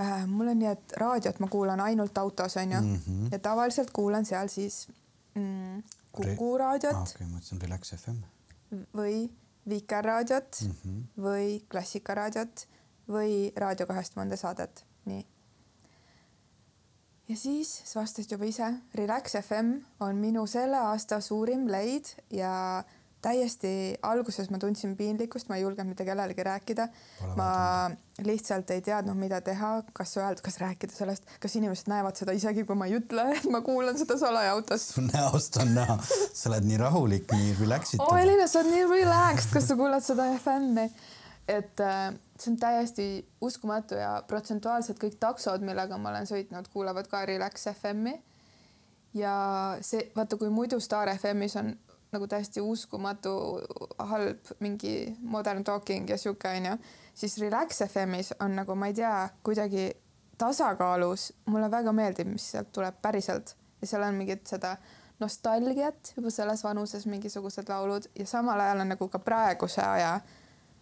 äh, 0.00 0.26
mul 0.30 0.52
on 0.52 0.58
nii, 0.62 0.72
et 0.74 0.96
raadiot 1.02 1.38
ma 1.42 1.50
kuulan 1.52 1.82
ainult 1.84 2.18
autos 2.18 2.56
onju 2.56 2.80
mm 2.80 2.96
-hmm. 2.96 3.28
ja 3.32 3.38
tavaliselt 3.38 3.90
kuulan 3.94 4.26
seal 4.26 4.48
siis 4.48 4.88
mm, 5.34 5.82
Kuku 6.12 6.56
raadiot 6.58 6.94
ah, 6.94 7.02
okei 7.02 7.14
okay,, 7.14 7.26
ma 7.26 7.38
mõtlesin 7.38 7.62
Relax 7.62 7.94
FM 7.94 8.18
või 8.96 9.30
Vikerraadiot 9.68 10.62
mm 10.64 10.74
-hmm. 10.74 11.02
või 11.22 11.64
Klassikaraadiot 11.70 12.66
või 13.10 13.52
Raadio 13.56 13.86
kahest 13.86 14.16
mõnda 14.18 14.38
saadet, 14.38 14.84
nii. 15.04 15.26
Ja 17.30 17.36
siis 17.38 17.70
sa 17.86 18.00
vastasid 18.00 18.32
juba 18.34 18.48
ise, 18.48 18.72
Relax 18.98 19.36
FM 19.44 19.76
on 20.02 20.18
minu 20.18 20.46
selle 20.50 20.80
aasta 20.90 21.20
suurim 21.22 21.68
leid 21.70 22.08
ja 22.34 22.82
täiesti 23.20 23.70
alguses 24.02 24.48
ma 24.50 24.58
tundsin 24.58 24.94
piinlikkust, 24.96 25.50
ma 25.50 25.58
ei 25.58 25.62
julgenud 25.62 25.92
mitte 25.92 26.06
kellelegi 26.08 26.42
rääkida. 26.42 26.86
ma 27.36 27.50
lihtsalt 28.24 28.70
ei 28.72 28.80
teadnud, 28.84 29.16
mida 29.20 29.40
teha, 29.44 29.82
kas 29.92 30.16
öelda, 30.16 30.40
kas 30.44 30.56
rääkida 30.60 30.96
sellest, 30.96 31.28
kas 31.40 31.56
inimesed 31.60 31.88
näevad 31.92 32.16
seda 32.16 32.32
isegi, 32.36 32.64
kui 32.68 32.76
ma 32.76 32.88
ei 32.88 32.96
ütle, 32.98 33.26
et 33.36 33.46
ma 33.52 33.60
kuulan 33.64 33.98
seda 34.00 34.16
salaja 34.20 34.56
autos. 34.56 34.88
su 34.94 35.04
näost 35.04 35.60
on 35.60 35.74
näha, 35.76 35.98
sa 36.32 36.50
oled 36.50 36.66
nii 36.68 36.80
rahulik, 36.80 37.36
nii 37.36 37.54
relax 37.60 37.94
itud. 37.94 38.06
oo 38.06 38.16
oh, 38.16 38.22
Elina, 38.22 38.48
sa 38.48 38.64
oled 38.64 38.72
nii 38.74 38.88
relaxed, 38.96 39.52
kas 39.52 39.68
sa 39.68 39.78
kuulad 39.78 40.04
seda 40.04 40.32
FM-i? 40.40 40.88
et 41.50 41.84
äh, 41.84 42.10
see 42.40 42.52
on 42.52 42.58
täiesti 42.60 43.06
uskumatu 43.40 43.98
ja 43.98 44.22
protsentuaalselt 44.28 44.98
kõik 45.02 45.18
taksod, 45.20 45.64
millega 45.66 45.98
ma 45.98 46.12
olen 46.12 46.28
sõitnud, 46.28 46.68
kuulavad 46.72 47.08
ka 47.10 47.24
Relax 47.28 47.68
FM-i. 47.74 48.16
ja 49.14 49.34
see, 49.80 50.10
vaata, 50.16 50.36
kui 50.36 50.50
muidu 50.50 50.80
Star 50.80 51.10
FM-is 51.16 51.56
on 51.60 51.74
nagu 52.12 52.26
täiesti 52.26 52.60
uskumatu 52.60 53.32
halb 53.98 54.52
mingi 54.58 55.16
modern 55.20 55.64
talking 55.64 56.10
ja 56.10 56.18
sihuke 56.18 56.48
onju, 56.56 56.76
siis 57.14 57.38
Relax 57.38 57.82
FM-is 57.86 58.34
on 58.40 58.56
nagu 58.58 58.74
ma 58.74 58.90
ei 58.90 58.94
tea, 58.94 59.28
kuidagi 59.42 59.90
tasakaalus, 60.38 61.32
mulle 61.46 61.70
väga 61.70 61.92
meeldib, 61.92 62.32
mis 62.32 62.50
sealt 62.52 62.72
tuleb 62.72 62.96
päriselt 63.02 63.54
ja 63.80 63.86
seal 63.86 64.04
on 64.06 64.16
mingit 64.16 64.46
seda 64.48 64.76
nostalgiat 65.20 66.14
juba 66.16 66.30
selles 66.32 66.64
vanuses 66.64 67.06
mingisugused 67.06 67.68
laulud 67.68 68.08
ja 68.18 68.26
samal 68.26 68.60
ajal 68.60 68.80
on 68.84 68.94
nagu 68.94 69.08
ka 69.08 69.18
praeguse 69.18 69.82
aja. 69.84 70.20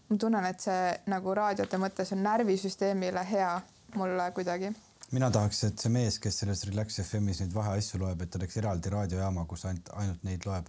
Ma 0.08 0.16
tunnen, 0.16 0.44
et 0.48 0.60
see 0.60 0.92
nagu 1.12 1.34
raadiote 1.34 1.80
mõttes 1.80 2.12
on 2.16 2.22
närvisüsteemile 2.24 3.24
hea 3.30 3.54
mulle 3.96 4.30
kuidagi 4.36 4.72
mina 5.12 5.30
tahaks, 5.32 5.62
et 5.64 5.78
see 5.80 5.92
mees, 5.92 6.18
kes 6.20 6.42
selles 6.42 6.66
Relax 6.68 7.00
FM-is 7.00 7.40
neid 7.40 7.54
vaheasju 7.54 8.00
loeb, 8.02 8.22
et 8.22 8.34
oleks 8.36 8.56
eraldi 8.60 8.92
raadiojaama, 8.92 9.46
kus 9.48 9.64
ainult, 9.68 9.88
ainult 9.96 10.26
neid 10.28 10.44
loeb 10.48 10.68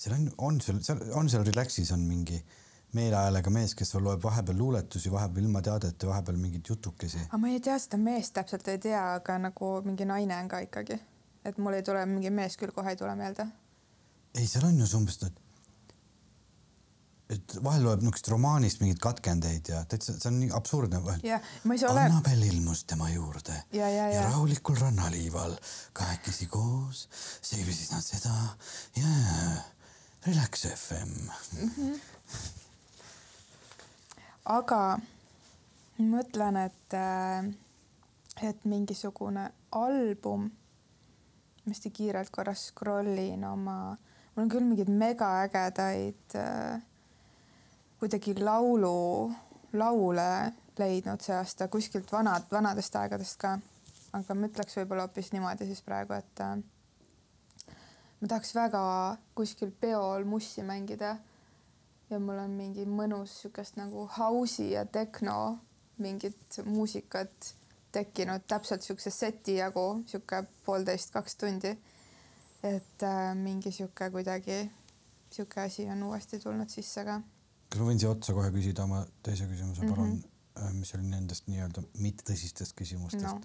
seal 0.00 0.14
on, 0.16 0.32
on 0.38 0.60
sul, 0.60 0.80
seal 0.84 1.00
on 1.14 1.28
seal 1.28 1.44
Relaxis 1.44 1.92
on 1.92 2.00
mingi 2.08 2.40
meelehäälega 2.96 3.50
mees, 3.54 3.74
kes 3.78 3.94
loeb 4.00 4.22
vahepeal 4.24 4.58
luuletusi, 4.58 5.12
vahepeal 5.12 5.46
ilma 5.46 5.62
teadeta, 5.62 6.08
vahepeal 6.08 6.38
mingeid 6.40 6.72
jutukesi. 6.72 7.20
aga 7.28 7.38
ma 7.38 7.52
ei 7.52 7.60
tea 7.60 7.76
seda 7.78 8.00
meest 8.00 8.34
täpselt 8.38 8.68
ei 8.72 8.80
tea, 8.82 9.02
aga 9.20 9.38
nagu 9.46 9.72
mingi 9.84 10.08
naine 10.08 10.38
on 10.42 10.48
ka 10.50 10.62
ikkagi, 10.66 10.98
et 11.44 11.58
mul 11.58 11.78
ei 11.78 11.84
tule 11.86 12.02
mingi 12.06 12.32
mees 12.34 12.56
küll 12.58 12.74
kohe 12.74 12.94
ei 12.94 12.98
tule 12.98 13.14
meelde. 13.18 13.46
ei, 14.34 14.46
seal 14.46 14.66
on 14.66 14.80
ju 14.80 14.88
umbes, 14.98 15.20
et 15.28 15.38
et 17.30 17.56
vahel 17.64 17.84
loeb 17.86 18.02
niisugust 18.02 18.28
romaanist 18.32 18.80
mingeid 18.82 19.00
katkendeid 19.02 19.70
ja 19.70 19.84
täitsa, 19.88 20.16
see 20.18 20.30
on 20.30 20.40
nii 20.42 20.50
absurdne 20.56 21.02
vahel. 21.04 21.22
Ole... 21.90 22.02
Annabel 22.02 22.42
ilmus 22.48 22.84
tema 22.90 23.10
juurde 23.12 23.54
ja, 23.72 23.86
ja, 23.88 24.08
ja. 24.08 24.08
ja 24.16 24.24
rahulikul 24.28 24.78
rannaliival 24.80 25.54
kahekesi 25.96 26.48
koos 26.50 27.06
seebisid 27.42 27.94
nad 27.94 28.04
seda 28.04 28.34
ja 28.98 29.14
Relax 30.26 30.66
FM 30.74 31.14
mm. 31.60 31.70
-hmm. 31.76 32.00
aga 34.44 34.82
mõtlen, 36.00 36.56
et, 36.66 36.94
äh, 36.94 37.44
et 38.48 38.64
mingisugune 38.64 39.50
album, 39.72 40.50
ma 41.64 41.72
hästi 41.72 41.90
kiirelt 41.90 42.30
korra 42.30 42.54
scroll 42.54 43.18
in 43.18 43.44
oma, 43.44 43.96
mul 44.34 44.44
on 44.44 44.52
küll 44.52 44.66
mingeid 44.66 44.88
megaägedaid 44.88 46.36
äh, 46.36 46.80
kuidagi 48.00 48.34
laulu, 48.40 49.30
laule 49.72 50.30
leidnud 50.78 51.20
see 51.20 51.36
aasta 51.36 51.68
kuskilt 51.68 52.12
vanad, 52.12 52.46
vanadest 52.52 52.96
aegadest 52.96 53.36
ka. 53.40 53.58
aga 54.16 54.34
ma 54.34 54.48
ütleks 54.48 54.76
võib-olla 54.78 55.06
hoopis 55.06 55.30
niimoodi 55.32 55.68
siis 55.68 55.82
praegu, 55.86 56.16
et 56.16 56.40
äh, 56.42 56.56
ma 58.20 58.30
tahaks 58.32 58.54
väga 58.56 58.82
kuskil 59.38 59.70
peol 59.70 60.24
mussi 60.24 60.64
mängida. 60.66 61.16
ja 62.10 62.18
mul 62.18 62.40
on 62.42 62.50
mingi 62.50 62.86
mõnus 62.86 63.36
sihukest 63.42 63.76
nagu 63.76 64.08
house'i 64.18 64.72
ja 64.72 64.84
tehno 64.84 65.58
mingit 65.98 66.60
muusikat 66.64 67.54
tekkinud 67.92 68.42
täpselt 68.48 68.82
siukse 68.82 69.10
seti 69.10 69.56
jagu, 69.58 70.02
sihuke 70.06 70.44
poolteist, 70.64 71.12
kaks 71.12 71.36
tundi. 71.36 71.76
et 72.62 73.02
äh, 73.02 73.34
mingi 73.34 73.72
sihuke 73.72 74.10
kuidagi 74.10 74.70
sihuke 75.30 75.60
asi 75.60 75.86
on 75.90 76.02
uuesti 76.02 76.38
tulnud 76.38 76.68
sisse 76.68 77.04
ka. 77.04 77.20
Kas 77.70 77.80
ma 77.80 77.86
võin 77.86 78.02
siia 78.02 78.10
otsa 78.10 78.34
kohe 78.34 78.50
küsida 78.54 78.84
oma 78.84 79.04
teise 79.22 79.46
küsimuse, 79.46 79.86
palun 79.86 80.10
mm, 80.16 80.20
-hmm. 80.56 80.76
mis 80.82 80.94
oli 80.98 81.06
nendest 81.06 81.48
nii-öelda 81.48 81.86
mittetõsistest 81.98 82.76
küsimustest 82.76 83.30
no.? 83.30 83.40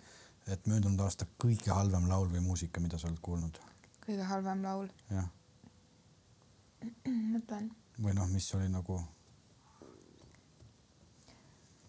et 0.51 0.67
möödunud 0.69 0.99
aasta 1.05 1.25
kõige 1.41 1.71
halvem 1.73 2.09
laul 2.09 2.27
või 2.33 2.43
muusika, 2.45 2.81
mida 2.81 2.97
sa 3.01 3.07
oled 3.09 3.21
kuulnud 3.21 3.61
kõige 4.05 4.25
halvem 4.29 4.61
laul. 4.63 4.89
jah. 5.09 5.29
mõtlen. 7.05 7.71
või 8.01 8.13
noh, 8.13 8.29
mis 8.29 8.47
oli 8.57 8.69
nagu? 8.69 8.99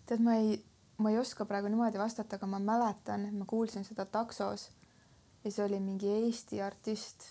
tead, 0.06 0.22
ma 0.22 0.36
ei, 0.40 0.56
ma 1.02 1.12
ei 1.12 1.18
oska 1.18 1.44
praegu 1.44 1.68
niimoodi 1.68 1.98
vastata, 2.00 2.38
aga 2.38 2.48
ma 2.48 2.62
mäletan, 2.62 3.26
et 3.28 3.34
ma 3.34 3.44
kuulsin 3.44 3.84
seda 3.84 4.06
taksos 4.06 4.70
ja 5.44 5.50
see 5.50 5.64
oli 5.64 5.80
mingi 5.80 6.08
Eesti 6.08 6.62
artist. 6.62 7.26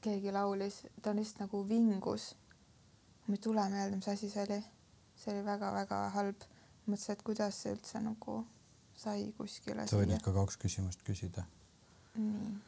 keegi 0.00 0.32
laulis, 0.32 0.86
ta 1.02 1.12
lihtsalt 1.14 1.44
nagu 1.44 1.60
vingus. 1.68 2.34
Mul 3.30 3.38
ei 3.38 3.44
tule 3.46 3.68
meelde, 3.70 4.00
mis 4.00 4.08
asi 4.10 4.30
see 4.32 4.42
oli. 4.48 4.58
see 5.20 5.34
oli 5.34 5.44
väga-väga 5.46 6.00
halb. 6.16 6.48
mõtlesin, 6.90 7.14
et 7.14 7.22
kuidas 7.22 7.62
see 7.62 7.76
üldse 7.76 8.02
nagu 8.02 8.40
sai 8.98 9.30
kuskile. 9.38 9.86
sa 9.86 10.00
võid 10.00 10.16
ikka 10.16 10.34
kaks 10.34 10.58
küsimust 10.58 11.06
küsida. 11.06 11.46
nii 12.18 12.58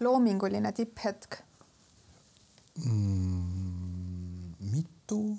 loominguline 0.00 0.72
tipphetk 0.72 1.36
mm,? 2.84 4.54
mitu? 4.72 5.36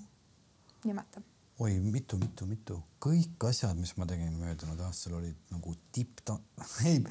nimeta. 0.85 1.21
oi, 1.59 1.79
mitu, 1.79 2.17
mitu, 2.17 2.45
mitu, 2.45 2.77
kõik 3.01 3.47
asjad, 3.49 3.77
mis 3.77 3.93
ma 3.97 4.05
tegin 4.09 4.33
möödunud 4.37 4.79
aastal 4.85 5.17
olid 5.17 5.37
nagu 5.53 5.73
tipp, 5.93 6.21
ei, 6.85 7.01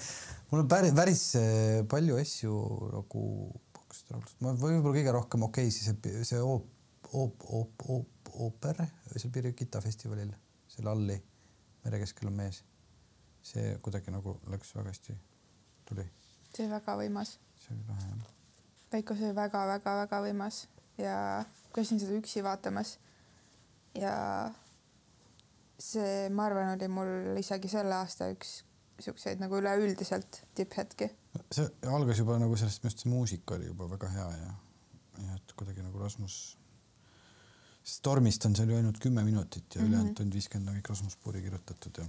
mul 0.51 0.63
on 0.63 0.71
päris, 0.71 0.95
päris 0.95 1.25
eh, 1.39 1.83
palju 1.91 2.19
asju 2.23 2.55
nagu 2.95 3.25
ma 4.41 4.55
võib-olla 4.55 4.95
kõige 4.97 5.15
rohkem 5.15 5.47
okei 5.49 5.69
okay,, 5.69 5.75
siis 5.75 6.29
see 6.29 6.41
oop, 6.43 6.69
oop, 7.13 7.45
oop, 7.51 7.87
oop, 7.89 8.33
ooper 8.47 8.85
seal 9.17 9.33
Pirita 9.35 9.83
festivalil, 9.83 10.33
seal 10.71 10.91
Alli 10.91 11.19
mere 11.85 12.01
keskel 12.03 12.31
on 12.31 12.39
mees. 12.39 12.63
see 13.43 13.77
kuidagi 13.83 14.13
nagu 14.13 14.37
läks 14.53 14.75
väga 14.77 14.93
hästi, 14.93 15.15
tuli 15.89 16.05
see 16.55 16.67
oli 16.67 16.73
väga 16.75 16.97
võimas. 17.01 17.37
see 17.59 17.75
oli 17.75 17.87
lahe 17.89 18.09
jah. 18.09 18.33
Veiko, 18.93 19.15
see 19.15 19.29
oli 19.31 19.37
väga-väga-väga 19.39 20.23
võimas 20.25 20.65
ja 20.99 21.45
käisin 21.75 22.01
seda 22.03 22.17
üksi 22.19 22.43
vaatamas. 22.45 22.99
ja 23.95 24.15
see, 25.79 26.29
ma 26.31 26.49
arvan, 26.49 26.75
oli 26.75 26.89
mul 26.89 27.39
isegi 27.41 27.71
selle 27.71 27.95
aasta 27.97 28.31
üks 28.35 28.61
siukseid 29.05 29.41
nagu 29.43 29.59
üleüldiselt 29.59 30.43
tipphetki. 30.55 31.11
see 31.53 31.69
algas 31.87 32.19
juba 32.19 32.39
nagu 32.39 32.57
sellest, 32.57 32.83
minu 32.83 32.91
arust 32.93 33.05
see 33.05 33.13
muusika 33.13 33.55
oli 33.55 33.71
juba 33.71 33.91
väga 33.91 34.09
hea 34.17 34.29
ja, 34.37 34.55
ja 35.27 35.37
et 35.37 35.55
kuidagi 35.57 35.85
nagu 35.87 35.99
Rasmus 35.99 36.41
Stormist 37.85 38.45
on 38.45 38.55
seal 38.57 38.71
ju 38.71 38.77
ainult 38.77 38.99
kümme 39.01 39.25
minutit 39.25 39.75
ja 39.75 39.81
mm 39.81 39.87
-hmm. 39.87 39.89
ülejäänud 39.89 40.15
tund 40.15 40.35
viiskümmend 40.35 40.69
on 40.69 40.77
kõik 40.77 40.89
Rasmus 40.89 41.17
Puuri 41.17 41.43
kirjutatud 41.43 41.99
ja 41.99 42.07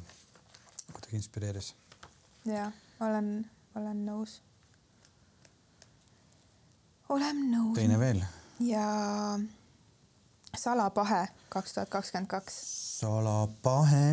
kuidagi 0.94 1.16
inspireeris. 1.16 1.76
ja 2.46 2.72
olen 3.00 3.50
olen 3.76 4.06
nõus. 4.06 4.42
olen 7.10 7.44
nõus. 7.52 7.76
teine 7.76 8.00
veel. 8.00 8.24
ja 8.60 8.86
salapahe 10.58 11.28
kaks 11.50 11.74
tuhat 11.74 11.90
kakskümmend 11.90 12.28
kaks. 12.28 12.62
salapahe. 13.00 14.08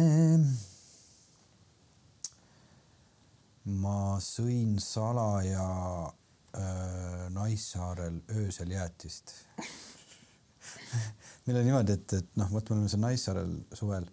Ma 3.68 4.18
sõin 4.24 4.76
salaja 4.82 5.68
äh, 6.08 7.24
Naissaarel 7.34 8.20
öösel 8.40 8.72
jäätist 8.72 9.34
meil 11.46 11.60
on 11.60 11.66
niimoodi, 11.66 11.98
et, 11.98 12.16
et 12.20 12.38
noh, 12.40 12.52
vot 12.52 12.70
me 12.70 12.78
oleme 12.78 12.92
seal 12.92 13.04
Naissaarel 13.04 13.58
suvel 13.76 14.08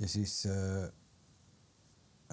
ja 0.00 0.08
siis 0.10 0.42
äh, 0.50 0.88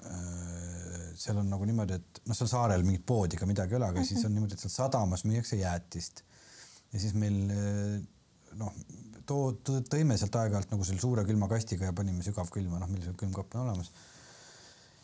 Äh, 0.06 1.14
seal 1.18 1.40
on 1.40 1.48
nagu 1.50 1.66
niimoodi, 1.66 1.96
et 1.98 2.20
noh, 2.28 2.36
seal 2.36 2.46
saarel 2.50 2.84
mingit 2.86 3.02
poodi 3.08 3.34
ega 3.34 3.48
midagi 3.50 3.74
ei 3.74 3.78
ole, 3.80 3.88
aga 3.90 4.04
siis 4.06 4.22
on 4.28 4.34
niimoodi, 4.36 4.54
et 4.54 4.62
seal 4.62 4.70
sadamas 4.70 5.24
müüakse 5.26 5.58
jäätist. 5.58 6.22
ja 6.92 7.00
siis 7.02 7.16
meil 7.18 7.38
äh, 7.50 7.96
noh, 8.60 8.76
too, 9.26 9.56
tõime 9.66 10.16
sealt 10.20 10.38
aeg-ajalt 10.38 10.70
nagu 10.70 10.86
selle 10.86 11.02
suure 11.02 11.24
külmakastiga 11.26 11.90
ja 11.90 11.96
panime 11.96 12.22
sügavkülma, 12.22 12.78
noh, 12.78 12.92
meil 12.92 13.02
see 13.08 13.18
külmkapp 13.18 13.58
on 13.58 13.64
olemas. 13.66 13.90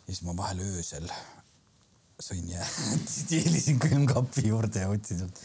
ja 0.05 0.12
siis 0.12 0.22
ma 0.28 0.36
vahel 0.38 0.62
öösel 0.62 1.11
sõin 2.22 2.46
ja 2.52 2.64
tiilisin 3.30 3.80
külmkapi 3.82 4.46
juurde 4.48 4.84
ja 4.84 4.90
võtsin 4.90 5.22
sealt 5.22 5.40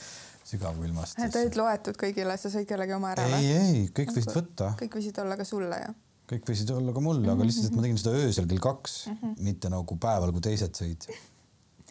sügavkülmast. 0.50 1.18
Need 1.22 1.38
olid 1.38 1.58
loetud 1.60 1.98
kõigile, 2.00 2.36
sa 2.42 2.52
sõid 2.54 2.68
kellegi 2.70 2.96
oma 2.96 3.14
ära 3.14 3.26
ei, 3.38 3.50
ei, 3.54 3.82
kõik 3.96 4.14
võisid 4.16 4.34
võtta. 4.34 4.72
kõik 4.80 5.00
võisid 5.00 5.20
olla 5.22 5.38
ka 5.40 5.46
sulle 5.48 5.78
ju. 5.84 5.96
kõik 6.34 6.48
võisid 6.50 6.72
olla 6.74 6.94
ka 6.96 7.04
mulle, 7.06 7.30
aga 7.34 7.48
lihtsalt, 7.48 7.70
et 7.70 7.78
ma 7.78 7.86
tegin 7.86 8.00
seda 8.02 8.16
öösel 8.18 8.48
kell 8.50 8.64
kaks 8.64 8.96
mm, 9.08 9.20
-hmm. 9.22 9.44
mitte 9.50 9.74
nagu 9.74 9.98
päeval, 10.02 10.34
kui 10.36 10.46
teised 10.50 10.74
sõid. 10.82 11.10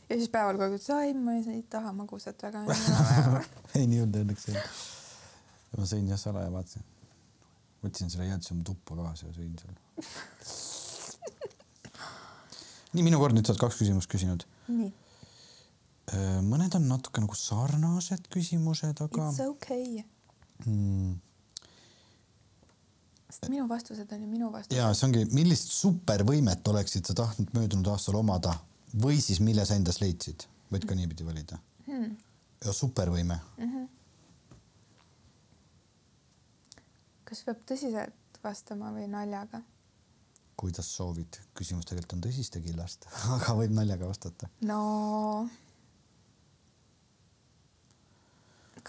ja 0.09 0.15
siis 0.17 0.31
päeval 0.35 0.59
kogu 0.59 0.69
aeg 0.69 0.79
ütles, 0.79 0.93
ai, 0.97 1.15
ma 1.15 1.39
ei 1.39 1.63
taha 1.71 1.95
magusat 1.95 2.47
väga 2.49 2.65
ei, 3.79 3.87
nii 3.87 4.03
hull 4.03 4.23
õnneks 4.25 4.49
ei 4.49 4.57
olnud. 4.57 4.71
ma 5.79 5.91
sõin 5.95 6.09
jah 6.11 6.19
salaja, 6.19 6.51
vaatasin. 6.55 6.87
võtsin 7.85 8.11
selle, 8.11 8.27
jätsin 8.33 8.57
oma 8.59 8.67
tuppa 8.73 8.99
kaasa 9.03 9.31
ja 9.31 9.39
sõin 9.39 9.55
seal 9.63 9.77
nii, 12.95 13.05
minu 13.05 13.21
kord, 13.21 13.37
nüüd 13.37 13.47
sa 13.47 13.55
oled 13.55 13.63
kaks 13.63 13.79
küsimust 13.81 14.11
küsinud. 14.11 14.45
Nii. 14.69 14.93
mõned 16.49 16.75
on 16.79 16.87
natuke 16.89 17.21
nagu 17.21 17.37
sarnased 17.37 18.31
küsimused, 18.33 19.03
aga. 19.05 19.29
It's 19.29 19.41
okay 19.45 20.05
mm, 20.67 21.19
sest 23.29 23.49
minu 23.53 23.69
vastused 23.69 24.13
on 24.13 24.23
ju 24.23 24.29
minu 24.29 24.53
vastused. 24.53 24.79
ja 24.79 24.89
see 24.95 25.07
ongi, 25.09 25.25
millist 25.37 25.73
supervõimet 25.75 26.69
oleksid 26.73 27.07
sa 27.09 27.17
tahtnud 27.23 27.53
möödunud 27.57 27.93
aastal 27.93 28.19
omada 28.21 28.55
või 29.03 29.21
siis 29.23 29.41
mille 29.45 29.67
sa 29.69 29.77
endas 29.77 30.01
leidsid, 30.01 30.47
võid 30.73 30.87
ka 30.89 30.97
niipidi 30.97 31.27
valida 31.27 31.61
hmm. 31.87 32.17
ja 32.65 32.73
supervõime 32.73 33.39
mm. 33.59 33.73
-hmm. 33.73 33.89
kas 37.29 37.45
peab 37.45 37.65
tõsiselt 37.69 38.43
vastama 38.45 38.93
või 38.97 39.09
naljaga? 39.13 39.63
Kuidas 40.59 40.91
soovid, 40.97 41.39
küsimus 41.57 41.87
tegelikult 41.89 42.19
on 42.19 42.27
tõsiste 42.27 42.63
killast 42.65 43.09
aga 43.37 43.57
võib 43.61 43.75
naljaga 43.77 44.11
vastata. 44.11 44.51
no 44.67 44.83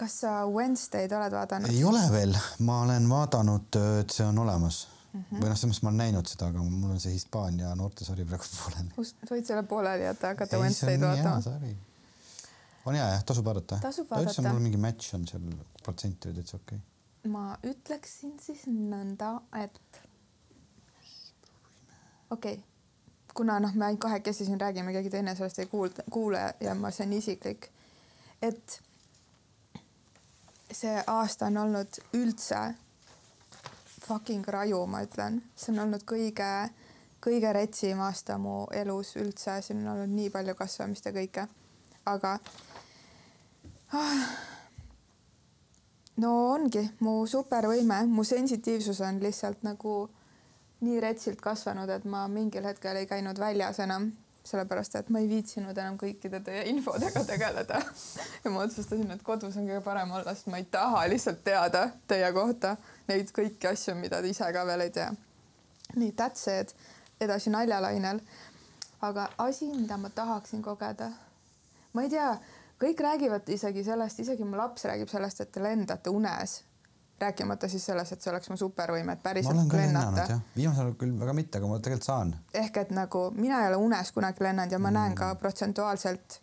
kas 0.00 0.20
sa 0.22 0.32
Wednesday'd 0.48 1.12
oled 1.16 1.34
vaadanud? 1.36 1.72
ei 1.72 1.84
ole 1.84 2.02
veel, 2.12 2.34
ma 2.66 2.80
olen 2.86 3.08
vaadanud, 3.10 3.78
et 4.02 4.16
see 4.16 4.26
on 4.26 4.42
olemas 4.44 4.82
mm 5.12 5.20
-hmm. 5.20 5.42
või 5.42 5.52
noh, 5.52 5.58
selles 5.58 5.70
mõttes 5.70 5.84
ma 5.86 5.92
olen 5.92 6.02
näinud 6.04 6.32
seda, 6.32 6.50
aga 6.50 6.64
mul 6.64 6.96
on 6.96 7.00
see 7.04 7.14
Hispaania 7.14 7.74
noortesari 7.78 8.24
praegu 8.24 8.50
pooleli. 8.58 9.06
sa 9.06 9.34
võid 9.34 9.48
selle 9.52 9.62
pooleli 9.74 10.06
jätta, 10.08 10.34
hakata 10.34 10.62
Wednesday'd 10.64 11.06
vaatama. 11.06 11.72
on 12.84 12.94
hea 12.94 13.08
jah, 13.14 13.24
tasub 13.32 13.50
vaadata. 13.50 13.80
tasub 13.82 14.10
vaadata. 14.10 14.48
mul 14.48 14.62
mingi 14.68 14.80
match 14.88 15.14
on 15.14 15.26
seal, 15.28 15.50
protsent 15.82 16.26
oli 16.26 16.40
täitsa 16.40 16.56
okei 16.56 16.78
okay.. 16.78 17.32
ma 17.32 17.58
ütleksin 17.74 18.38
siis 18.42 18.66
nõnda, 18.66 19.34
et 19.64 20.00
okei 22.30 22.52
okay., 22.52 22.64
kuna 23.34 23.60
noh, 23.60 23.74
me 23.74 23.84
ainult 23.84 24.00
kahekesi 24.00 24.44
siin 24.44 24.60
räägime, 24.60 24.92
keegi 24.92 25.10
teine 25.10 25.34
sellest 25.34 25.58
ei 25.58 25.66
kuulda, 25.66 26.02
kuule 26.10 26.54
ja 26.60 26.74
ma, 26.74 26.90
see 26.90 27.06
on 27.06 27.12
isiklik, 27.12 27.68
et 28.42 28.80
see 30.72 31.02
aasta 31.06 31.46
on 31.46 31.56
olnud 31.56 32.00
üldse 32.18 32.60
fucking 34.06 34.46
raju, 34.48 34.84
ma 34.86 35.02
ütlen, 35.06 35.40
see 35.56 35.72
on 35.74 35.84
olnud 35.84 36.04
kõige, 36.08 36.50
kõige 37.22 37.52
retsim 37.54 38.00
aasta 38.02 38.38
mu 38.42 38.64
elus 38.74 39.14
üldse, 39.20 39.60
siin 39.62 39.84
on 39.84 39.94
olnud 39.94 40.14
nii 40.16 40.30
palju 40.34 40.54
kasvamist 40.58 41.06
ja 41.06 41.14
kõike. 41.14 41.46
aga 42.10 42.38
ah, 43.92 44.30
no 46.16 46.32
ongi 46.54 46.82
mu 47.00 47.20
supervõime, 47.26 48.02
mu 48.06 48.24
sensitiivsus 48.24 49.00
on 49.06 49.20
lihtsalt 49.22 49.62
nagu 49.62 50.08
nii 50.80 51.00
retsilt 51.00 51.40
kasvanud, 51.44 51.90
et 51.92 52.04
ma 52.04 52.26
mingil 52.28 52.64
hetkel 52.64 52.96
ei 52.96 53.06
käinud 53.06 53.38
väljas 53.38 53.80
enam 53.84 54.10
sellepärast 54.44 54.94
et 54.96 55.08
ma 55.12 55.20
ei 55.20 55.28
viitsinud 55.28 55.76
enam 55.76 55.96
kõikide 56.00 56.40
teie 56.44 56.62
infodega 56.70 57.22
tegeleda 57.28 57.80
ja 58.44 58.52
ma 58.52 58.64
otsustasin, 58.64 59.10
et 59.14 59.24
kodus 59.26 59.58
on 59.60 59.66
kõige 59.68 59.82
parem 59.84 60.12
olla, 60.16 60.34
sest 60.34 60.48
ma 60.52 60.60
ei 60.60 60.68
taha 60.70 61.04
lihtsalt 61.12 61.42
teada 61.44 61.86
teie 62.10 62.30
kohta 62.36 62.76
neid 63.10 63.32
kõiki 63.36 63.70
asju, 63.70 63.96
mida 64.00 64.22
te 64.22 64.32
ise 64.32 64.48
ka 64.54 64.64
veel 64.68 64.86
ei 64.86 64.94
tea. 64.94 65.10
nii, 65.96 66.14
that's 66.16 66.48
it, 66.48 66.74
edasi 67.20 67.52
naljalainel. 67.52 68.22
aga 69.00 69.28
asi, 69.38 69.70
mida 69.74 69.96
ma 69.96 70.10
tahaksin 70.14 70.62
kogeda, 70.62 71.10
ma 71.92 72.06
ei 72.06 72.10
tea, 72.12 72.32
kõik 72.80 73.04
räägivad 73.04 73.48
isegi 73.48 73.84
sellest, 73.84 74.24
isegi 74.24 74.44
mu 74.44 74.56
laps 74.56 74.88
räägib 74.88 75.08
sellest, 75.12 75.40
et 75.40 75.52
te 75.52 75.62
lendate 75.62 76.10
unes 76.10 76.62
rääkimata 77.20 77.68
siis 77.68 77.86
sellest, 77.86 78.12
et 78.12 78.22
see 78.22 78.32
oleks 78.32 78.50
mu 78.50 78.56
supervõime, 78.56 79.12
et 79.12 79.22
päriselt 79.22 79.72
lennata. 79.72 80.40
viimasel 80.56 80.86
ajal 80.86 80.94
küll 81.00 81.16
väga 81.20 81.34
mitte, 81.36 81.58
aga 81.58 81.68
ma 81.70 81.78
tegelikult 81.78 82.08
saan. 82.08 82.34
ehk 82.54 82.76
et 82.76 82.94
nagu 82.96 83.24
mina 83.36 83.62
ei 83.62 83.72
ole 83.72 83.80
unes 83.88 84.12
kunagi 84.12 84.44
lennanud 84.44 84.72
ja 84.72 84.78
ma 84.78 84.90
mm. 84.90 84.94
näen 85.00 85.14
ka 85.14 85.34
protsentuaalselt 85.34 86.40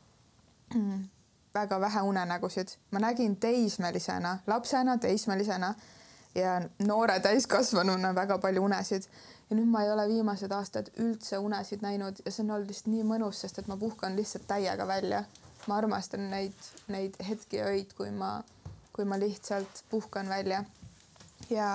väga 1.54 1.80
vähe 1.82 2.02
unenägusid. 2.02 2.68
ma 2.92 3.00
nägin 3.00 3.36
teismelisena, 3.36 4.38
lapsena, 4.48 4.98
teismelisena 4.98 5.74
ja 6.36 6.62
noore 6.86 7.20
täiskasvanuna 7.20 8.16
väga 8.16 8.38
palju 8.38 8.64
unesid 8.64 9.10
ja 9.50 9.56
nüüd 9.56 9.70
ma 9.72 9.84
ei 9.84 9.92
ole 9.92 10.08
viimased 10.08 10.52
aastad 10.52 10.92
üldse 11.04 11.38
unesid 11.38 11.82
näinud 11.82 12.22
ja 12.26 12.32
see 12.32 12.44
on 12.44 12.52
olnud 12.52 12.72
lihtsalt 12.72 12.92
nii 12.94 13.06
mõnus, 13.08 13.42
sest 13.42 13.60
et 13.60 13.68
ma 13.72 13.78
puhkan 13.78 14.16
lihtsalt 14.16 14.48
täiega 14.48 14.88
välja. 14.88 15.24
ma 15.68 15.78
armastan 15.78 16.30
neid, 16.32 16.68
neid 16.88 17.16
hetki 17.30 17.58
ja 17.58 17.66
öid, 17.68 17.92
kui 17.98 18.12
ma 18.12 18.44
kui 18.98 19.06
ma 19.06 19.20
lihtsalt 19.22 19.84
puhkan 19.92 20.30
välja. 20.30 20.64
ja 21.54 21.70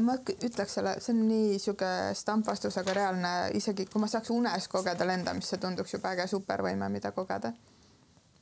ma 0.00 0.14
ütleks 0.16 0.78
selle, 0.78 0.94
see 1.02 1.12
on 1.12 1.26
nii 1.28 1.58
sihuke 1.60 1.88
stampvastus, 2.16 2.78
aga 2.80 2.94
reaalne, 2.96 3.32
isegi 3.58 3.86
kui 3.90 4.00
ma 4.00 4.08
saaks 4.08 4.32
unes 4.32 4.68
kogeda 4.72 5.06
lendamist, 5.08 5.52
see 5.52 5.60
tunduks 5.60 5.92
juba 5.96 6.14
äge 6.14 6.28
supervõime, 6.30 6.88
mida 6.94 7.12
kogeda. 7.16 7.52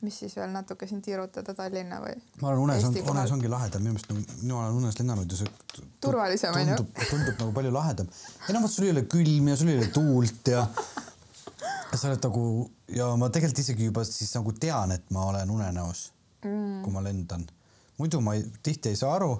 mis 0.01 0.15
siis 0.17 0.33
veel 0.33 0.49
natuke 0.49 0.87
siin 0.89 1.01
tiirutada 1.05 1.53
Tallinna 1.53 1.99
või? 2.01 2.15
ma 2.41 2.47
arvan, 2.49 2.63
unes 2.63 2.85
on, 2.87 2.95
unes 3.13 3.33
ongi 3.35 3.51
lahedam, 3.51 3.83
minu 3.83 3.93
meelest 3.93 4.09
nagu 4.09 4.23
mina 4.41 4.55
olen 4.57 4.79
unes 4.79 4.97
lennanud 4.97 5.35
ja 5.35 5.37
see 5.37 5.83
turvalisem 6.01 6.55
on 6.57 6.71
ju. 6.71 6.77
tundub 7.09 7.35
nagu 7.43 7.51
palju 7.57 7.73
lahedam. 7.75 8.09
ei 8.47 8.55
no 8.55 8.63
vot, 8.63 8.73
sul 8.73 8.87
ei 8.87 8.95
ole 8.95 9.05
külm 9.11 9.51
ja 9.51 9.59
sul 9.59 9.73
ei 9.73 9.77
ole 9.77 9.91
tuult 9.93 10.53
ja 10.55 10.63
ja 11.91 11.97
sa 11.99 12.09
oled 12.09 12.25
nagu 12.25 12.47
ja 12.95 13.11
ma 13.13 13.29
tegelikult 13.29 13.61
isegi 13.65 13.91
juba 13.91 14.07
siis 14.07 14.33
nagu 14.39 14.55
tean, 14.57 14.95
et 14.97 15.05
ma 15.13 15.27
olen 15.33 15.53
unenäos 15.59 16.07
mm., 16.43 16.81
kui 16.85 16.93
ma 16.93 17.03
lendan. 17.05 17.45
muidu 17.97 18.21
ma 18.21 18.35
ei, 18.37 18.45
tihti 18.63 18.89
ei 18.89 18.99
saa 18.99 19.15
aru. 19.15 19.33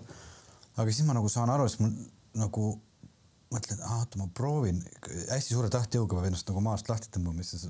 aga 0.77 0.87
siis 0.91 1.05
ma 1.07 1.17
nagu 1.17 1.29
saan 1.29 1.49
aru, 1.49 1.67
siis 1.69 1.81
ma 1.83 1.91
nagu 2.41 2.71
mõtlen, 3.51 3.81
oota, 3.83 4.19
ma 4.19 4.29
proovin 4.33 4.79
hästi 5.29 5.55
suure 5.55 5.69
tahtejõuga 5.71 6.15
peab 6.15 6.29
ennast 6.29 6.47
nagu 6.47 6.63
maast 6.63 6.89
lahti 6.89 7.11
tõmbama, 7.11 7.43
siis 7.43 7.67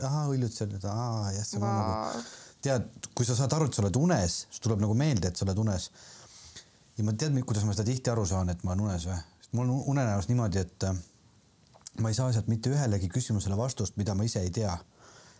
ahah, 0.00 0.26
õljud 0.32 0.52
seal, 0.52 0.74
aa 0.82 1.30
jah, 1.36 1.46
see 1.46 1.60
on 1.60 1.66
nagu 1.68 2.24
tead, 2.66 2.88
kui 3.14 3.26
sa 3.28 3.36
saad 3.38 3.54
aru, 3.54 3.68
et 3.68 3.76
sa 3.76 3.84
oled 3.84 3.98
unes, 4.00 4.38
siis 4.50 4.62
tuleb 4.64 4.82
nagu 4.82 4.96
meelde, 4.98 5.30
et 5.30 5.38
sa 5.38 5.46
oled 5.46 5.60
unes. 5.62 5.90
ja 6.96 7.04
ma 7.04 7.12
tead, 7.12 7.36
kuidas 7.46 7.66
ma 7.68 7.74
seda 7.76 7.86
tihti 7.90 8.10
aru 8.10 8.24
saan, 8.26 8.50
et 8.50 8.64
ma 8.64 8.72
olen 8.72 8.86
unes 8.88 9.06
või, 9.06 9.18
sest 9.42 9.54
mul 9.54 9.68
on 9.68 9.84
unenäos 9.94 10.30
niimoodi, 10.30 10.64
et 10.64 10.88
äh, 10.88 10.98
ma 12.02 12.10
ei 12.10 12.18
saa 12.18 12.32
sealt 12.32 12.48
mitte 12.50 12.72
ühelegi 12.72 13.10
küsimusele 13.12 13.58
vastust, 13.58 13.98
mida 14.00 14.16
ma 14.16 14.26
ise 14.26 14.42
ei 14.42 14.50
tea. 14.50 14.74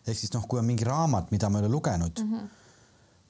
ehk 0.07 0.19
siis 0.19 0.33
noh, 0.37 0.45
kui 0.47 0.61
on 0.61 0.69
mingi 0.69 0.87
raamat, 0.87 1.33
mida 1.35 1.51
ma 1.51 1.59
ei 1.59 1.67
ole 1.67 1.73
lugenud 1.73 2.23
mm, 2.23 2.33
-hmm 2.33 2.55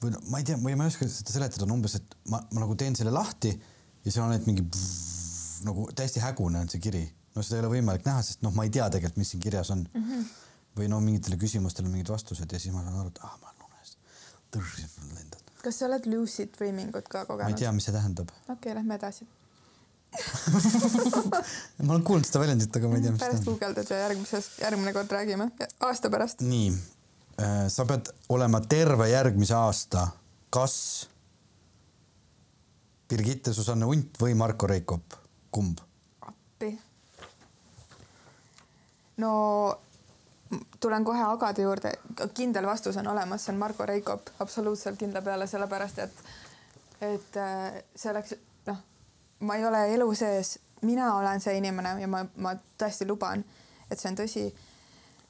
või 0.01 0.13
no 0.13 0.21
ma 0.31 0.41
ei 0.41 0.47
tea, 0.47 0.57
ma 0.61 0.71
ei 0.71 0.79
oska 0.85 1.07
seda 1.09 1.33
seletada, 1.33 1.65
on 1.65 1.77
umbes, 1.77 1.97
et 1.99 2.17
ma, 2.31 2.41
ma 2.53 2.63
nagu 2.63 2.75
teen 2.79 2.95
selle 2.97 3.13
lahti 3.13 3.51
ja 3.53 4.11
seal 4.11 4.25
on 4.25 4.33
ainult 4.33 4.49
mingi 4.49 4.65
pff, 4.65 5.61
nagu 5.67 5.87
täiesti 5.97 6.21
hägune 6.23 6.61
on 6.61 6.69
see 6.71 6.81
kiri. 6.83 7.03
no 7.35 7.45
seda 7.45 7.59
ei 7.59 7.63
ole 7.65 7.71
võimalik 7.77 8.05
näha, 8.05 8.21
sest 8.25 8.43
noh, 8.45 8.53
ma 8.55 8.65
ei 8.67 8.73
tea 8.73 8.89
tegelikult, 8.93 9.21
mis 9.21 9.33
siin 9.33 9.41
kirjas 9.43 9.71
on 9.73 9.85
mm. 9.85 10.03
-hmm. 10.03 10.27
või 10.79 10.89
no 10.91 11.01
mingitele 11.03 11.39
küsimustele 11.41 11.89
mingid 11.89 12.09
vastused 12.13 12.51
ja 12.51 12.59
siis 12.59 12.73
ma 12.75 12.83
saan 12.85 12.99
aru, 13.01 13.13
et 13.13 13.23
ah, 13.25 13.33
ma 13.41 13.53
olen 13.53 13.65
unes. 13.69 13.97
lendad. 15.15 15.41
kas 15.63 15.79
sa 15.79 15.89
oled 15.89 16.05
lucid 16.13 16.53
dreaming 16.57 16.95
ut 16.95 17.07
ka 17.09 17.25
kogenud? 17.25 17.49
ma 17.49 17.55
ei 17.55 17.63
tea, 17.63 17.71
mis 17.71 17.89
see 17.89 17.95
tähendab. 17.95 18.29
okei 18.45 18.53
okay,, 18.53 18.77
lähme 18.77 18.95
edasi 19.01 19.27
ma 21.85 21.93
olen 21.93 22.03
kuulnud 22.03 22.25
seda 22.25 22.39
väljendit, 22.39 22.77
aga 22.79 22.87
ma 22.87 22.95
ei 22.95 23.01
tea, 23.03 23.11
mis 23.15 23.21
pärast 23.25 23.49
guugeldad 23.49 23.89
ja 23.91 23.97
järgmises, 24.05 24.51
järgmine 24.61 24.93
kord 24.93 25.11
räägime, 25.11 25.49
aasta 25.89 26.09
pärast. 26.13 26.45
nii 26.45 26.69
sa 27.69 27.85
pead 27.85 28.09
olema 28.33 28.61
terve 28.65 29.09
järgmise 29.11 29.53
aasta, 29.53 30.07
kas 30.49 30.77
Birgitte 33.09 33.53
Susanne 33.53 33.85
Unt 33.85 34.17
või 34.19 34.33
Marko 34.35 34.67
Reikop, 34.67 35.13
kumb? 35.51 35.79
appi. 36.21 36.71
no 39.17 39.31
tulen 40.79 41.05
kohe 41.05 41.23
agade 41.23 41.61
juurde, 41.61 41.91
kindel 42.33 42.65
vastus 42.65 42.97
on 42.97 43.07
olemas, 43.07 43.45
see 43.45 43.53
on 43.53 43.59
Marko 43.59 43.85
Reikop, 43.85 44.29
absoluutselt 44.39 44.99
kindla 44.99 45.21
peale, 45.21 45.47
sellepärast 45.47 45.99
et, 45.99 46.21
et 47.01 47.37
äh, 47.37 47.81
see 47.95 48.11
oleks 48.11 48.35
noh, 48.67 48.81
ma 49.39 49.55
ei 49.55 49.65
ole 49.65 49.83
elu 49.93 50.13
sees, 50.15 50.57
mina 50.81 51.13
olen 51.15 51.41
see 51.41 51.57
inimene 51.57 51.95
ja 52.01 52.07
ma, 52.07 52.25
ma 52.35 52.55
tõesti 52.77 53.07
luban, 53.07 53.43
et 53.91 53.99
see 53.99 54.11
on 54.11 54.19
tõsi 54.19 54.45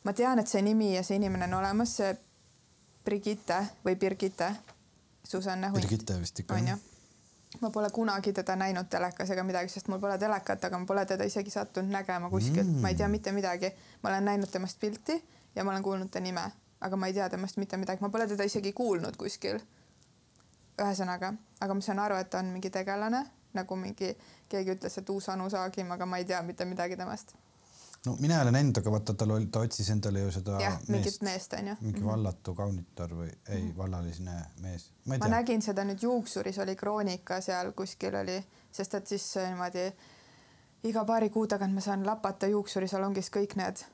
ma 0.08 0.14
tean, 0.16 0.40
et 0.40 0.48
see 0.48 0.64
nimi 0.64 0.94
ja 0.96 1.04
see 1.04 1.20
inimene 1.20 1.50
on 1.50 1.58
olemas, 1.60 1.98
see 2.00 2.14
Brigitte 3.08 3.58
või 3.84 3.98
Birgitte, 4.00 4.52
Susanne 5.28 5.72
Hunt. 5.74 5.84
Birgitte 5.84 6.16
vist 6.22 6.40
ikka. 6.40 6.56
onju. 6.56 6.78
ma 7.62 7.70
pole 7.74 7.90
kunagi 7.92 8.32
teda 8.36 8.56
näinud 8.60 8.88
telekas 8.92 9.30
ega 9.34 9.44
midagi, 9.44 9.72
sest 9.72 9.88
mul 9.92 10.00
pole 10.00 10.18
telekat, 10.20 10.64
aga 10.68 10.80
ma 10.80 10.86
pole 10.86 11.04
teda 11.10 11.26
isegi 11.28 11.52
sattunud 11.52 11.92
nägema 11.92 12.30
kuskilt 12.30 12.68
mm., 12.68 12.84
ma 12.84 12.92
ei 12.92 12.96
tea 13.00 13.08
mitte 13.08 13.32
midagi. 13.32 13.72
ma 14.04 14.10
olen 14.10 14.30
näinud 14.32 14.52
temast 14.52 14.80
pilti 14.80 15.16
ja 15.56 15.64
ma 15.64 15.72
olen 15.72 15.84
kuulnud 15.84 16.12
ta 16.12 16.20
nime, 16.24 16.44
aga 16.80 16.96
ma 16.96 17.08
ei 17.08 17.16
tea 17.18 17.30
temast 17.30 17.58
mitte 17.58 17.78
midagi, 17.78 18.02
ma 18.02 18.10
pole 18.10 18.28
teda 18.28 18.48
isegi 18.48 18.74
kuulnud 18.74 19.18
kuskil. 19.18 19.60
ühesõnaga, 20.78 21.34
aga 21.60 21.74
ma 21.74 21.82
saan 21.82 22.00
aru, 22.00 22.16
et 22.22 22.30
ta 22.30 22.40
on 22.40 22.54
mingi 22.54 22.70
tegelane, 22.70 23.26
nagu 23.58 23.76
mingi, 23.76 24.14
keegi 24.48 24.76
ütles, 24.78 25.00
et 25.02 25.10
uus 25.10 25.30
Anu 25.34 25.50
Saagim, 25.50 25.92
aga 25.92 26.06
ma 26.06 26.20
ei 26.22 26.26
tea 26.26 26.42
mitte 26.46 26.66
midagi 26.66 26.96
temast 26.96 27.34
no 28.08 28.16
mina 28.24 28.38
ei 28.38 28.46
ole 28.46 28.54
näinud, 28.56 28.78
aga 28.80 28.92
vaata, 28.92 29.16
tal 29.20 29.34
oli, 29.36 29.50
ta 29.52 29.64
otsis 29.66 29.90
endale 29.94 30.24
ju 30.24 30.32
seda 30.38 30.60
jah, 30.62 30.78
mingit 30.94 31.20
meest 31.28 31.56
onju. 31.58 31.76
mingi 31.82 32.06
vallatu 32.06 32.54
kaunitar 32.56 33.14
või 33.14 33.28
ei 33.30 33.62
mm 33.62 33.68
-hmm., 33.68 33.78
vallaline 33.78 34.38
mees. 34.64 34.90
ma, 35.06 35.20
ma 35.24 35.32
nägin 35.38 35.62
seda 35.66 35.86
nüüd 35.88 36.04
juuksuris 36.08 36.60
oli 36.64 36.76
kroonika 36.80 37.42
seal 37.42 37.74
kuskil 37.78 38.16
oli, 38.22 38.38
sest 38.72 38.96
et 39.00 39.14
siis 39.14 39.28
niimoodi 39.44 39.86
iga 40.88 41.06
paari 41.06 41.30
kuu 41.30 41.48
tagant 41.48 41.74
ma 41.74 41.84
saan 41.84 42.06
lapata 42.06 42.48
juuksurisalongis 42.48 43.32
kõik 43.34 43.56
need 43.60 43.86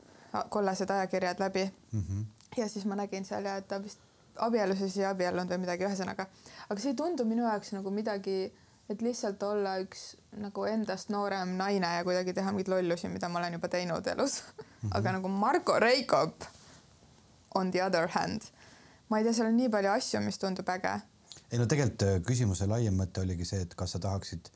kollased 0.49 0.89
ajakirjad 0.89 1.39
läbi 1.39 1.66
mm. 1.91 2.01
-hmm. 2.01 2.26
ja 2.57 2.70
siis 2.70 2.86
ma 2.86 2.95
nägin 2.95 3.26
seal 3.26 3.45
ja 3.45 3.57
et 3.57 3.68
ta 3.68 3.84
vist 3.84 3.99
abiellus 4.36 4.80
ja 4.80 4.88
siis 4.88 4.97
ei 4.97 5.05
abiellunud 5.05 5.49
või 5.49 5.57
midagi, 5.66 5.86
ühesõnaga. 5.86 6.26
aga 6.70 6.82
see 6.82 6.93
ei 6.93 6.95
tundu 6.95 7.26
minu 7.26 7.43
jaoks 7.43 7.74
nagu 7.74 7.91
midagi 7.91 8.53
et 8.90 9.02
lihtsalt 9.02 9.44
olla 9.44 9.78
üks 9.84 10.02
nagu 10.44 10.66
endast 10.68 11.12
noorem 11.14 11.56
naine 11.60 11.90
ja 11.98 12.04
kuidagi 12.04 12.34
teha 12.36 12.52
mingeid 12.52 12.72
lollusi, 12.74 13.10
mida 13.12 13.30
ma 13.32 13.40
olen 13.40 13.56
juba 13.58 13.70
teinud 13.72 14.08
elus 14.08 14.42
mm. 14.42 14.64
-hmm. 14.64 14.98
aga 15.00 15.16
nagu 15.18 15.28
Marko 15.28 15.80
Reikop 15.80 16.44
on 17.56 17.72
the 17.72 17.84
other 17.84 18.08
hand, 18.08 18.42
ma 19.10 19.18
ei 19.18 19.24
tea, 19.24 19.34
seal 19.34 19.48
on 19.48 19.58
nii 19.58 19.70
palju 19.70 19.92
asju, 19.92 20.22
mis 20.26 20.38
tundub 20.42 20.70
äge. 20.70 20.94
ei 21.52 21.60
no 21.60 21.66
tegelikult 21.66 22.04
äh, 22.08 22.20
küsimuse 22.28 22.68
laiem 22.68 22.98
mõte 22.98 23.22
oligi 23.22 23.46
see, 23.46 23.62
et 23.62 23.76
kas 23.76 23.92
sa 23.92 24.00
tahaksid 24.00 24.50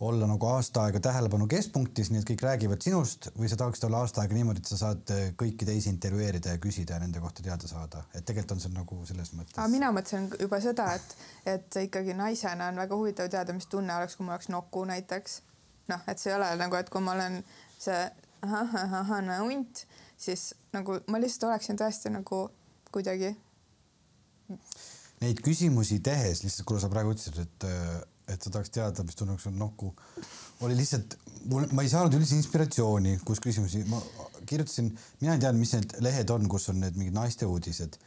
olla 0.00 0.26
nagu 0.26 0.46
aasta 0.46 0.82
aega 0.84 1.00
tähelepanu 1.00 1.46
keskpunktis, 1.50 2.10
nii 2.10 2.20
et 2.20 2.26
kõik 2.28 2.42
räägivad 2.42 2.82
sinust 2.82 3.28
või 3.38 3.48
sa 3.50 3.58
tahaksid 3.60 3.86
olla 3.86 4.00
aasta 4.02 4.24
aega 4.24 4.34
niimoodi, 4.34 4.62
et 4.62 4.70
sa 4.70 4.78
saad 4.80 5.12
äh, 5.14 5.28
kõiki 5.38 5.68
teisi 5.68 5.88
intervjueerida 5.92 6.56
ja 6.56 6.60
küsida 6.62 6.96
ja 6.96 7.02
nende 7.04 7.22
kohta 7.22 7.44
teada 7.46 7.70
saada, 7.70 8.02
et 8.12 8.26
tegelikult 8.26 8.56
on 8.56 8.64
see 8.64 8.74
nagu 8.74 8.98
selles 9.06 9.30
mõttes. 9.38 9.60
mina 9.70 9.92
mõtlesin 9.94 10.26
juba 10.40 10.60
seda, 10.64 10.88
et, 10.98 11.16
et 11.54 11.78
ikkagi 11.86 12.16
naisena 12.18 12.72
on 12.72 12.82
väga 12.82 12.98
huvitav 12.98 13.30
teada, 13.30 13.54
mis 13.54 13.70
tunne 13.70 13.94
oleks, 13.96 14.16
kui 14.18 14.26
mul 14.26 14.34
oleks 14.34 14.50
noku 14.50 14.84
näiteks. 14.90 15.40
noh, 15.92 16.02
et 16.08 16.18
see 16.18 16.32
ei 16.32 16.38
ole 16.38 16.50
nagu, 16.58 16.76
et 16.80 16.90
kui 16.90 17.04
ma 17.04 17.14
olen 17.14 17.42
see 17.78 18.00
ahah, 18.42 18.74
ahah, 18.98 19.14
hunt, 19.44 19.86
siis 20.18 20.54
nagu 20.72 20.98
ma 21.06 21.20
lihtsalt 21.22 21.50
oleksin 21.52 21.78
tõesti 21.78 22.10
nagu 22.10 22.48
kuidagi. 22.90 23.30
Neid 25.22 25.38
küsimusi 25.44 26.00
tehes 26.04 26.42
lihtsalt, 26.42 26.66
kuna 26.68 26.82
sa 26.82 26.90
praegu 26.92 27.14
ütlesid, 27.14 27.38
et 27.40 27.68
et 28.28 28.40
sa 28.40 28.50
tahaks 28.50 28.72
teada, 28.72 29.04
mis 29.04 29.18
tunneks 29.18 29.46
on 29.50 29.58
nokku, 29.60 29.90
oli 30.64 30.76
lihtsalt, 30.78 31.16
mul, 31.50 31.66
ma 31.76 31.84
ei 31.84 31.90
saanud 31.92 32.16
üldse 32.16 32.38
inspiratsiooni, 32.38 33.18
kus 33.26 33.42
küsimusi, 33.44 33.84
ma 33.90 34.00
kirjutasin, 34.48 34.90
mina 35.20 35.36
ei 35.36 35.42
teadnud, 35.42 35.60
mis 35.60 35.74
need 35.76 35.96
lehed 36.04 36.32
on, 36.32 36.48
kus 36.50 36.70
on 36.72 36.80
need 36.84 36.96
mingid 37.00 37.16
naiste 37.16 37.48
uudised. 37.48 37.98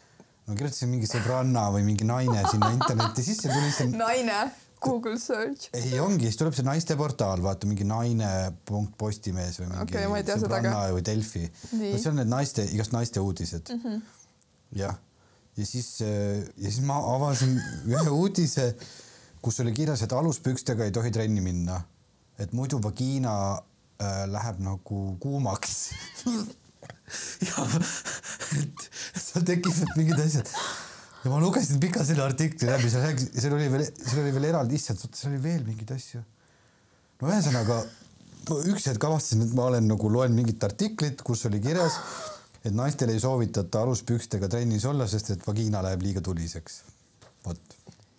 ma 0.48 0.56
kirjutasin 0.56 0.90
mingi 0.90 1.10
sõbranna 1.10 1.68
või 1.76 1.84
mingi 1.84 2.08
naine 2.08 2.46
sinna 2.48 2.72
internetti 2.72 3.26
sisse, 3.26 3.52
tuli 3.52 3.72
see. 3.76 3.92
naine, 3.94 4.46
Google 4.82 5.18
search. 5.22 5.70
ei 5.78 5.98
ongi, 6.02 6.30
siis 6.30 6.38
tuleb 6.42 6.56
see 6.58 6.66
naisteportaal, 6.66 7.42
vaata 7.46 7.70
mingi 7.70 7.86
naine 7.88 8.30
punkt 8.66 8.98
Postimees 8.98 9.60
või 9.62 9.72
mingi 9.74 9.98
okay, 9.98 10.38
sõbranna 10.38 10.86
või 10.96 11.04
Delfi. 11.06 11.44
no 11.78 11.98
seal 11.98 12.14
on 12.14 12.22
need 12.24 12.32
naiste, 12.32 12.66
igast 12.74 12.94
naiste 12.96 13.22
uudised 13.22 13.74
mm. 13.74 13.82
-hmm. 13.84 14.06
jah, 14.82 14.98
ja 15.58 15.66
siis, 15.66 15.98
ja 16.02 16.70
siis 16.70 16.86
ma 16.86 17.02
avasin 17.16 17.58
ühe 17.90 18.10
uudise 18.14 18.72
kus 19.42 19.60
oli 19.64 19.74
kirjas, 19.76 20.04
et 20.04 20.14
aluspükstega 20.14 20.88
ei 20.88 20.94
tohi 20.96 21.12
trenni 21.14 21.44
minna, 21.44 21.82
et 22.40 22.54
muidu 22.58 22.80
vagiina 22.84 23.36
äh, 23.54 24.24
läheb 24.30 24.62
nagu 24.66 25.04
kuumaks 25.24 25.78
ja 27.48 27.68
et, 28.58 28.90
et 29.16 29.22
seal 29.22 29.46
tekivad 29.48 29.96
mingid 29.98 30.20
asjad 30.22 30.52
ja 31.24 31.32
ma 31.34 31.40
lugesin 31.42 31.80
pika 31.84 32.06
selle 32.08 32.24
artikli 32.26 32.70
läbi, 32.70 32.90
seal 32.92 33.06
rääkis, 33.08 33.30
seal 33.36 33.56
oli 33.58 33.70
veel, 33.74 33.86
seal 34.00 34.24
oli 34.24 34.34
veel 34.36 34.50
eraldi, 34.52 34.78
issand, 34.80 35.02
seal 35.12 35.34
oli 35.34 35.44
veel 35.44 35.64
mingeid 35.68 35.94
asju. 35.98 36.22
no 37.22 37.32
ühesõnaga 37.32 37.82
üks 38.72 38.88
hetk 38.88 39.04
avastasin, 39.04 39.44
et 39.44 39.56
ma 39.58 39.68
olen 39.72 39.90
nagu 39.90 40.12
loen 40.12 40.36
mingit 40.38 40.64
artiklit, 40.64 41.24
kus 41.26 41.44
oli 41.50 41.60
kirjas, 41.64 41.98
et 42.64 42.76
naistele 42.76 43.16
ei 43.16 43.24
soovitata 43.24 43.84
aluspükstega 43.84 44.50
trennis 44.52 44.86
olla, 44.88 45.08
sest 45.10 45.34
et 45.36 45.44
vagiina 45.48 45.84
läheb 45.84 46.06
liiga 46.06 46.24
tuliseks. 46.24 46.82
vot 47.46 47.76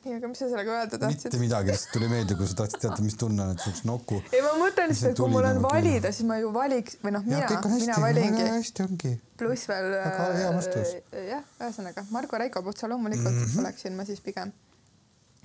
ei, 0.06 0.14
aga 0.14 0.28
mis 0.30 0.38
sa 0.40 0.46
sellega 0.48 0.74
öelda 0.76 0.98
tahtsid? 1.00 1.26
mitte 1.26 1.40
midagi, 1.42 1.72
lihtsalt 1.72 1.92
tuli 1.96 2.08
meelde, 2.10 2.36
kui 2.38 2.46
sa 2.48 2.56
tahtsid 2.60 2.82
teada, 2.84 2.98
mis 3.02 3.16
tunne 3.18 3.42
on, 3.44 3.52
et 3.54 3.64
sul 3.64 3.74
on 3.74 3.90
noku. 3.90 4.20
ei, 4.30 4.42
ma 4.44 4.54
mõtlen 4.60 4.92
lihtsalt, 4.92 5.12
et 5.12 5.22
kui 5.22 5.32
mul 5.32 5.48
on 5.48 5.58
nagu 5.58 5.72
valida, 5.72 6.12
siis 6.14 6.28
ma 6.28 6.38
ju 6.38 6.52
valiks 6.54 6.98
või 7.02 7.14
noh, 7.16 7.26
mina, 7.26 7.60
mina 7.74 7.98
valingi. 8.04 8.46
hästi 8.54 8.84
ongi. 8.86 9.12
pluss 9.40 9.68
veel. 9.70 9.90
väga 9.96 10.30
hea 10.38 10.54
vastus. 10.54 10.94
Äh, 11.12 11.28
jah, 11.32 11.44
ühesõnaga 11.60 12.06
Margo 12.14 12.40
Reiko 12.44 12.62
otsa 12.72 12.90
loomulikult 12.90 13.34
mm 13.34 13.44
-hmm. 13.44 13.60
oleksin 13.64 13.96
ma 13.98 14.06
siis 14.08 14.22
pigem. 14.24 14.52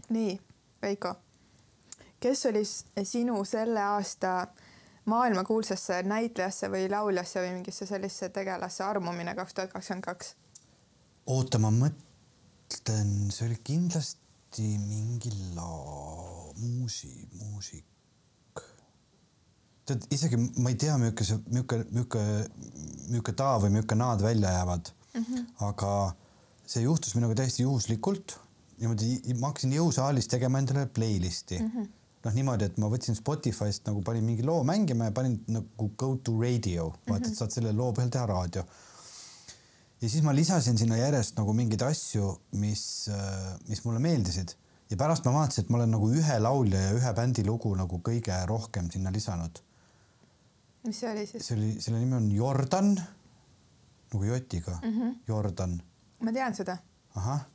nii, 0.09 0.39
Veiko, 0.81 1.15
kes 2.19 2.45
oli 2.45 2.63
sinu 3.03 3.43
selle 3.45 3.81
aasta 3.81 4.47
maailmakuulsasse 5.05 6.03
näitlejasse 6.03 6.69
või 6.71 6.89
lauljasse 6.91 7.41
või 7.41 7.53
mingisse 7.57 7.85
sellisesse 7.85 8.29
tegelasse 8.29 8.83
armumine 8.83 9.35
kaks 9.35 9.53
tuhat 9.53 9.73
kakskümmend 9.73 10.05
kaks? 10.05 10.35
oota, 11.25 11.59
ma 11.59 11.71
mõtlen, 11.71 13.31
see 13.31 13.47
oli 13.47 13.57
kindlasti 13.63 14.22
hästi 14.53 14.77
mingi 14.77 15.31
laa, 15.55 16.53
muusi, 16.57 17.27
muusik. 17.41 17.85
tead, 19.85 20.05
isegi 20.13 20.37
ma 20.61 20.69
ei 20.69 20.75
tea, 20.75 20.97
milline 20.97 21.25
see, 21.25 21.39
milline, 21.49 21.87
milline, 21.89 22.45
milline 23.09 23.33
taa 23.35 23.57
või 23.59 23.73
milline 23.73 23.97
naad 23.97 24.21
välja 24.21 24.51
jäävad 24.53 24.91
mm. 24.93 25.23
-hmm. 25.23 25.47
aga 25.67 26.13
see 26.65 26.83
juhtus 26.85 27.15
minuga 27.15 27.35
täiesti 27.35 27.63
juhuslikult. 27.65 28.37
niimoodi, 28.77 29.33
ma 29.39 29.49
hakkasin 29.49 29.73
jõusaalis 29.73 30.29
tegema 30.29 30.59
endale 30.61 30.85
playlist'i 30.85 31.59
mm. 31.59 31.71
-hmm 31.73 31.91
noh, 32.23 32.33
niimoodi, 32.33 32.65
et 32.69 32.77
ma 32.79 32.87
võtsin 32.87 33.17
Spotify'st 33.17 33.89
nagu 33.89 34.01
panin 34.01 34.23
mingi 34.23 34.45
loo 34.47 34.63
mängima 34.63 35.09
ja 35.09 35.11
panin 35.11 35.41
nagu 35.47 35.89
go 35.97 36.15
to 36.23 36.37
radio, 36.39 36.93
vaata 37.09 37.25
mm, 37.25 37.31
et 37.31 37.37
saad 37.37 37.51
selle 37.51 37.73
loo 37.75 37.89
põhjal 37.91 38.13
teha 38.13 38.25
raadio 38.29 38.63
ja 40.03 40.09
siis 40.09 40.23
ma 40.25 40.33
lisasin 40.35 40.77
sinna 40.77 40.97
järjest 40.99 41.37
nagu 41.39 41.53
mingeid 41.55 41.83
asju, 41.87 42.33
mis, 42.59 43.07
äh, 43.13 43.53
mis 43.69 43.83
mulle 43.85 44.01
meeldisid 44.03 44.51
ja 44.91 44.97
pärast 44.99 45.23
ma 45.27 45.37
vaatasin, 45.37 45.63
et 45.63 45.71
ma 45.71 45.79
olen 45.79 45.93
nagu 45.95 46.09
ühe 46.11 46.39
laulja 46.43 46.81
ja 46.87 46.95
ühe 46.97 47.13
bändi 47.15 47.45
lugu 47.47 47.71
nagu 47.79 48.01
kõige 48.03 48.35
rohkem 48.49 48.89
sinna 48.91 49.13
lisanud. 49.15 49.61
mis 50.83 50.99
see 50.99 51.11
oli 51.11 51.23
siis? 51.29 51.47
see 51.47 51.55
oli, 51.55 51.71
selle 51.79 52.01
nimi 52.01 52.17
on 52.19 52.27
Jordan 52.35 52.91
nagu 52.97 54.23
jotiga 54.27 54.75
mm, 54.81 54.99
-hmm. 54.99 55.15
Jordan. 55.27 55.79
ma 56.19 56.33
tean 56.35 56.55
seda. 56.55 56.77
ahah. 57.15 57.45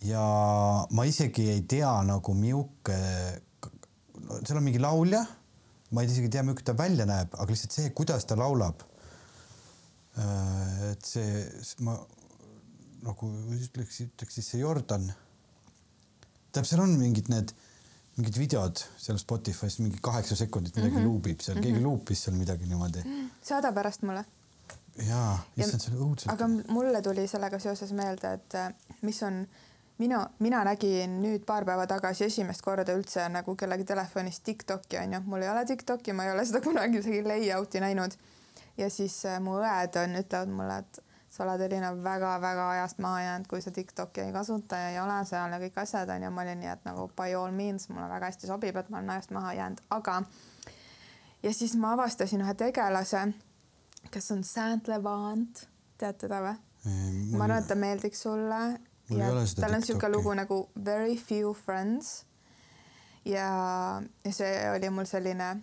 ja 0.00 0.22
ma 0.90 1.04
isegi 1.04 1.50
ei 1.50 1.62
tea 1.62 1.92
nagu 2.06 2.34
miuke, 2.34 3.00
seal 4.46 4.62
on 4.62 4.64
mingi 4.64 4.78
laulja, 4.78 5.26
ma 5.90 6.02
ei 6.02 6.06
isegi 6.06 6.28
tea, 6.28 6.46
milline 6.46 6.64
ta 6.64 6.78
välja 6.78 7.06
näeb, 7.06 7.34
aga 7.34 7.50
lihtsalt 7.50 7.72
see, 7.72 7.90
kuidas 7.90 8.24
ta 8.24 8.38
laulab 8.38 8.91
et 10.16 11.06
see, 11.08 11.44
ma 11.80 11.94
nagu 13.02 13.28
ütleks, 13.56 14.02
ütleks 14.06 14.38
siis 14.38 14.50
see 14.52 14.60
Jordan. 14.60 15.08
tähendab, 16.52 16.68
seal 16.68 16.82
on 16.84 16.92
mingid 17.00 17.30
need, 17.32 17.54
mingid 18.18 18.36
videod 18.36 18.82
seal 19.00 19.18
Spotify's 19.20 19.78
mingi 19.80 19.98
kaheksa 20.04 20.36
sekundit 20.36 20.76
midagi 20.76 20.92
mm 20.92 21.00
-hmm. 21.00 21.08
luubib 21.08 21.40
seal 21.40 21.56
mm, 21.56 21.60
-hmm. 21.60 21.72
keegi 21.72 21.82
luupis 21.82 22.24
seal 22.24 22.36
midagi 22.36 22.66
niimoodi. 22.66 23.02
saada 23.42 23.72
pärast 23.72 24.02
mulle. 24.02 24.24
jaa, 25.08 25.38
issand, 25.56 25.80
see 25.80 25.94
oli 25.94 26.04
õudselt. 26.04 26.32
aga 26.32 26.48
mulle 26.48 27.02
tuli 27.02 27.26
sellega 27.26 27.58
seoses 27.58 27.92
meelde, 27.92 28.32
et 28.32 28.54
äh, 28.54 28.74
mis 29.02 29.22
on 29.22 29.46
mina, 29.98 30.30
mina 30.38 30.64
nägin 30.64 31.22
nüüd 31.22 31.44
paar 31.46 31.64
päeva 31.64 31.86
tagasi 31.86 32.24
esimest 32.24 32.62
korda 32.62 32.92
üldse 32.92 33.28
nagu 33.28 33.56
kellegi 33.56 33.84
telefonis 33.84 34.40
Tiktoki 34.40 34.98
onju, 34.98 35.20
mul 35.24 35.42
ei 35.42 35.48
ole 35.48 35.64
Tiktoki, 35.64 36.12
ma 36.12 36.24
ei 36.24 36.32
ole 36.32 36.44
seda 36.44 36.60
kunagi 36.60 36.98
isegi 36.98 37.22
layout'i 37.22 37.80
näinud 37.80 38.12
ja 38.78 38.90
siis 38.90 39.24
äh, 39.26 39.40
mu 39.40 39.58
õed 39.60 39.98
on, 40.00 40.16
ütlevad 40.20 40.52
mulle, 40.52 40.78
et 40.82 41.02
sa 41.32 41.44
oled 41.46 41.64
Elina 41.64 41.92
väga-väga 42.04 42.68
ajast 42.70 42.98
maha 43.00 43.20
jäänud, 43.22 43.48
kui 43.48 43.62
sa 43.64 43.70
Tiktoki 43.70 44.20
ei 44.20 44.32
kasuta 44.32 44.76
ja 44.76 44.88
ei 44.90 44.98
ole 45.00 45.16
seal 45.24 45.52
ja 45.54 45.60
kõik 45.62 45.78
asjad 45.80 46.10
on 46.12 46.26
ja 46.26 46.30
ma 46.30 46.44
olin 46.44 46.60
nii, 46.60 46.72
et 46.74 46.84
nagu 46.84 47.06
by 47.16 47.32
all 47.38 47.54
means 47.56 47.88
mulle 47.88 48.08
väga 48.10 48.28
hästi 48.28 48.50
sobib, 48.50 48.76
et 48.76 48.90
ma 48.92 49.00
olen 49.00 49.14
ajast 49.16 49.32
maha 49.32 49.54
jäänud, 49.56 49.80
aga 49.96 50.18
ja 51.42 51.54
siis 51.54 51.76
ma 51.76 51.94
avastasin 51.96 52.44
ühe 52.44 52.54
tegelase, 52.54 53.24
kes 54.10 54.30
on 54.34 54.44
Saint 54.44 54.88
Levant, 54.92 55.64
tead 55.98 56.20
teda 56.20 56.42
või? 56.44 56.58
ma 57.32 57.46
arvan, 57.46 57.62
et 57.62 57.68
ta 57.70 57.78
meeldiks 57.78 58.24
sulle. 58.26 58.60
ja 59.14 59.32
tal 59.56 59.72
on 59.72 59.80
niisugune 59.80 60.12
lugu 60.12 60.34
nagu 60.34 60.62
Very 60.84 61.16
few 61.16 61.54
friends. 61.54 62.24
ja, 63.24 64.02
ja 64.24 64.32
see 64.32 64.54
oli 64.70 64.90
mul 64.90 65.08
selline 65.08 65.54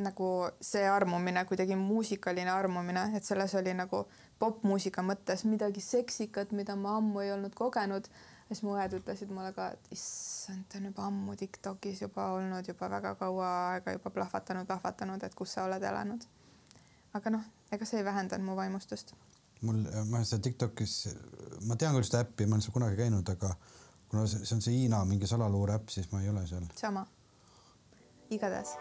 nagu 0.00 0.26
see 0.60 0.84
armumine, 0.88 1.44
kuidagi 1.44 1.76
muusikaline 1.76 2.50
armumine, 2.50 3.10
et 3.16 3.24
selles 3.24 3.54
oli 3.58 3.74
nagu 3.76 4.06
popmuusika 4.40 5.04
mõttes 5.04 5.44
midagi 5.44 5.82
seksikat, 5.84 6.54
mida 6.56 6.76
ma 6.76 6.96
ammu 7.00 7.20
ei 7.20 7.32
olnud 7.32 7.54
kogenud. 7.54 8.08
siis 8.48 8.62
mu 8.62 8.74
õed 8.76 8.92
ütlesid 8.98 9.30
mulle 9.32 9.52
ka, 9.56 9.70
et 9.72 9.92
issand, 9.96 10.64
ta 10.68 10.78
on 10.78 10.88
juba 10.90 11.06
ammu 11.08 11.36
Tiktokis 11.36 12.02
juba 12.02 12.32
olnud 12.36 12.68
juba 12.68 12.90
väga 12.90 13.14
kaua 13.20 13.50
aega 13.72 13.92
juba 13.92 14.10
plahvatanud, 14.10 14.66
plahvatanud, 14.66 15.22
et 15.22 15.34
kus 15.34 15.52
sa 15.52 15.64
oled 15.64 15.82
elanud. 15.82 16.24
aga 17.14 17.30
noh, 17.30 17.44
ega 17.72 17.84
see 17.84 18.00
ei 18.00 18.04
vähendanud 18.04 18.46
mu 18.46 18.56
vaimustust. 18.56 19.14
mul, 19.60 19.84
ma 20.08 20.24
seal 20.24 20.40
Tiktokis, 20.40 20.96
ma 21.68 21.76
tean 21.76 21.94
küll 21.94 22.08
seda 22.08 22.24
äppi, 22.24 22.46
ma 22.46 22.56
olen 22.56 22.64
seal 22.64 22.76
kunagi 22.80 22.96
käinud, 22.96 23.28
aga 23.28 23.54
kuna 24.08 24.26
see, 24.26 24.44
see 24.44 24.56
on 24.56 24.62
see 24.64 24.76
Hiina 24.80 25.04
mingi 25.04 25.28
salaluure 25.28 25.76
äpp, 25.76 25.88
siis 25.88 26.12
ma 26.12 26.22
ei 26.22 26.28
ole 26.32 26.46
seal. 26.46 26.64
sama. 26.80 27.06
igatahes 28.30 28.76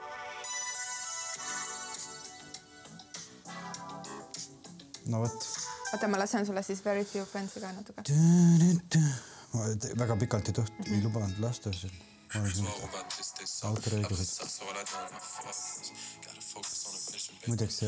no 5.12 5.20
vot. 5.26 5.48
oota, 5.94 6.08
ma 6.08 6.20
lasen 6.22 6.46
sulle 6.48 6.64
siis 6.64 6.82
Very 6.86 7.04
Few 7.06 7.26
Friends'i 7.26 7.60
ka 7.64 7.72
natuke. 7.76 8.06
ma 9.54 9.68
väga 10.06 10.16
pikalt 10.24 10.48
ei 10.52 10.56
toht- 10.60 10.72
mm, 10.78 10.86
-hmm. 10.86 10.96
ei 10.96 11.04
lubanud 11.04 11.40
lasta 11.44 11.74
seal. 11.74 11.92
autoriõigused. 13.70 14.30
muideks 17.48 17.82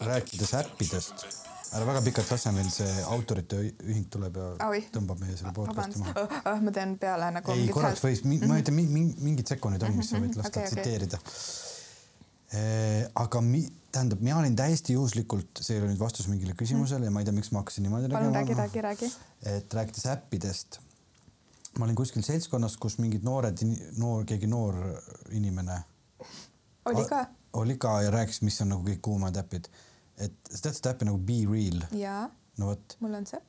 rääkides 0.00 0.54
äppidest, 0.54 1.14
ära 1.74 1.86
väga 1.86 2.02
pikalt 2.02 2.30
lase, 2.30 2.52
meil 2.52 2.70
see 2.70 3.02
autorite 3.14 3.58
ühing 3.62 4.06
tuleb 4.10 4.36
ja 4.36 4.68
Oi. 4.68 4.84
tõmbab 4.94 5.20
meie 5.22 5.36
selle 5.36 5.52
podcast'i 5.52 5.98
maha. 6.02 6.12
oh, 6.22 6.36
oh, 6.52 6.60
ma 6.62 6.70
teen 6.74 6.98
peale 6.98 7.30
nagu. 7.38 7.52
ei, 7.52 7.68
korraks 7.68 8.02
võis, 8.04 8.22
ma 8.24 8.56
ei 8.56 8.62
tea, 8.62 8.74
mingid 8.74 9.46
sekundid 9.54 9.82
on, 9.82 9.96
mis 9.98 10.10
sa 10.10 10.22
võid 10.22 10.38
lasta 10.38 10.60
Mhm, 10.60 10.78
okei, 10.78 10.96
okei. 10.96 11.18
Tsiteerida. 12.48 13.10
aga 13.14 13.40
mi, 13.44 13.62
tähendab, 13.92 14.20
mina 14.24 14.38
olin 14.38 14.56
täiesti 14.56 14.92
juhuslikult, 14.96 15.60
see 15.60 15.76
ei 15.76 15.82
ole 15.82 15.92
nüüd 15.92 16.00
vastus 16.00 16.28
mingile 16.28 16.56
küsimusele 16.58 17.08
ja 17.08 17.14
ma 17.14 17.22
ei 17.22 17.28
tea, 17.28 17.36
miks 17.36 17.52
ma 17.52 17.62
hakkasin 17.62 17.86
niimoodi 17.86 18.10
palun 18.12 18.34
räägi, 18.34 18.56
räägi, 18.58 18.84
räägi. 18.84 19.10
et 19.52 19.74
rääkides 19.74 20.06
äppidest, 20.12 20.80
ma 21.78 21.86
olin 21.86 21.98
kuskil 21.98 22.24
seltskonnas, 22.24 22.76
kus 22.80 22.98
mingid 23.02 23.26
noored, 23.26 23.60
noor, 24.00 24.24
keegi 24.28 24.50
noor 24.50 24.80
inimene 25.36 25.82
oli 26.88 27.04
ka? 27.08 27.26
oli 27.52 27.76
ka 27.80 28.00
ja 28.02 28.10
rääkis, 28.14 28.42
mis 28.46 28.60
on 28.64 28.72
nagu 28.74 28.84
kõik 28.86 29.00
kuumad 29.04 29.36
äpid. 29.40 29.68
et 30.18 30.34
sa 30.50 30.66
tead 30.66 30.80
seda 30.80 30.94
äppi 30.94 31.08
nagu 31.08 31.20
Be 31.22 31.42
Real, 31.46 31.84
jaa, 31.94 32.26
no 32.58 32.72
vot, 32.72 32.98
mul 33.04 33.14
on 33.20 33.26
see. 33.28 33.40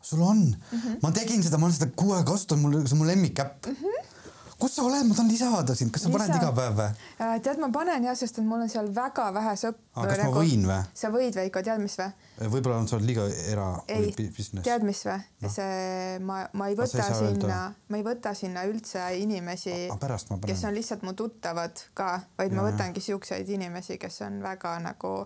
sul 0.00 0.22
on 0.22 0.42
mm. 0.46 0.80
-hmm. 0.80 0.98
ma 1.02 1.12
tegin 1.12 1.42
seda, 1.42 1.58
ma 1.58 1.66
olen 1.66 1.76
seda 1.76 1.90
kuu 1.96 2.12
aega 2.12 2.30
kasutanud, 2.32 2.62
mul, 2.62 2.86
see 2.86 2.96
on 2.96 3.02
mu 3.02 3.06
lemmikäpp 3.06 3.66
mm. 3.66 3.76
-hmm. 3.82 4.13
Kus 4.60 4.76
sa 4.76 4.84
oled, 4.86 5.06
ma 5.08 5.16
tahan 5.16 5.30
lisada 5.30 5.74
sind, 5.76 5.90
kas 5.94 6.04
sa 6.04 6.10
paned 6.12 6.30
Lisa. 6.30 6.40
iga 6.40 6.50
päev 6.56 6.76
või? 6.78 6.88
Äh, 7.18 7.34
tead, 7.44 7.60
ma 7.62 7.68
panen 7.74 8.06
jah, 8.06 8.16
sest 8.18 8.40
et 8.40 8.46
mul 8.46 8.64
on 8.64 8.70
seal 8.70 8.90
väga 8.94 9.26
vähe 9.34 9.54
sõpru. 9.60 10.04
kas 10.08 10.22
ma 10.22 10.30
võin 10.34 10.66
või? 10.68 10.80
sa 11.00 11.10
võid, 11.14 11.38
Veiko, 11.38 11.62
tead 11.66 11.82
mis 11.82 11.96
või? 12.00 12.08
võib-olla 12.54 12.80
on 12.82 12.90
sul 12.90 13.06
liiga 13.06 13.26
era 13.50 13.68
ei 13.88 14.10
või 14.10 14.28
business. 14.36 14.64
tead 14.66 14.86
mis 14.86 15.00
või 15.06 15.18
no.? 15.44 15.52
see, 15.56 16.18
ma, 16.30 16.40
ma 16.52 16.68
ei 16.70 16.78
sa 16.78 16.84
võta 16.84 17.06
öelda. 17.06 17.30
sinna, 17.30 17.60
ma 17.90 18.00
ei 18.00 18.06
võta 18.06 18.34
sinna 18.38 18.66
üldse 18.70 19.06
inimesi, 19.20 19.78
ma 19.90 20.40
kes 20.46 20.66
on 20.68 20.76
lihtsalt 20.78 21.06
mu 21.06 21.16
tuttavad 21.18 21.86
ka, 21.98 22.12
vaid 22.38 22.54
ma 22.54 22.62
Jaa, 22.62 22.72
võtangi 22.72 23.02
siukseid 23.04 23.50
inimesi, 23.56 23.98
kes 24.02 24.22
on 24.28 24.38
väga 24.44 24.76
nagu 24.84 25.16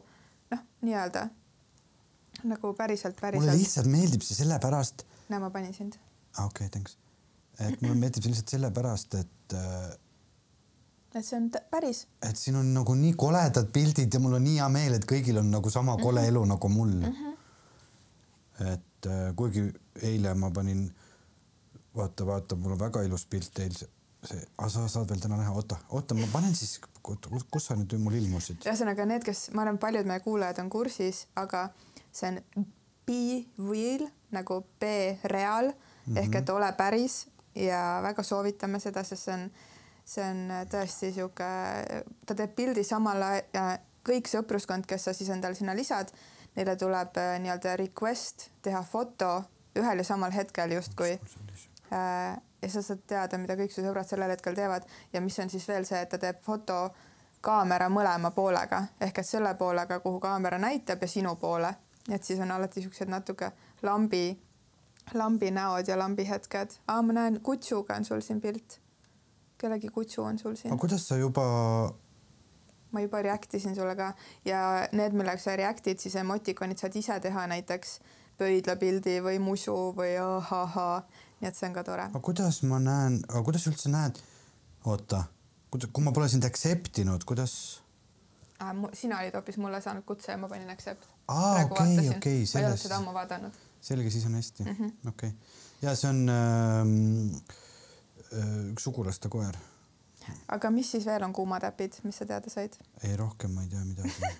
noh, 0.54 0.64
nii-öelda 0.86 1.28
nagu 2.48 2.72
päriselt, 2.78 3.18
mulle 3.18 3.32
päriselt. 3.32 3.58
lihtsalt 3.58 3.90
meeldib 3.90 4.22
see 4.22 4.38
sellepärast, 4.38 5.04
näe, 5.28 5.42
ma 5.42 5.50
panin 5.50 5.74
sind. 5.74 5.98
okei 6.38 6.46
okay,, 6.46 6.68
thanks. 6.68 6.98
Et 7.58 7.82
mulle 7.82 7.96
meeldib 7.98 8.22
see 8.22 8.32
lihtsalt 8.32 8.54
sellepärast, 8.54 9.16
et, 9.18 9.56
et 11.14 11.24
see 11.26 11.38
on 11.38 11.48
päris. 11.72 12.04
et 12.22 12.38
siin 12.38 12.58
on 12.60 12.70
nagu 12.74 12.94
nii 12.94 13.14
koledad 13.18 13.70
pildid 13.74 14.14
ja 14.14 14.20
mul 14.22 14.38
on 14.38 14.44
nii 14.46 14.60
hea 14.60 14.68
meel, 14.72 14.98
et 14.98 15.06
kõigil 15.08 15.40
on 15.40 15.50
nagu 15.50 15.72
sama 15.74 15.96
kole 16.00 16.26
elu 16.28 16.44
nagu 16.46 16.70
mul 16.72 16.94
mm. 16.94 17.12
-hmm. 17.18 18.72
et 18.74 19.06
äh, 19.10 19.28
kuigi 19.36 19.66
eile 20.02 20.34
ma 20.34 20.50
panin, 20.54 20.88
vaata, 21.96 22.26
vaata, 22.26 22.56
mul 22.56 22.76
on 22.76 22.80
väga 22.80 23.02
ilus 23.02 23.26
pilt 23.26 23.58
eilse, 23.58 23.88
see, 24.24 24.44
aga 24.58 24.68
sa 24.70 24.88
saad 24.88 25.10
veel 25.10 25.20
täna 25.20 25.40
näha, 25.40 25.52
oota, 25.52 25.80
oota, 25.88 26.14
ma 26.14 26.28
panen 26.32 26.54
siis, 26.54 26.80
kus 27.02 27.66
sa 27.66 27.74
nüüd 27.74 27.98
mul 27.98 28.14
ilmusid? 28.20 28.62
ühesõnaga 28.66 29.06
need, 29.06 29.26
kes 29.26 29.48
ma 29.54 29.64
arvan, 29.66 29.78
paljud 29.78 30.06
meie 30.06 30.20
kuulajad 30.20 30.62
on 30.62 30.70
kursis, 30.70 31.26
aga 31.34 31.68
see 32.12 32.30
on 32.30 32.68
be 33.08 33.46
real 33.70 34.06
nagu 34.30 34.62
be 34.80 35.18
real 35.24 35.72
mm 35.72 36.14
-hmm. 36.14 36.18
ehk 36.18 36.34
et 36.34 36.50
ole 36.50 36.72
päris 36.72 37.26
ja 37.54 38.00
väga 38.02 38.22
soovitame 38.22 38.80
seda, 38.80 39.04
sest 39.04 39.28
see 39.28 39.34
on, 39.34 39.44
see 40.04 40.24
on 40.24 40.42
tõesti 40.70 41.12
sihuke, 41.14 41.52
ta 42.26 42.34
teeb 42.34 42.56
pildi 42.56 42.84
samal 42.84 43.22
ajal, 43.22 43.78
kõik 44.08 44.28
sõpruskond, 44.30 44.86
kes 44.88 45.08
sa 45.08 45.14
siis 45.16 45.30
endale 45.34 45.56
sinna 45.58 45.74
lisad, 45.76 46.12
neile 46.56 46.76
tuleb 46.80 47.16
äh, 47.20 47.36
nii-öelda 47.42 47.76
request 47.76 48.48
teha 48.64 48.82
foto 48.82 49.42
ühel 49.78 50.00
ja 50.00 50.06
samal 50.06 50.32
hetkel 50.34 50.72
justkui. 50.78 51.18
Äh, 51.92 52.38
ja 52.62 52.70
sa 52.70 52.82
saad 52.82 53.04
teada, 53.06 53.38
mida 53.38 53.56
kõik 53.58 53.72
su 53.72 53.84
sõbrad 53.84 54.08
sellel 54.08 54.32
hetkel 54.34 54.56
teevad. 54.56 54.86
Ja 55.12 55.22
mis 55.22 55.38
on 55.38 55.50
siis 55.52 55.68
veel 55.68 55.86
see, 55.88 56.00
et 56.02 56.10
ta 56.10 56.18
teeb 56.18 56.40
foto 56.42 56.88
kaamera 57.44 57.88
mõlema 57.92 58.32
poolega. 58.34 58.82
Ehk 59.00 59.20
et 59.22 59.28
selle 59.28 59.54
poolega, 59.58 60.00
kuhu 60.02 60.20
kaamera 60.20 60.58
näitab 60.58 61.02
ja 61.02 61.08
sinu 61.08 61.36
poole, 61.40 61.70
et 62.10 62.24
siis 62.24 62.40
on 62.42 62.50
alati 62.50 62.82
siuksed 62.82 63.10
natuke 63.12 63.52
lambi, 63.82 64.32
lambi 65.14 65.50
näod 65.54 65.88
ja 65.88 65.98
lambi 65.98 66.28
hetked. 66.28 66.78
aa, 66.86 67.02
ma 67.02 67.12
näen, 67.12 67.40
kutsuga 67.42 67.96
on 67.96 68.04
sul 68.04 68.20
siin 68.20 68.40
pilt. 68.40 68.80
kellegi 69.58 69.88
kutsu 69.88 70.22
on 70.22 70.38
sul 70.38 70.54
siin 70.56 70.72
aga. 70.72 70.80
kuidas 70.80 71.08
sa 71.08 71.16
juba, 71.16 71.44
ma 72.92 73.00
juba 73.00 73.22
react 73.22 73.54
isin 73.54 73.74
sulle 73.74 73.96
ka 73.96 74.12
ja 74.44 74.88
need, 74.92 75.12
millega 75.12 75.42
sa 75.42 75.56
react'id, 75.56 75.98
siis 75.98 76.16
emotikonid 76.16 76.78
saad 76.78 76.96
ise 76.96 77.20
teha 77.20 77.46
näiteks 77.50 77.98
pöidlapildi 78.38 79.18
või 79.24 79.40
musu 79.42 79.74
või 79.96 80.14
ahahaa, 80.22 81.00
nii 81.40 81.50
et 81.50 81.58
see 81.58 81.68
on 81.68 81.74
ka 81.74 81.84
tore. 81.86 82.06
aga 82.12 82.22
kuidas 82.30 82.62
ma 82.62 82.78
näen, 82.82 83.20
aga 83.28 83.42
kuidas 83.46 83.66
sa 83.66 83.72
üldse 83.72 83.90
näed, 83.92 84.22
oota, 84.86 85.24
kui 85.70 86.04
ma 86.04 86.14
pole 86.14 86.30
sind 86.30 86.46
accept 86.48 87.02
inud, 87.02 87.26
kuidas? 87.28 87.82
Ah, 88.58 88.74
sina 88.94 89.20
olid 89.22 89.36
hoopis 89.38 89.58
mulle 89.62 89.78
saanud 89.82 90.06
kutse 90.06 90.32
ja 90.32 90.38
ma 90.38 90.48
panin 90.50 90.70
accept. 90.70 91.04
aa, 91.28 91.64
okei, 91.64 92.08
okei, 92.16 92.44
ma 92.54 92.60
ei 92.60 92.66
olnud 92.66 92.82
seda, 92.82 92.96
ammu 93.02 93.14
vaadanud. 93.14 93.58
selge, 93.80 94.10
siis 94.10 94.26
on 94.26 94.34
hästi 94.34 94.64
mm. 94.64 94.76
-hmm., 94.78 95.08
okei 95.08 95.28
okay.. 95.28 95.32
ja 95.82 95.96
see 95.96 96.10
on 96.10 96.28
ähm, 96.28 97.34
äh, 98.32 98.72
üks 98.72 98.82
sugulaste 98.84 99.28
koer. 99.28 99.56
aga 100.48 100.70
mis 100.70 100.90
siis 100.90 101.06
veel 101.06 101.22
on 101.22 101.32
kuumad 101.32 101.64
äpid, 101.64 102.00
mis 102.02 102.18
sa 102.18 102.26
teada 102.26 102.50
said? 102.50 102.76
ei, 103.02 103.16
rohkem 103.16 103.50
ma 103.54 103.62
ei 103.62 103.68
tea 103.68 103.84
midagi 103.84 104.12
okei 104.22 104.38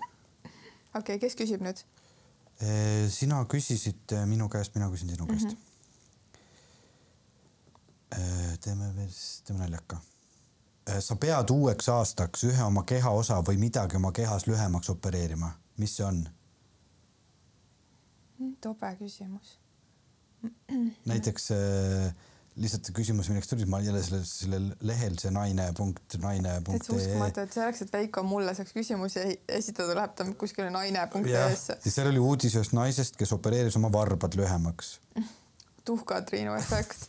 okay,, 0.99 1.19
kes 1.19 1.35
küsib 1.39 1.61
nüüd? 1.65 1.83
Eh, 2.59 3.07
sina 3.11 3.45
küsisid 3.45 4.11
eh, 4.11 4.25
minu 4.27 4.49
käest, 4.49 4.75
mina 4.75 4.89
küsin 4.91 5.09
sinu 5.09 5.25
käest 5.27 5.45
mm. 5.45 5.57
-hmm. 8.11 8.57
teeme 8.63 8.95
veel, 8.95 9.11
teeme 9.45 9.59
naljaka. 9.63 10.01
sa 10.99 11.15
pead 11.15 11.49
uueks 11.49 11.89
aastaks 11.89 12.43
ühe 12.43 12.63
oma 12.63 12.83
kehaosa 12.83 13.41
või 13.47 13.57
midagi 13.57 13.95
oma 13.95 14.11
kehas 14.11 14.47
lühemaks 14.47 14.89
opereerima, 14.89 15.51
mis 15.77 15.95
see 15.95 16.05
on? 16.05 16.29
Tobe 18.61 18.91
küsimus. 18.99 19.57
näiteks 21.11 21.51
äh, 21.51 22.11
lihtsalt 22.59 22.89
küsimus, 22.95 23.29
milleks 23.31 23.49
tuli, 23.51 23.65
ma 23.69 23.79
jälle 23.83 24.01
sellel, 24.03 24.23
sellel 24.27 24.67
lehel 24.87 25.15
see 25.21 25.31
naine 25.35 25.69
punkt 25.77 26.15
naine 26.23 26.57
punkt 26.65 26.87
täitsa 26.87 26.97
uskumatu, 26.97 27.43
et 27.45 27.55
selleks, 27.55 27.83
et 27.85 27.93
Veiko 27.93 28.23
mulle 28.27 28.53
saaks 28.57 28.73
küsimusi 28.75 29.23
esitada, 29.59 29.95
läheb 29.99 30.15
ta 30.17 30.27
kuskile 30.39 30.67
jah, 30.67 30.75
naine.ee-sse. 30.75 31.79
siis 31.83 31.99
seal 31.99 32.11
oli 32.11 32.23
uudis 32.23 32.57
ühest 32.59 32.75
naisest, 32.75 33.19
kes 33.19 33.33
opereeris 33.35 33.77
oma 33.79 33.91
varbad 33.93 34.35
lühemaks 34.39 34.97
tuhka-Triinu 35.87 36.55
efekt. 36.61 37.07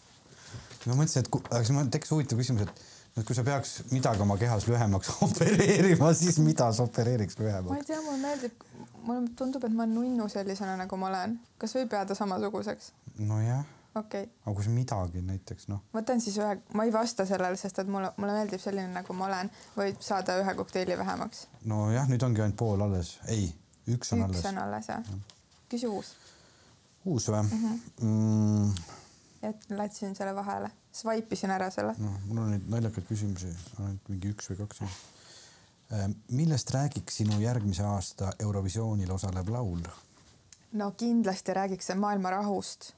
ma 0.87 0.99
mõtlesin, 0.99 1.25
et 1.25 1.41
aga 1.41 1.63
siis 1.65 1.77
mul 1.77 1.91
tekkis 1.95 2.15
huvitav 2.15 2.43
küsimus, 2.43 2.69
et 2.69 2.90
et 3.17 3.27
kui 3.27 3.35
sa 3.35 3.43
peaks 3.45 3.83
midagi 3.91 4.23
oma 4.23 4.37
kehas 4.41 4.67
lühemaks 4.69 5.11
opereerima, 5.27 6.13
siis 6.15 6.39
mida 6.39 6.71
sa 6.73 6.87
opereeriks 6.87 7.39
ma 7.39 7.45
ei 7.45 7.51
lühemaks? 7.51 7.87
tea, 7.87 8.01
mulle 8.05 8.19
meeldib, 8.23 8.65
mulle 9.03 9.29
tundub, 9.37 9.65
et 9.65 9.73
ma 9.75 9.83
olen 9.85 9.95
nunnu 9.99 10.29
sellisena, 10.29 10.77
nagu 10.77 10.97
ma 10.97 11.09
olen. 11.11 11.37
kas 11.59 11.75
võib 11.79 11.93
jääda 11.99 12.15
samasuguseks? 12.15 12.93
nojah, 13.19 13.65
okei 13.95 14.23
okay., 14.23 14.33
aga 14.47 14.55
kui 14.55 14.65
sa 14.65 14.71
midagi 14.77 15.23
näiteks 15.27 15.69
noh, 15.73 15.83
võtan 15.95 16.21
siis 16.23 16.39
ühe, 16.39 16.55
ma 16.75 16.87
ei 16.87 16.93
vasta 16.95 17.27
sellele, 17.27 17.57
sest 17.61 17.83
et 17.83 17.91
mulle, 17.91 18.13
mulle 18.17 18.37
meeldib 18.39 18.63
selline, 18.63 18.89
nagu 18.95 19.17
ma 19.19 19.27
olen, 19.27 19.51
võib 19.77 20.01
saada 20.07 20.39
ühe 20.41 20.55
kokteili 20.63 20.99
vähemaks. 20.99 21.47
nojah, 21.65 22.09
nüüd 22.09 22.23
ongi 22.29 22.45
ainult 22.47 22.57
pool 22.63 22.87
alles, 22.87 23.17
ei, 23.29 23.51
üks 23.91 24.15
on 24.15 24.25
üks 24.29 24.31
alles. 24.31 24.47
on 24.53 24.63
alles 24.65 24.89
jah. 24.95 25.13
küsi 25.71 25.91
uus, 25.91 26.15
uus 27.05 27.29
või 27.29 27.43
Mhm. 27.43 27.77
mm? 28.01 28.07
-hmm. 28.07 28.75
et 28.81 29.00
lätsin 29.69 30.15
selle 30.17 30.35
vahele, 30.37 30.71
swipe 30.93 31.35
isin 31.35 31.51
ära 31.55 31.71
selle. 31.73 31.95
noh, 31.99 32.19
mul 32.29 32.43
on 32.45 32.53
neid 32.55 32.69
naljakaid 32.69 33.09
küsimusi, 33.09 33.51
ainult 33.79 34.13
mingi 34.13 34.35
üks 34.35 34.51
või 34.53 34.61
kaks. 34.61 34.83
millest 36.31 36.71
räägiks 36.71 37.17
sinu 37.23 37.41
järgmise 37.41 37.83
aasta 37.83 38.33
Eurovisioonil 38.39 39.11
osalev 39.11 39.49
laul? 39.51 39.83
no 40.73 40.91
kindlasti 40.91 41.55
räägiks 41.55 41.95
maailma 41.97 42.31
rahust. 42.31 42.93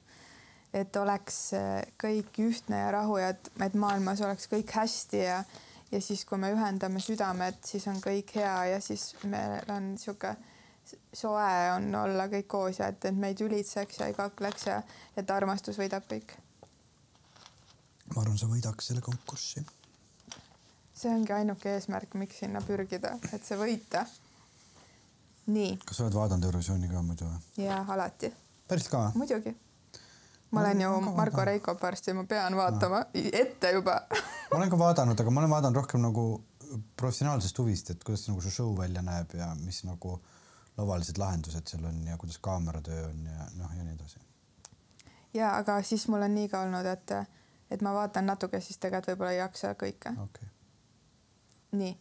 et 0.73 0.95
oleks 0.95 1.53
äh, 1.53 1.83
kõik 2.01 2.39
ühtne 2.39 2.79
ja 2.79 2.91
rahu 2.91 3.17
ja 3.17 3.29
et, 3.29 3.51
et 3.61 3.73
maailmas 3.73 4.21
oleks 4.21 4.49
kõik 4.51 4.71
hästi 4.75 5.17
ja 5.17 5.43
ja 5.93 6.01
siis, 6.01 6.25
kui 6.25 6.37
me 6.41 6.49
ühendame 6.49 6.99
südamed, 6.99 7.59
siis 7.65 7.85
on 7.87 7.99
kõik 8.01 8.31
hea 8.35 8.53
ja 8.71 8.79
siis 8.81 9.11
meil 9.29 9.69
on 9.69 9.93
sihuke 10.01 10.33
soe 11.13 11.71
on 11.75 11.95
olla 11.95 12.27
kõik 12.31 12.47
koos 12.51 12.79
ja 12.79 12.89
et, 12.91 13.05
et 13.05 13.15
me 13.15 13.31
ei 13.31 13.37
tülitseks 13.37 13.99
ja 14.01 14.09
ei 14.09 14.17
kakleks 14.17 14.67
ja 14.67 14.81
et 15.17 15.31
armastus 15.31 15.79
võidab 15.79 16.05
kõik. 16.09 16.35
ma 18.13 18.21
arvan, 18.21 18.37
sa 18.37 18.49
võidaks 18.51 18.91
selle 18.91 19.01
konkurssi. 19.01 19.65
see 20.93 21.11
ongi 21.11 21.33
ainuke 21.33 21.73
eesmärk, 21.73 22.15
miks 22.19 22.43
sinna 22.43 22.61
pürgida, 22.61 23.17
et 23.31 23.45
see 23.45 23.57
võita. 23.59 24.05
nii. 25.47 25.77
kas 25.85 25.97
sa 25.97 26.07
oled 26.07 26.17
vaadanud 26.19 26.49
Eurovisiooni 26.51 26.89
ka 26.91 27.01
muidu 27.01 27.29
või? 27.29 27.65
ja 27.65 27.83
alati. 27.87 28.33
päris 28.67 28.89
ka? 28.91 29.09
muidugi. 29.15 29.55
ma 30.51 30.61
olen 30.61 30.81
ju 30.81 30.93
Margo 31.13 31.45
Reikop 31.45 31.81
varsti, 31.81 32.13
ma 32.13 32.25
pean 32.29 32.55
vaatama 32.57 33.05
ette 33.13 33.73
juba 33.77 34.01
ma 34.51 34.59
olen 34.59 34.69
ka 34.69 34.79
vaadanud, 34.79 35.19
aga 35.19 35.31
ma 35.31 35.41
olen 35.41 35.55
vaadanud 35.57 35.81
rohkem 35.81 36.01
nagu 36.03 36.27
professionaalsest 36.97 37.57
huvist, 37.59 37.89
et 37.93 38.03
kuidas 38.03 38.27
nagu 38.29 38.41
see 38.41 38.53
show 38.53 38.71
välja 38.77 39.01
näeb 39.05 39.33
ja 39.37 39.51
mis 39.59 39.83
nagu 39.87 40.19
lavalised 40.77 41.17
lahendused 41.17 41.69
seal 41.69 41.85
on 41.85 42.07
ja 42.07 42.17
kuidas 42.17 42.37
kaameratöö 42.37 43.07
on 43.07 43.25
ja 43.25 43.47
noh, 43.57 43.75
ja 43.77 43.83
nii 43.83 43.95
edasi. 43.95 44.19
ja 45.33 45.55
aga 45.57 45.81
siis 45.81 46.07
mul 46.07 46.25
on 46.25 46.35
nii 46.35 46.49
ka 46.49 46.63
olnud, 46.65 46.87
et, 46.89 47.13
et 47.71 47.81
ma 47.85 47.93
vaatan 47.93 48.25
natuke, 48.25 48.61
siis 48.61 48.77
tegelikult 48.81 49.13
võib-olla 49.13 49.35
ei 49.35 49.41
jaksa 49.41 49.73
kõike 49.79 50.15
okay.. 50.23 50.49
nii. 51.71 51.97